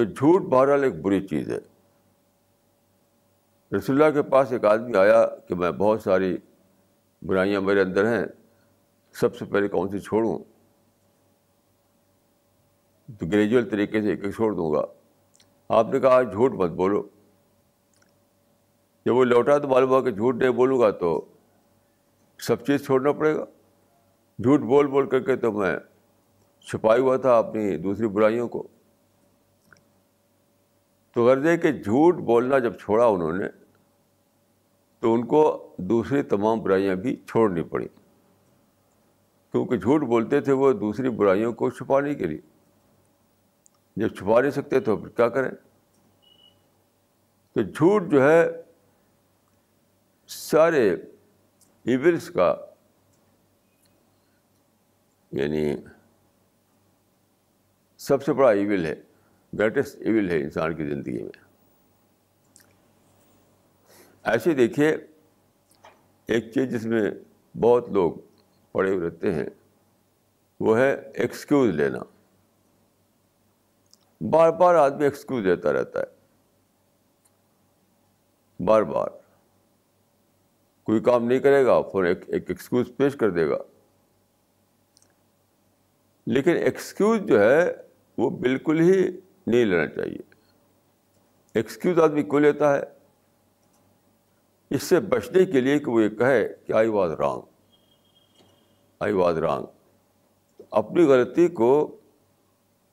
تو 0.00 0.04
جھوٹ 0.04 0.42
بہرحال 0.42 0.84
ایک 0.84 1.02
بری 1.02 1.26
چیز 1.26 1.50
ہے۔ 1.50 1.58
رسول 3.76 4.02
اللہ 4.02 4.14
کے 4.14 4.30
پاس 4.30 4.52
ایک 4.52 4.64
آدمی 4.64 4.96
آیا 4.96 5.26
کہ 5.48 5.54
میں 5.54 5.70
بہت 5.70 6.02
ساری 6.02 6.36
برائیاں 7.22 7.60
میرے 7.60 7.80
اندر 7.80 8.18
ہیں، 8.18 8.26
سب 9.12 9.36
سے 9.36 9.44
پہلے 9.44 9.68
کون 9.68 9.90
سی 9.90 9.98
چھوڑوں؟ 9.98 10.38
تو 13.18 13.26
گریجول 13.26 13.70
طریقے 13.70 14.02
سے 14.02 14.10
ایک 14.10 14.24
ایک 14.24 14.34
چھوڑ 14.34 14.52
دوں 14.52 14.72
گا۔ 14.72 14.82
آپ 15.68 15.86
نے 15.92 16.00
کہا 16.00 16.22
جھوٹ 16.22 16.52
مت 16.52 16.70
بولو۔ 16.70 17.08
جب 19.06 19.14
وہ 19.14 19.24
لوٹا 19.24 19.58
تو 19.58 19.68
معلوم 19.68 19.90
ہوا 19.90 20.00
کہ 20.00 20.10
جھوٹ 20.10 20.36
نہیں 20.36 20.50
بولوں 20.50 20.80
گا 20.80 20.90
تو 20.90 21.24
سب 22.38 22.66
چیز 22.66 22.84
چھوڑنا 22.84 23.12
پڑے 23.12 23.34
گا۔ 23.34 23.44
جھوٹ 24.38 24.60
بول 24.60 24.86
بول 24.86 25.08
کر 25.08 25.20
کے 25.20 25.36
تو 25.36 25.52
میں 25.52 25.76
چھپائی 26.60 27.02
ہوا 27.02 27.16
تھا 27.16 27.38
اپنی 27.38 27.76
دوسری 27.76 28.08
برائیوں 28.08 28.48
کو۔ 28.48 28.68
تو 31.12 31.26
غرض 31.26 31.46
ہے 31.46 31.56
کہ 31.58 31.72
جھوٹ 31.72 32.14
بولنا 32.14 32.58
جب 32.58 32.78
چھوڑا 32.78 33.06
انہوں 33.06 33.32
نے، 33.32 33.46
تو 35.00 35.14
ان 35.14 35.26
کو 35.26 35.74
دوسری 35.78 36.22
تمام 36.22 36.60
برائیاں 36.60 36.94
بھی 36.94 37.16
چھوڑنی 37.16 37.62
پڑیں 37.62 37.88
کیونکہ 39.52 39.76
جھوٹ 39.76 40.02
بولتے 40.02 40.40
تھے 40.40 40.52
وہ 40.52 40.72
دوسری 40.72 41.08
برائیوں 41.08 41.52
کو 41.52 41.70
چھپانے 41.70 42.14
کے 42.14 42.26
لیے۔ 42.26 42.40
جب 43.96 44.08
چھپا 44.08 44.40
نہیں 44.40 44.50
سکتے 44.50 44.80
تو 44.80 44.96
پھر 44.96 45.08
کیا 45.08 45.28
کریں؟ 45.28 45.50
تو 47.54 47.62
جھوٹ 47.62 48.10
جو 48.10 48.30
ہے، 48.30 48.62
سارے 50.26 50.96
ایونٹس 51.84 52.30
کا 52.30 52.56
یعنی 55.32 55.76
سب 57.98 58.22
سے 58.22 58.32
بڑا 58.32 58.50
ایول 58.50 58.86
ہے۔ 58.86 58.94
گریٹسٹ 59.52 60.02
ایول 60.02 60.30
ہے 60.30 60.40
انسان 60.42 60.74
کی 60.76 60.86
زندگی 60.88 61.22
میں 61.22 61.38
ایسے 64.24 64.54
دیکھیے 64.54 64.96
ایک 66.28 66.52
چیز 66.52 66.70
جس 66.70 66.84
میں 66.86 67.10
بہت 67.60 67.88
لوگ 67.88 68.12
پڑے 68.74 68.90
ہوئے 68.90 69.06
رہتے 69.06 69.32
ہیں 69.34 69.46
وہ 70.60 70.78
ہے 70.78 70.90
ایکسکیوز 71.14 71.74
لینا 71.74 71.98
بار 74.20 74.50
بار 74.50 74.74
آدمی 74.74 75.04
ایکسکیوز 75.04 75.44
دیتا 75.44 75.72
رہتا 75.72 76.00
ہے 76.00 76.18
بار 78.64 78.82
بار 78.82 79.08
کوئی 80.84 81.00
کام 81.00 81.24
نہیں 81.24 81.38
کرے 81.38 81.64
گا 81.64 81.80
فون 81.80 82.06
ایک 82.06 82.24
ایکسکیوز 82.28 82.90
پیش 82.96 83.16
کر 83.16 83.30
دے 83.30 83.48
گا 83.48 83.58
لیکن 86.26 86.56
ایکسکیوز 86.56 87.20
جو 87.20 87.40
ہے 87.40 87.72
وہ 88.18 88.30
بالکل 88.30 88.80
ہی 88.80 89.20
نہیں 89.46 89.64
لینا 89.64 89.86
چاہیے۔ 89.86 90.18
ایکسکیوز 91.54 91.98
آدمی 91.98 92.22
کو 92.22 92.38
لیتا 92.38 92.76
ہے۔ 92.76 92.80
اس 94.70 94.82
سے 94.82 95.00
بچنے 95.00 95.44
کے 95.44 95.60
لیے 95.60 95.78
کہ 95.78 95.90
وہ 95.90 96.02
یہ 96.02 96.08
کہے 96.08 96.48
کہ 96.66 96.72
I 96.72 96.88
was 96.88 97.10
wrong. 97.10 97.40
I 99.00 99.12
was 99.12 99.38
wrong. 99.38 99.64
اپنی 100.70 101.04
غلطی 101.04 101.48
کو 101.48 101.96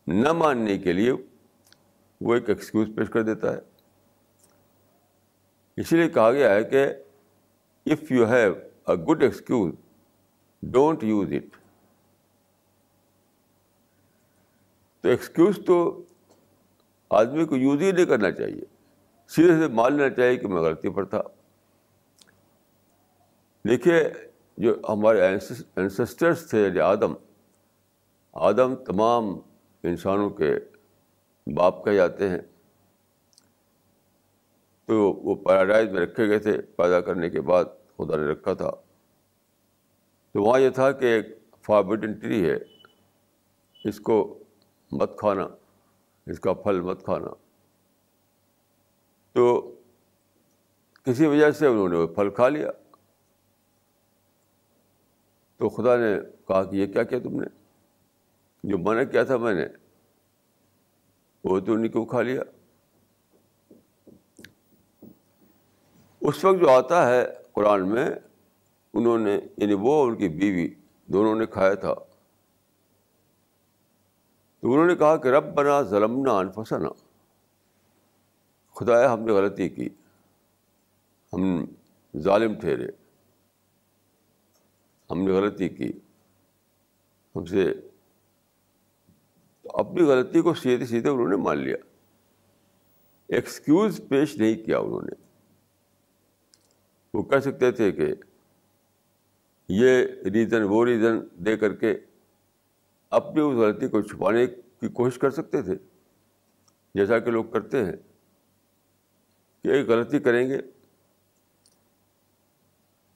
نہ 0.07 0.33
ماننے 0.33 0.77
کے 0.77 0.93
لیے 0.93 1.11
وہ 2.21 2.35
ایک 2.35 2.49
ایکسکیوز 2.49 2.87
پیش 2.95 3.09
کر 3.09 3.21
دیتا 3.21 3.53
ہے۔ 3.53 3.59
اسی 5.77 5.95
لیے 5.95 6.09
کہا 6.09 6.31
گیا 6.31 6.55
ہے 6.55 6.63
کہ 6.63 6.87
if 7.85 8.11
you 8.11 8.25
have 8.25 8.53
a 8.87 8.95
good 8.95 9.23
excuse 9.23 9.73
don't 10.61 11.03
use 11.03 11.31
it 11.31 11.57
تو 15.01 15.09
ایکسکیوز 15.09 15.59
تو 15.65 16.03
آدمی 17.09 17.45
کو 17.45 17.55
یوز 17.55 17.81
ہی 17.81 17.91
نہیں 17.91 18.05
کرنا 18.05 18.31
چاہیے۔ 18.31 18.61
سیدھے 19.27 19.67
سے 19.67 19.67
مان 19.67 19.93
لینا 19.93 20.15
چاہیے 20.15 20.37
کہ 20.37 20.47
میں 20.47 20.61
غلطی 20.61 20.89
پر 20.89 21.05
تھا۔ 21.05 21.21
دیکھیے، 23.69 24.09
جو 24.57 24.75
ہمارے 24.89 25.21
اینسسٹرس 25.21 26.49
تھے 26.49 26.63
یعنی 26.63 26.79
آدم 26.79 27.13
آدم 28.33 28.75
تمام 28.75 29.25
انسانوں 29.83 30.29
کے 30.29 30.55
باپ 31.55 31.85
کہے 31.85 31.95
جاتے 31.95 32.29
ہیں۔ 32.29 32.37
تو 34.85 35.13
وہ 35.13 35.35
پیراڈائز 35.35 35.89
میں 35.89 36.01
رکھے 36.01 36.27
گئے 36.27 36.39
تھے، 36.39 36.61
پیدا 36.61 37.01
کرنے 37.01 37.29
کے 37.29 37.41
بعد 37.41 37.65
خدا 37.97 38.15
نے 38.17 38.23
رکھا 38.23 38.53
تھا۔ 38.53 38.71
تو 40.31 40.41
وہاں 40.41 40.59
یہ 40.59 40.69
تھا 40.69 40.91
کہ 40.91 41.05
ایک 41.05 41.25
فاربڈن 41.61 42.13
ٹری 42.13 42.49
ہے۔ 42.49 42.57
اس 43.83 43.99
کو 43.99 44.39
مت 44.91 45.17
کھانا۔ 45.17 45.47
اس 46.29 46.39
کا 46.39 46.53
پھل 46.53 46.81
مت 46.81 47.03
کھانا۔ 47.03 47.27
تو 49.33 49.75
کسی 51.03 51.25
وجہ 51.25 51.51
سے 51.51 51.67
انہوں 51.67 51.89
نے 51.89 51.97
وہ 51.97 52.07
پھل 52.07 52.29
کھا 52.29 52.49
لیا۔ 52.49 52.71
تو 55.57 55.69
خدا 55.69 55.95
نے 55.95 56.17
کہا 56.47 56.63
کہ 56.63 56.75
یہ 56.75 56.93
کیا 56.93 57.03
کیا 57.03 57.19
تم 57.19 57.41
نے؟ 57.41 57.47
جو 58.63 58.77
منع 58.77 59.03
کیا 59.03 59.23
تھا 59.23 59.37
میں 59.37 59.53
نے، 59.53 59.67
وہ 61.43 61.59
تو 61.59 61.73
انہیں 61.73 61.89
کیوں 61.89 62.05
کھا 62.05 62.21
لیا۔ 62.21 62.41
اس 66.21 66.45
وقت 66.45 66.61
جو 66.61 66.69
آتا 66.69 67.09
ہے 67.09 67.25
قرآن 67.51 67.89
میں، 67.89 68.09
انہوں 68.93 69.17
نے 69.17 69.39
یعنی 69.57 69.73
وہ 69.73 69.93
اور 69.93 70.07
ان 70.07 70.15
کی 70.15 70.29
بیوی 70.29 70.73
دونوں 71.05 71.35
نے 71.35 71.45
کھایا 71.45 71.73
تھا۔ 71.73 71.93
تو 74.59 74.73
انہوں 74.73 74.85
نے 74.85 74.95
کہا 74.95 75.17
کہ 75.17 75.27
رب 75.27 75.53
بنا 75.53 75.81
ظلمنا 75.81 76.31
انفسنا۔ 76.31 76.89
خدایا، 78.75 79.13
ہم 79.13 79.19
نے 79.19 79.31
غلطی 79.31 79.69
کی۔ 79.69 79.89
ہم 81.33 81.65
ظالم 82.19 82.59
ٹھہرے۔ 82.59 82.87
ہم 85.11 85.19
نے 85.19 85.31
غلطی 85.31 85.69
کی۔ 85.69 85.91
ہم 87.35 87.45
سے 87.45 87.73
اپنی 89.63 90.03
غلطی 90.03 90.41
کو 90.41 90.53
سیدھے 90.53 90.85
سیدھے 90.85 91.09
انہوں 91.09 91.27
نے 91.27 91.35
مان 91.35 91.57
لیا۔ 91.57 91.77
ایکسکیوز 93.27 94.01
پیش 94.09 94.37
نہیں 94.37 94.65
کیا 94.65 94.79
انہوں 94.79 95.01
نے۔ 95.01 95.25
وہ 97.13 97.23
کہہ 97.23 97.39
سکتے 97.39 97.71
تھے 97.71 97.91
کہ 97.91 98.13
یہ 99.69 100.05
ریزن 100.33 100.63
وہ 100.63 100.85
ریزن 100.85 101.45
دے 101.45 101.57
کر 101.57 101.75
کے 101.75 101.99
اپنی 103.09 103.41
اس 103.41 103.55
غلطی 103.55 103.87
کو 103.87 104.01
چھپانے 104.01 104.47
کی 104.47 104.87
کوشش 104.87 105.17
کر 105.17 105.29
سکتے 105.29 105.61
تھے۔ 105.61 105.75
جیسا 106.95 107.19
کہ 107.19 107.31
لوگ 107.31 107.45
کرتے 107.45 107.85
ہیں 107.85 107.95
کہ 109.63 109.67
ایک 109.67 109.87
غلطی 109.87 110.19
کریں 110.19 110.49
گے 110.49 110.57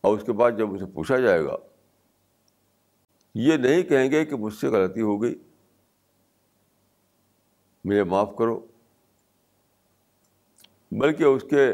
اور 0.02 0.18
اس 0.18 0.24
کے 0.26 0.32
بعد 0.32 0.52
جب 0.58 0.74
اسے 0.74 0.86
پوچھا 0.86 1.18
جائے 1.18 1.44
گا، 1.44 1.56
یہ 3.36 3.58
نہیں 3.58 3.84
کہیں 3.84 4.12
گے 4.12 4.26
کہ 4.26 4.36
مجھ 4.36 4.54
سے 4.54 4.68
غلطی 4.68 5.02
ہو 5.02 5.22
گئی۔ 5.22 5.36
مجھے 7.86 8.04
معاف 8.04 8.36
کرو۔ 8.38 8.68
بلکہ 10.92 11.24
اس 11.24 11.46
کے 11.50 11.74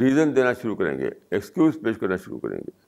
ریزن 0.00 0.36
دینا 0.36 0.52
شروع 0.52 0.76
کریں 0.76 0.98
گے، 0.98 1.10
ایکسکیوز 1.30 1.78
پیش 1.84 1.96
کرنا 1.98 2.16
شروع 2.16 2.38
کریں 2.38 2.58
گے۔ 2.58 2.79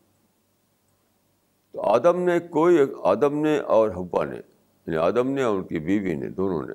تو 1.72 1.80
آدم 1.80 2.20
نے 2.20 2.40
کوئی 2.40 2.78
آدم 3.02 3.38
نے 3.38 3.58
اور 3.58 3.90
حبا 3.90 4.24
نے 4.24 4.36
یعنی 4.36 4.96
آدم 4.96 5.30
نے 5.30 5.42
اور 5.42 5.58
ان 5.58 5.64
کی 5.64 5.78
بیوی 5.78 6.14
نے، 6.14 6.28
دونوں 6.28 6.62
نے 6.62 6.74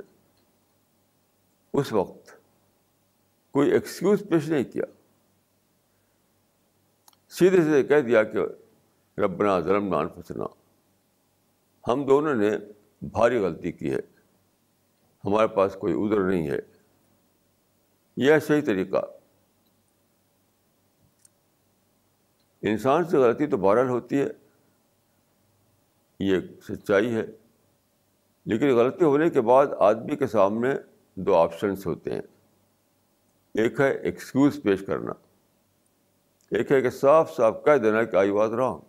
اس 1.74 1.94
وقت 1.94 2.32
کوئی 3.52 3.72
ایکسکیوز 3.72 4.24
پیش 4.30 4.50
نہیں 4.50 4.64
کیا۔ 4.64 4.84
سیدھے 7.30 7.58
سیدھے 7.58 7.84
کہہ 7.84 8.02
دیا 8.02 8.24
کہ 8.24 8.38
ربنا 9.18 9.60
ظلم 9.60 9.88
نان 9.88 10.08
پھنسنا 10.08 10.46
ہم 11.88 12.06
دونوں 12.06 12.36
نے 12.36 12.50
بھاری 13.02 13.38
غلطی 13.38 13.72
کی 13.72 13.94
ہے، 13.94 14.00
ہمارے 15.26 15.48
پاس 15.48 15.78
کوئی 15.80 15.94
ادر 15.94 16.20
نہیں 16.20 16.52
ہے۔ 16.52 16.60
یہ 18.18 18.40
صحیح 18.40 18.62
طریقہ۔ 18.62 18.98
انسان 22.62 23.06
سے 23.06 23.18
غلطی 23.18 23.48
تو 23.48 23.58
بہرحال 23.58 23.90
ہوتی 23.90 24.22
ہے۔ 24.22 24.47
یہ 26.20 26.40
سچائی 26.62 27.16
ہے۔ 27.16 27.26
لیکن 28.46 28.76
غلطی 28.76 29.06
ہونے 29.06 29.30
کے 29.30 29.42
بعد 29.42 29.68
آدمی 29.80 30.16
کے 30.16 30.28
سامنے 30.28 30.70
دو 31.16 31.36
آپشنس 31.36 31.88
ہوتے 31.88 32.14
ہیں۔ 32.14 32.22
ایک 33.54 33.80
ہے 33.80 33.98
ایکسکیوز 33.98 34.64
پیش 34.64 34.86
کرنا۔ 34.86 35.12
ایک 36.52 36.72
ہے 36.72 36.82
کہ 36.82 36.90
صاف 36.90 37.36
صاف 37.36 37.58
کہہ 37.66 37.78
دینا 37.78 38.04
کہ 38.04 38.16
آئی 38.16 38.32
بات 38.32 38.50
رہا 38.50 38.80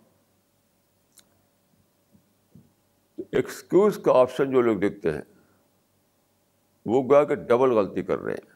ایکسکیوز 3.31 3.99
کا 4.05 4.13
آپشن 4.13 4.51
جو 4.51 4.61
لوگ 4.61 4.77
دیکھتے 4.77 5.13
ہیں، 5.13 5.21
وہ 6.85 7.03
گویا 7.03 7.23
کہ 7.23 7.35
ڈبل 7.35 7.71
غلطی 7.71 8.03
کر 8.03 8.19
رہے 8.19 8.33
ہیں۔ 8.33 8.51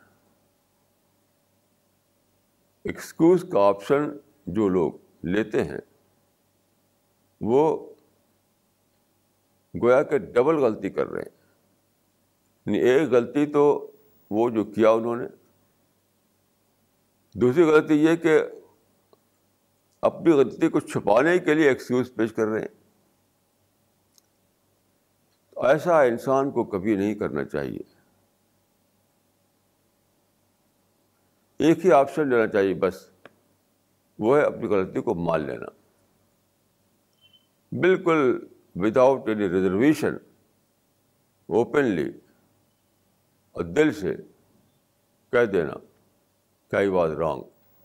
ایکسکیوز 2.83 3.45
کا 3.51 3.59
آپشن 3.59 4.11
جو 4.45 4.69
لوگ 4.69 4.93
لیتے 5.23 5.63
ہیں، 5.63 5.79
وہ 7.41 7.92
گویا 9.81 10.03
کہ 10.03 10.17
ڈبل 10.17 10.55
غلطی 10.55 10.89
کر 10.89 11.07
رہے 11.07 11.21
ہیں۔ 11.21 11.43
یعنی 12.65 12.89
ایک 12.89 13.09
غلطی 13.09 13.45
تو 13.45 13.91
وہ 14.31 14.49
جو 14.49 14.63
کیا 14.63 14.89
انہوں 14.89 15.15
نے، 15.15 15.27
دوسری 17.35 17.63
غلطی 17.63 17.95
یہ 17.95 18.15
کہ 18.15 18.41
اپنی 20.01 20.31
غلطی 20.31 20.69
کو 20.69 20.79
چھپانے 20.79 21.39
کے 21.39 21.53
لیے 21.53 21.67
ایکسکیوز 21.67 22.15
پیش 22.15 22.33
کر 22.33 22.45
رہے 22.45 22.61
ہیں۔ 22.61 22.67
ایسا 25.55 26.01
انسان 26.01 26.51
کو 26.51 26.63
کبھی 26.63 26.95
نہیں 26.95 27.15
کرنا 27.15 27.45
چاہیے۔ 27.45 27.79
ایک 31.57 31.85
ہی 31.85 31.91
آپشن 31.91 32.29
لینا 32.29 32.47
چاہیے 32.47 32.73
بس، 32.73 33.09
وہ 34.19 34.37
ہے 34.37 34.41
اپنی 34.41 34.67
غلطی 34.67 35.01
کو 35.01 35.15
مان 35.15 35.41
لینا۔ 35.41 35.65
بالکل 37.71 38.39
وداؤٹ 38.75 39.27
اینی 39.27 39.49
ریزرویشن 39.49 40.13
اوپنلی 41.47 42.11
اور 43.51 43.63
دل 43.63 43.93
سے 43.93 44.15
کہہ 45.31 45.45
دینا 45.45 45.73
کہ 46.71 46.75
آئی 46.75 46.87
واز 46.87 47.11
رانگ 47.11 47.41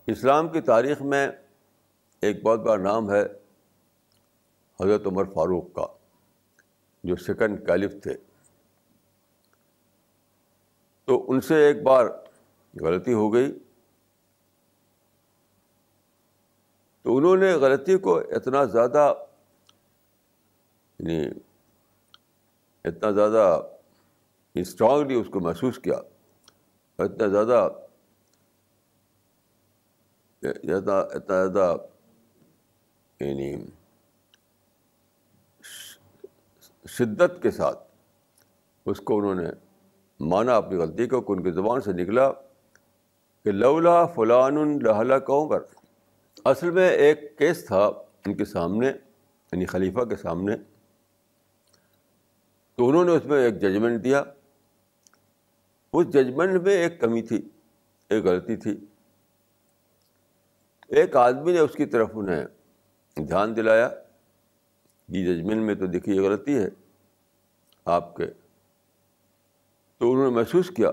اسلام 0.07 0.49
کی 0.49 0.61
تاریخ 0.61 1.01
میں 1.01 1.27
ایک 2.21 2.43
بہت 2.43 2.59
بڑا 2.59 2.83
نام 2.83 3.11
ہے 3.11 3.23
حضرت 4.81 5.07
عمر 5.07 5.23
فاروق 5.23 5.73
کا، 5.73 5.87
جو 7.03 7.15
سیکنڈ 7.15 7.65
کیلف 7.65 8.03
تھے۔ 8.03 8.13
تو 11.05 11.31
ان 11.31 11.41
سے 11.41 11.55
ایک 11.55 11.83
بار 11.83 12.05
غلطی 12.81 13.13
ہو 13.13 13.33
گئی۔ 13.33 13.59
تو 17.01 17.17
انہوں 17.17 17.35
نے 17.35 17.53
غلطی 17.53 17.97
کو 17.97 18.17
اتنا 18.17 18.63
زیادہ 18.63 19.13
یعنی 20.99 21.27
اتنا 22.85 23.11
زیادہ 23.11 23.61
اسٹرانگلی 24.55 25.15
اس 25.15 25.27
کو 25.33 25.39
محسوس 25.39 25.79
کیا 25.79 25.97
اتنا 26.97 27.27
زیادہ 27.27 27.69
اتنا 30.43 30.99
اتنا 30.99 31.45
زیادہ 31.45 31.75
یعنی 33.19 33.65
شدت 36.87 37.41
کے 37.41 37.51
ساتھ 37.51 37.79
اس 38.85 38.99
کو 38.99 39.17
انہوں 39.17 39.35
نے 39.35 39.49
مانا 40.19 40.55
اپنی 40.55 40.77
غلطی 40.77 41.07
کو 41.07 41.25
ان 41.27 41.43
کی 41.43 41.51
زبان 41.51 41.81
سے 41.81 41.93
نکلا 41.93 42.31
کہ 43.43 43.51
لولا 43.51 44.05
فلان 44.05 44.57
الحلہ 44.57 45.19
کہوں 45.19 45.49
پر۔ 45.49 45.63
اصل 46.45 46.71
میں 46.71 46.89
ایک 46.89 47.37
کیس 47.37 47.65
تھا 47.65 47.85
ان 48.25 48.37
کے 48.37 48.45
سامنے 48.45 48.87
یعنی 49.51 49.65
خلیفہ 49.65 49.99
کے 49.99 50.15
سامنے۔ 50.15 50.55
تو 52.79 52.89
انہوں 52.89 53.05
نے 53.05 53.11
اس 53.11 53.25
میں 53.25 53.43
ایک 53.43 53.61
ججمنٹ 53.61 54.03
دیا۔ 54.03 54.23
اس 55.93 56.09
ججمنٹ 56.09 56.61
میں 56.61 56.73
ایک 56.73 57.01
کمی 57.01 57.21
تھی، 57.21 57.49
ایک 58.09 58.23
غلطی 58.23 58.55
تھی۔ 58.55 58.77
ایک 60.87 61.15
آدمی 61.15 61.53
نے 61.53 61.59
اس 61.59 61.73
کی 61.73 61.85
طرف 61.85 62.09
انہیں 62.13 62.45
دھیان 63.15 63.55
دلایا۔ 63.55 63.89
یہ 65.07 65.33
ججمنٹ 65.33 65.61
میں 65.61 65.75
تو 65.75 65.85
دیکھیے 65.85 66.15
یہ 66.15 66.21
غلطی 66.21 66.57
ہے 66.57 66.67
آپ 67.85 68.15
کے۔ 68.15 68.25
تو 69.97 70.11
انہوں 70.11 70.29
نے 70.29 70.35
محسوس 70.35 70.69
کیا۔ 70.69 70.91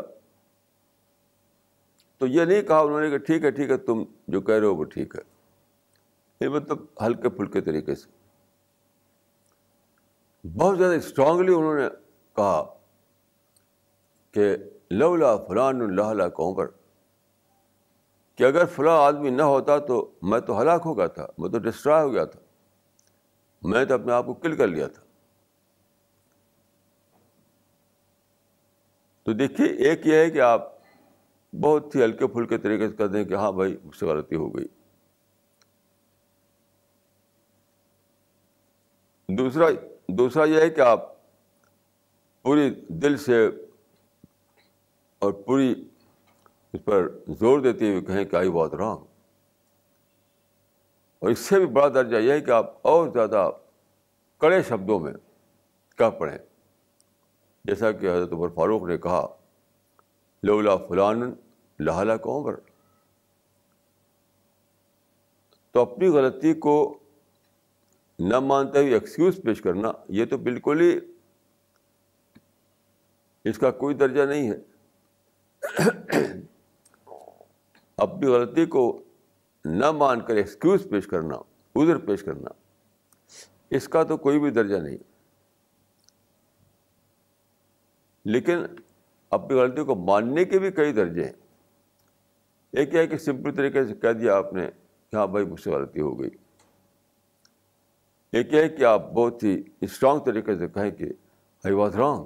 تو 2.18 2.26
یہ 2.26 2.44
نہیں 2.44 2.62
کہا 2.62 2.80
انہوں 2.80 3.00
نے 3.00 3.10
کہ 3.10 3.18
ٹھیک 3.18 3.44
ہے 3.44 3.50
ٹھیک 3.50 3.70
ہے، 3.70 3.76
تم 3.76 4.04
جو 4.28 4.40
کہہ 4.40 4.54
رہے 4.54 4.66
ہو 4.66 4.74
وہ 4.74 4.84
ٹھیک 4.84 5.16
ہے۔ 5.16 5.22
یہ 6.40 6.48
مطلب 6.48 6.78
ہلکے 7.06 7.28
پھلکے 7.28 7.60
طریقے 7.60 7.94
سے۔ 7.94 8.15
بہت 10.54 10.78
زیادہ 10.78 10.94
اسٹرانگلی 10.94 11.54
انہوں 11.54 11.74
نے 11.74 11.88
کہا 12.34 12.64
کہ 14.32 14.56
لولا 14.90 15.36
فلان 15.36 15.82
اللہ 15.82 16.28
قوم 16.28 16.54
پر 16.54 16.66
کہ 18.36 18.44
اگر 18.44 18.64
فلاں 18.66 18.98
آدمی 18.98 19.30
نہ 19.30 19.42
ہوتا 19.42 19.78
تو 19.78 20.14
میں 20.22 20.40
تو 20.40 20.60
ہلاک 20.60 20.82
ہو 20.84 20.98
گیا 20.98 21.06
تھا، 21.06 21.26
میں 21.38 21.48
تو 21.48 21.58
ڈسٹرائے 21.58 22.04
ہو 22.04 22.12
گیا 22.12 22.24
تھا، 22.24 22.40
میں 23.62 23.84
تو 23.84 23.94
اپنے 23.94 24.12
آپ 24.12 24.26
کو 24.26 24.34
کل 24.34 24.56
کر 24.56 24.66
لیا 24.66 24.86
تھا۔ 24.86 25.02
تو 29.22 29.32
دیکھیے، 29.32 29.66
ایک 29.66 30.06
یہ 30.06 30.14
ہے 30.14 30.30
کہ 30.30 30.40
آپ 30.40 30.72
بہت 31.52 31.96
ہی 31.96 32.04
ہلکے 32.04 32.26
پھلکے 32.26 32.58
طریقے 32.58 32.88
سے 32.88 32.96
کر 32.96 33.06
دیں 33.06 33.24
کہ 33.24 33.34
ہاں 33.34 33.52
بھائی، 33.52 33.76
مجھ 33.84 33.96
سے 33.96 34.06
غلطی 34.06 34.36
ہو 34.36 34.56
گئی۔ 34.56 34.66
دوسرا 39.28 39.66
دوسرا 40.08 40.44
یہ 40.44 40.60
ہے 40.60 40.70
کہ 40.70 40.80
آپ 40.80 41.00
پوری 42.42 42.70
دل 42.88 43.16
سے 43.16 43.46
اور 45.18 45.32
پوری 45.32 45.88
اس 46.72 46.80
پر 46.84 47.08
زور 47.28 47.60
دیتے 47.60 47.90
ہوئے 47.90 48.00
کہیں 48.00 48.24
کہ 48.24 48.36
آئی 48.36 48.50
بہت 48.50 48.74
رانگ۔ 48.74 48.98
اور 51.18 51.30
اس 51.30 51.38
سے 51.38 51.58
بھی 51.58 51.66
بڑا 51.66 51.88
درجہ 51.88 52.16
یہ 52.16 52.32
ہے 52.32 52.40
کہ 52.40 52.50
آپ 52.50 52.74
اور 52.82 53.08
زیادہ 53.08 53.50
کڑے 54.38 54.62
شبدوں 54.62 55.00
میں 55.00 55.12
کہہ 55.98 56.10
پڑیں 56.10 56.38
جیسا 57.64 57.92
کہ 57.92 58.06
حضرت 58.06 58.32
عمر 58.32 58.48
فاروق 58.48 58.82
نے 58.82 58.98
کہا، 58.98 59.26
لولا 60.42 60.76
فلان 60.76 61.34
لہلا 61.78 62.16
کو 62.16 62.38
عمر۔ 62.38 62.54
تو 65.70 65.80
اپنی 65.80 66.08
غلطی 66.08 66.54
کو 66.54 66.98
نہ 68.18 68.40
مانتے 68.40 68.78
ہوئے 68.78 68.92
ایکسکیوز 68.92 69.40
پیش 69.44 69.60
کرنا، 69.60 69.92
یہ 70.08 70.24
تو 70.24 70.38
بالکل 70.38 70.80
ہی 70.80 70.98
اس 73.44 73.58
کا 73.58 73.70
کوئی 73.70 73.94
درجہ 73.94 74.22
نہیں 74.22 74.50
ہے۔ 74.50 74.56
اپنی 77.96 78.26
غلطی 78.26 78.66
کو 78.66 79.02
نہ 79.64 79.90
مان 79.90 80.20
کر 80.20 80.36
ایکسکیوز 80.36 80.88
پیش 80.90 81.06
کرنا 81.06 81.34
ادھر 81.74 81.96
پیش 81.96 82.22
کرنا، 82.22 82.50
اس 83.70 83.88
کا 83.88 84.02
تو 84.02 84.16
کوئی 84.16 84.40
بھی 84.40 84.50
درجہ 84.50 84.76
نہیں۔ 84.76 84.98
لیکن 88.24 88.58
اپنی 89.30 89.58
غلطی 89.58 89.84
کو 89.84 89.94
ماننے 89.94 90.44
کے 90.44 90.58
بھی 90.58 90.70
کئی 90.70 90.92
درجے 90.92 91.24
ہیں۔ 91.24 91.32
ایک 92.72 92.94
یہ 92.94 92.98
ہے 92.98 93.06
کہ 93.06 93.16
سمپل 93.16 93.54
طریقے 93.54 93.84
سے 93.84 93.94
کہہ 93.94 94.12
دیا 94.12 94.36
آپ 94.36 94.52
نے 94.52 94.70
کہ 95.10 95.16
ہاں 95.16 95.26
بھائی 95.26 95.46
مجھ 95.46 95.60
سے 95.60 95.70
غلطی 95.70 96.00
ہو 96.00 96.20
گئی۔ 96.20 96.30
ایک 98.36 98.52
یہ 98.52 98.62
ہے 98.62 98.68
کہ 98.68 98.84
آپ 98.84 99.10
بہت 99.10 99.42
ہی 99.42 99.62
اسٹرانگ 99.80 100.20
طریقے 100.20 100.56
سے 100.56 100.68
کہیں 100.68 100.90
کہ 100.90 101.04
آئی 101.64 101.74
واز 101.74 101.96
رانگ 101.96 102.24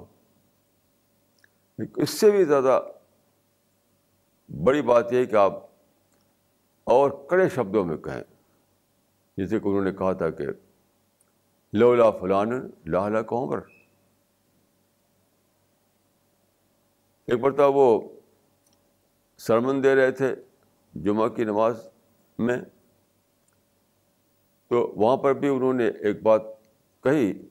اس 1.95 2.09
سے 2.09 2.31
بھی 2.31 2.43
زیادہ 2.43 2.81
بڑی 4.63 4.81
بات 4.81 5.13
یہ 5.13 5.17
ہے 5.17 5.25
کہ 5.25 5.35
آپ 5.35 5.53
اور 6.83 7.11
کڑے 7.29 7.49
شبدوں 7.49 7.85
میں 7.85 7.97
کہیں، 7.97 8.23
جیسے 9.37 9.59
کہ 9.59 9.67
انہوں 9.67 9.83
نے 9.83 9.91
کہا 9.91 10.13
تھا 10.13 10.29
کہ 10.29 10.45
لولا 11.73 12.11
فلان 12.11 12.69
لاہلا 12.85 13.21
کو 13.21 13.43
عمر۔ 13.43 13.59
ایک 17.25 17.39
مرتبہ 17.39 17.71
وہ 17.75 18.09
سرمن 19.37 19.83
دے 19.83 19.95
رہے 19.95 20.11
تھے 20.11 20.35
جمعہ 20.93 21.27
کی 21.27 21.43
نماز 21.43 21.87
میں۔ 22.39 22.57
تو 24.71 24.93
وہاں 24.95 25.17
پر 25.17 25.33
بھی 25.33 25.47
انہوں 25.47 25.73
نے 25.73 25.87
ایک 25.87 26.21
بات 26.21 26.41
کہی 27.03 27.47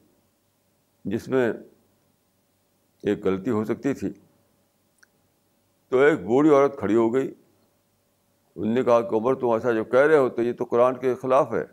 جس 1.04 1.28
میں 1.28 1.52
ایک 3.02 3.24
غلطی 3.24 3.50
ہو 3.50 3.64
سکتی 3.64 3.94
تھی۔ 3.94 4.10
تو 5.88 5.98
ایک 5.98 6.20
بوڑھی 6.20 6.50
عورت 6.50 6.78
کھڑی 6.78 6.96
ہو 6.96 7.14
گئی۔ 7.14 7.34
انہوں 8.56 8.74
نے 8.74 8.82
کہا 8.82 9.00
کہ 9.00 9.14
عمر 9.14 9.34
تم 9.34 9.50
ایسا 9.50 9.72
جو 9.72 9.84
کہہ 9.84 10.00
رہے 10.00 10.16
ہو 10.16 10.28
تو 10.28 10.42
یہ 10.42 10.52
تو 10.52 10.64
قرآن 10.64 10.98
کے 10.98 11.14
خلاف 11.14 11.52
ہے۔ 11.52 11.64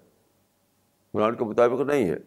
قرآن 1.11 1.35
کے 1.35 1.43
مطابق 1.43 1.81
نہیں 1.81 2.09
ہے۔ 2.09 2.19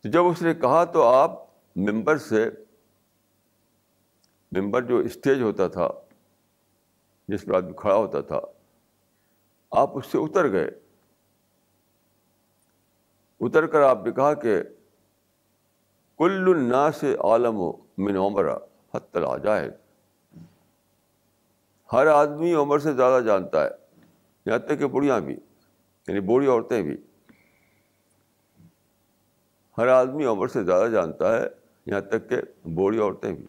تو 0.00 0.08
جب 0.08 0.24
اس 0.24 0.42
نے 0.42 0.54
کہا 0.54 0.84
تو 0.84 1.02
آپ 1.02 1.30
ممبر 1.76 2.16
سے 2.16 2.50
ممبر 4.52 4.82
جو 4.82 4.98
اسٹیج 4.98 5.42
ہوتا 5.42 5.68
تھا 5.68 5.88
جس 7.28 7.44
پر 7.44 7.54
آدمی 7.54 7.72
کھڑا 7.76 7.96
ہوتا 7.96 8.20
تھا 8.20 8.40
آپ 9.70 9.98
اس 9.98 10.06
سے 10.06 10.18
اتر 10.18 10.52
گئے۔ 10.52 10.70
اتر 13.40 13.66
کر 13.66 13.80
آپ 13.80 13.98
نے 14.04 14.12
کہا 14.12 14.34
کہ 14.34 14.62
کل 16.18 16.44
الناس 16.56 17.04
عالم 17.24 17.60
و 17.60 17.72
من 17.98 18.16
عمر 18.16 18.50
حت 18.94 19.16
جائے 19.42 19.70
ہر 21.92 22.06
آدمی 22.06 22.54
عمر 22.54 22.78
سے 22.78 22.92
زیادہ 22.92 23.22
جانتا 23.22 23.64
ہے، 23.64 23.70
یہاں 24.46 24.58
تک 24.58 24.78
کہ 24.78 24.86
بڑھیاں 24.86 25.20
بھی 25.20 25.34
یعنی 26.08 26.20
بوڑھی 26.20 26.48
عورتیں 26.48 26.82
بھی۔ 26.82 26.96
ہر 29.78 29.88
آدمی 29.88 30.24
عمر 30.24 30.48
سے 30.48 30.64
زیادہ 30.64 30.90
جانتا 30.90 31.38
ہے، 31.38 31.46
یہاں 31.86 32.00
تک 32.00 32.28
کہ 32.28 32.68
بوڑھی 32.68 32.98
عورتیں 33.00 33.32
بھی۔ 33.32 33.46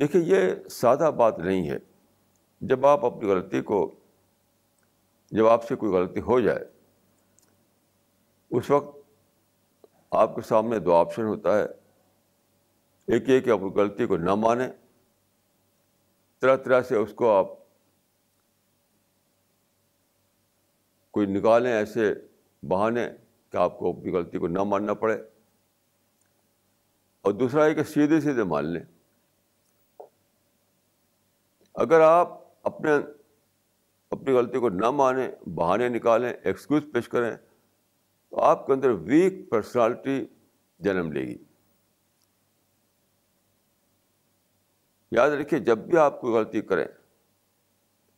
دیکھیے 0.00 0.22
یہ 0.22 0.68
سادہ 0.68 1.10
بات 1.16 1.38
نہیں 1.38 1.70
ہے۔ 1.70 1.76
جب 2.60 2.86
آپ 2.86 3.04
اپنی 3.04 3.30
غلطی 3.30 3.62
کو، 3.62 3.94
جب 5.30 5.46
آپ 5.46 5.64
سے 5.64 5.76
کوئی 5.76 5.92
غلطی 5.92 6.20
ہو 6.20 6.40
جائے، 6.40 6.64
اس 8.50 8.70
وقت 8.70 8.98
آپ 10.10 10.36
کے 10.36 10.42
سامنے 10.42 10.78
دو 10.78 10.94
آپشن 10.94 11.22
ہوتا 11.22 11.58
ہے۔ 11.58 11.64
ایک 13.06 13.28
یہ 13.28 13.40
کہ 13.40 13.50
اپنی 13.50 13.68
غلطی 13.68 14.06
کو 14.06 14.16
نہ 14.16 14.34
مانیں۔ 14.34 14.68
طرح 16.40 16.56
طرح 16.56 16.82
سے 16.82 16.96
اس 16.96 17.12
کو 17.12 17.36
آپ 17.36 17.46
کوئی 21.10 21.26
نکالیں، 21.26 21.72
ایسے 21.72 22.14
بہانے 22.62 23.08
کہ 23.50 23.56
آپ 23.56 23.78
کو 23.78 23.90
اپنی 23.90 24.12
غلطی 24.12 24.38
کو 24.38 24.48
نہ 24.48 24.62
ماننا 24.62 24.94
پڑے۔ 24.94 25.14
اور 27.20 27.32
دوسرا 27.32 27.66
یہ 27.66 27.74
کہ 27.74 27.82
سیدھے 27.82 28.20
سیدھے 28.20 28.42
مان 28.42 28.64
لیں۔ 28.64 28.95
اگر 31.76 32.00
آپ 32.00 32.28
اپنے 32.62 32.90
اپنی 34.10 34.34
غلطی 34.34 34.58
کو 34.58 34.68
نہ 34.68 34.90
مانیں، 34.90 35.48
بہانے 35.48 35.88
نکالیں 35.88 36.32
ایکسکیوز 36.44 36.82
پیش 36.92 37.08
کریں، 37.08 37.36
تو 38.30 38.40
آپ 38.40 38.66
کے 38.66 38.72
اندر 38.72 38.90
ویک 38.90 39.50
پرسنالٹی 39.50 40.26
جنم 40.78 41.12
لے 41.12 41.20
گی۔ 41.20 41.38
یاد 45.10 45.30
رکھیے، 45.30 45.60
جب 45.60 45.78
بھی 45.78 45.98
آپ 45.98 46.20
کوئی 46.20 46.34
غلطی 46.34 46.60
کریں، 46.60 46.86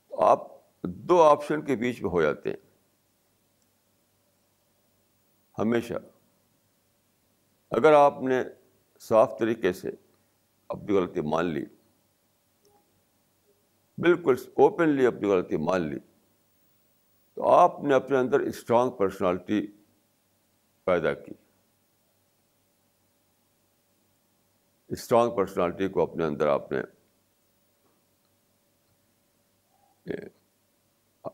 تو 0.09 0.21
آپ 0.21 0.47
دو 0.83 1.23
آپشن 1.23 1.63
کے 1.63 1.77
بیچ 1.77 2.03
میں 2.03 2.11
ہو 2.11 2.23
جاتے 2.23 2.51
ہیں۔ 2.51 2.57
ہمیشہ۔ 5.59 5.95
اگر 7.71 7.93
آپ 7.93 8.23
نے 8.23 8.43
صاف 9.01 9.39
طریقے 9.39 9.73
سے 9.73 9.91
اپنی 10.69 10.97
غلطی 10.97 11.21
مان 11.21 11.45
لی 11.45 11.65
بالکل 13.99 14.35
اوپنلی 14.57 15.07
اپنی 15.07 15.29
غلطی 15.29 15.57
مان 15.57 15.81
لی۔ 15.81 15.99
تو 17.35 17.49
آپ 17.49 17.83
نے 17.83 17.95
اپنے 17.95 18.19
اندر 18.19 18.41
اسٹرانگ 18.41 18.91
پرسنالٹی 18.91 19.67
پیدا 20.85 21.15
کی۔ 21.15 21.33
اسٹرانگ 24.89 25.31
پرسنالٹی 25.31 25.89
کو 25.89 26.03
اپنے 26.03 26.25
اندر 26.25 26.47
آپ 26.47 26.73
نے 26.73 26.81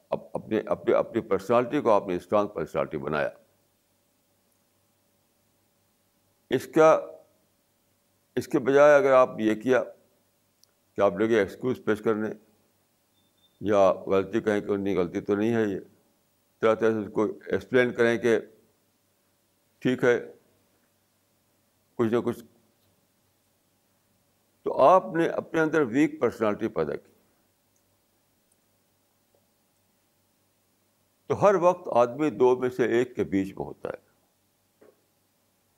اپنے 0.08 0.60
اپنی 0.66 0.94
اپنی 0.94 1.20
پرسنالٹی 1.20 1.80
کو 1.80 1.90
آپ 1.90 2.08
نے 2.08 2.16
اسٹرانگ 2.16 2.48
پرسنالٹی 2.48 2.98
بنایا۔ 2.98 3.28
اس 6.50 6.68
کا، 6.74 7.06
اس 8.34 8.48
کے 8.48 8.58
بجائے 8.58 8.94
اگر 8.94 9.12
آپ 9.12 9.30
یہ 9.38 9.54
کیا 9.54 9.82
کہ 10.96 11.00
آپ 11.00 11.12
لگے 11.12 11.38
ایکسکیوز 11.38 11.80
پیش 11.84 12.02
کرنے۔ 12.02 12.28
یا 13.60 13.92
غلطی 13.92 14.40
کہیں 14.40 14.60
کہ 14.60 14.70
اتنی 14.70 14.96
غلطی 14.96 15.20
تو 15.20 15.34
نہیں 15.34 15.54
ہے 15.54 15.62
یہ۔ 15.62 15.80
طرح 16.60 16.74
طرح 16.74 16.92
سے 16.92 16.98
اس 16.98 17.12
کو 17.12 17.24
ایکسپلین 17.46 17.92
کریں 17.92 18.18
کہ 18.18 18.38
ٹھیک 19.78 20.04
ہے، 20.04 20.32
کچھ 21.94 22.08
نہ 22.08 22.18
کچھ۔ 22.24 22.44
تو 24.62 24.82
آپ 24.82 25.14
نے 25.14 25.26
اپنے 25.26 25.60
اندر 25.60 25.80
ویک 25.80 26.20
پرسنالٹی 26.20 26.68
پیدا 26.68 26.96
کی۔ 26.96 27.12
تو 31.26 31.42
ہر 31.42 31.54
وقت 31.54 31.88
آدمی 31.92 32.30
دو 32.30 32.56
میں 32.56 32.70
سے 32.70 32.84
ایک 32.84 33.16
کے 33.16 33.24
بیچ 33.24 33.56
میں 33.56 33.66
ہوتا 33.66 33.88
ہے۔ 33.88 34.04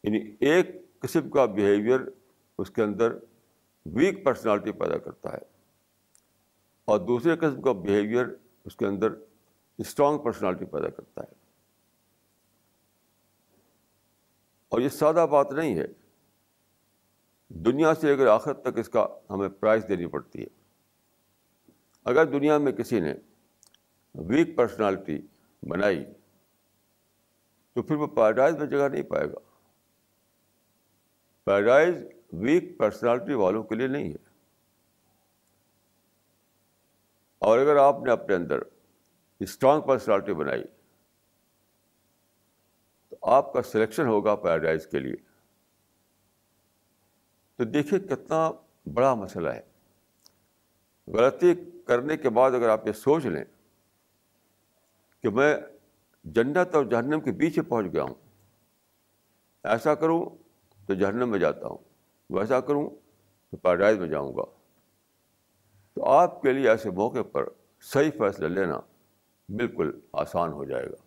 یعنی 0.03 0.37
ایک 0.41 0.67
قسم 0.99 1.31
کا 1.31 1.45
بیہیویئر 1.45 2.01
اس 2.59 2.71
کے 2.71 2.83
اندر 2.83 3.13
ویک 3.87 4.25
پرسنالٹی 4.25 4.73
پیدا 4.73 4.99
کرتا 4.99 5.33
ہے۔ 5.33 5.56
اور 6.87 6.99
دوسرے 6.99 7.37
قسم 7.37 7.63
کا 7.63 7.73
بیہیویئر 7.73 8.27
اس 8.65 8.77
کے 8.77 8.87
اندر 8.87 9.09
اسٹرانگ 9.79 10.19
پرسنالٹی 10.19 10.65
پیدا 10.65 10.89
کرتا 10.89 11.21
ہے۔ 11.21 11.33
اور 14.69 14.81
یہ 14.81 14.89
سادہ 14.89 15.27
بات 15.31 15.53
نہیں 15.53 15.79
ہے۔ 15.79 15.87
دنیا 17.49 17.95
سے 17.95 18.13
اگر 18.13 18.27
آخر 18.27 18.53
تک 18.55 18.79
اس 18.79 18.89
کا 18.89 19.07
ہمیں 19.31 19.49
پرائز 19.49 19.85
دینی 19.89 20.07
پڑتی 20.07 20.43
ہے۔ 20.43 20.47
اگر 22.05 22.25
دنیا 22.25 22.59
میں 22.59 22.73
کسی 22.73 23.01
نے 23.01 23.15
ویک 24.15 24.57
پرسنالٹی 24.57 25.19
بنائی، 25.63 26.05
تو 27.73 27.83
پھر 27.83 27.97
وہ 27.97 28.07
پیراڈائز 28.07 28.57
میں 28.57 28.67
جگہ 28.67 28.89
نہیں 28.89 29.03
پائے 29.03 29.27
گا۔ 29.27 29.39
پیراڈائز 31.45 31.95
ویک 32.33 32.79
پرسنالٹی 32.79 33.35
والوں 33.35 33.63
کے 33.63 33.75
لیے 33.75 33.87
نہیں 33.87 34.13
ہے۔ 34.13 34.26
اور 37.47 37.59
اگر 37.59 37.77
آپ 37.77 37.97
نے 38.01 38.11
اپنے 38.13 38.35
اندر 38.35 38.59
اسٹرانگ 39.41 39.81
پرسنالٹی 39.81 40.35
بنائی، 40.35 40.65
تو 43.11 43.17
آپ 43.23 43.53
کا 43.53 43.63
سلیکشن 43.63 44.07
ہوگا 44.07 44.37
پیراڈائز 44.37 44.87
کے 44.87 44.99
لیے۔ 44.99 45.17
تو 47.57 47.65
دیکھیے 47.65 48.01
کتنا 48.01 48.53
بڑا 48.95 49.15
مسئلہ 49.15 49.49
ہے۔ 49.49 49.61
غلطی 51.07 51.55
کرنے 51.87 52.17
کے 52.17 52.31
بعد 52.31 52.51
اگر 52.51 52.69
آپ 52.69 52.87
یہ 52.87 52.93
سوچ 52.93 53.27
لیں 53.27 53.45
کہ 55.23 55.31
میں 55.31 55.57
جنت 56.25 56.75
اور 56.75 56.85
جہنم 56.85 57.21
کے 57.21 57.33
پیچھے 57.33 57.63
پہنچ 57.63 57.93
گیا 57.93 58.03
ہوں، 58.03 58.15
ایسا 59.65 59.95
کروں 59.95 60.31
تو 60.87 60.95
جہنم 60.95 61.29
میں 61.29 61.39
جاتا 61.39 61.67
ہوں، 61.67 61.79
ویسا 62.31 62.61
کروں 62.61 62.91
تو 63.51 63.57
پیراڈائز 63.57 63.99
میں 63.99 64.09
جاؤں 64.09 64.37
گا۔ 64.37 64.56
تو 65.97 66.05
آپ 66.05 66.43
کے 66.43 66.53
لیے 66.53 66.71
ایسے 66.71 66.91
موقع 66.91 67.23
پر 67.33 67.45
صحیح 67.81 68.11
فیصلہ 68.19 68.47
لینا 68.47 68.81
بالکل 69.49 69.91
آسان 70.13 70.53
ہو 70.53 70.65
جائے 70.65 70.87
گا۔ 70.87 71.06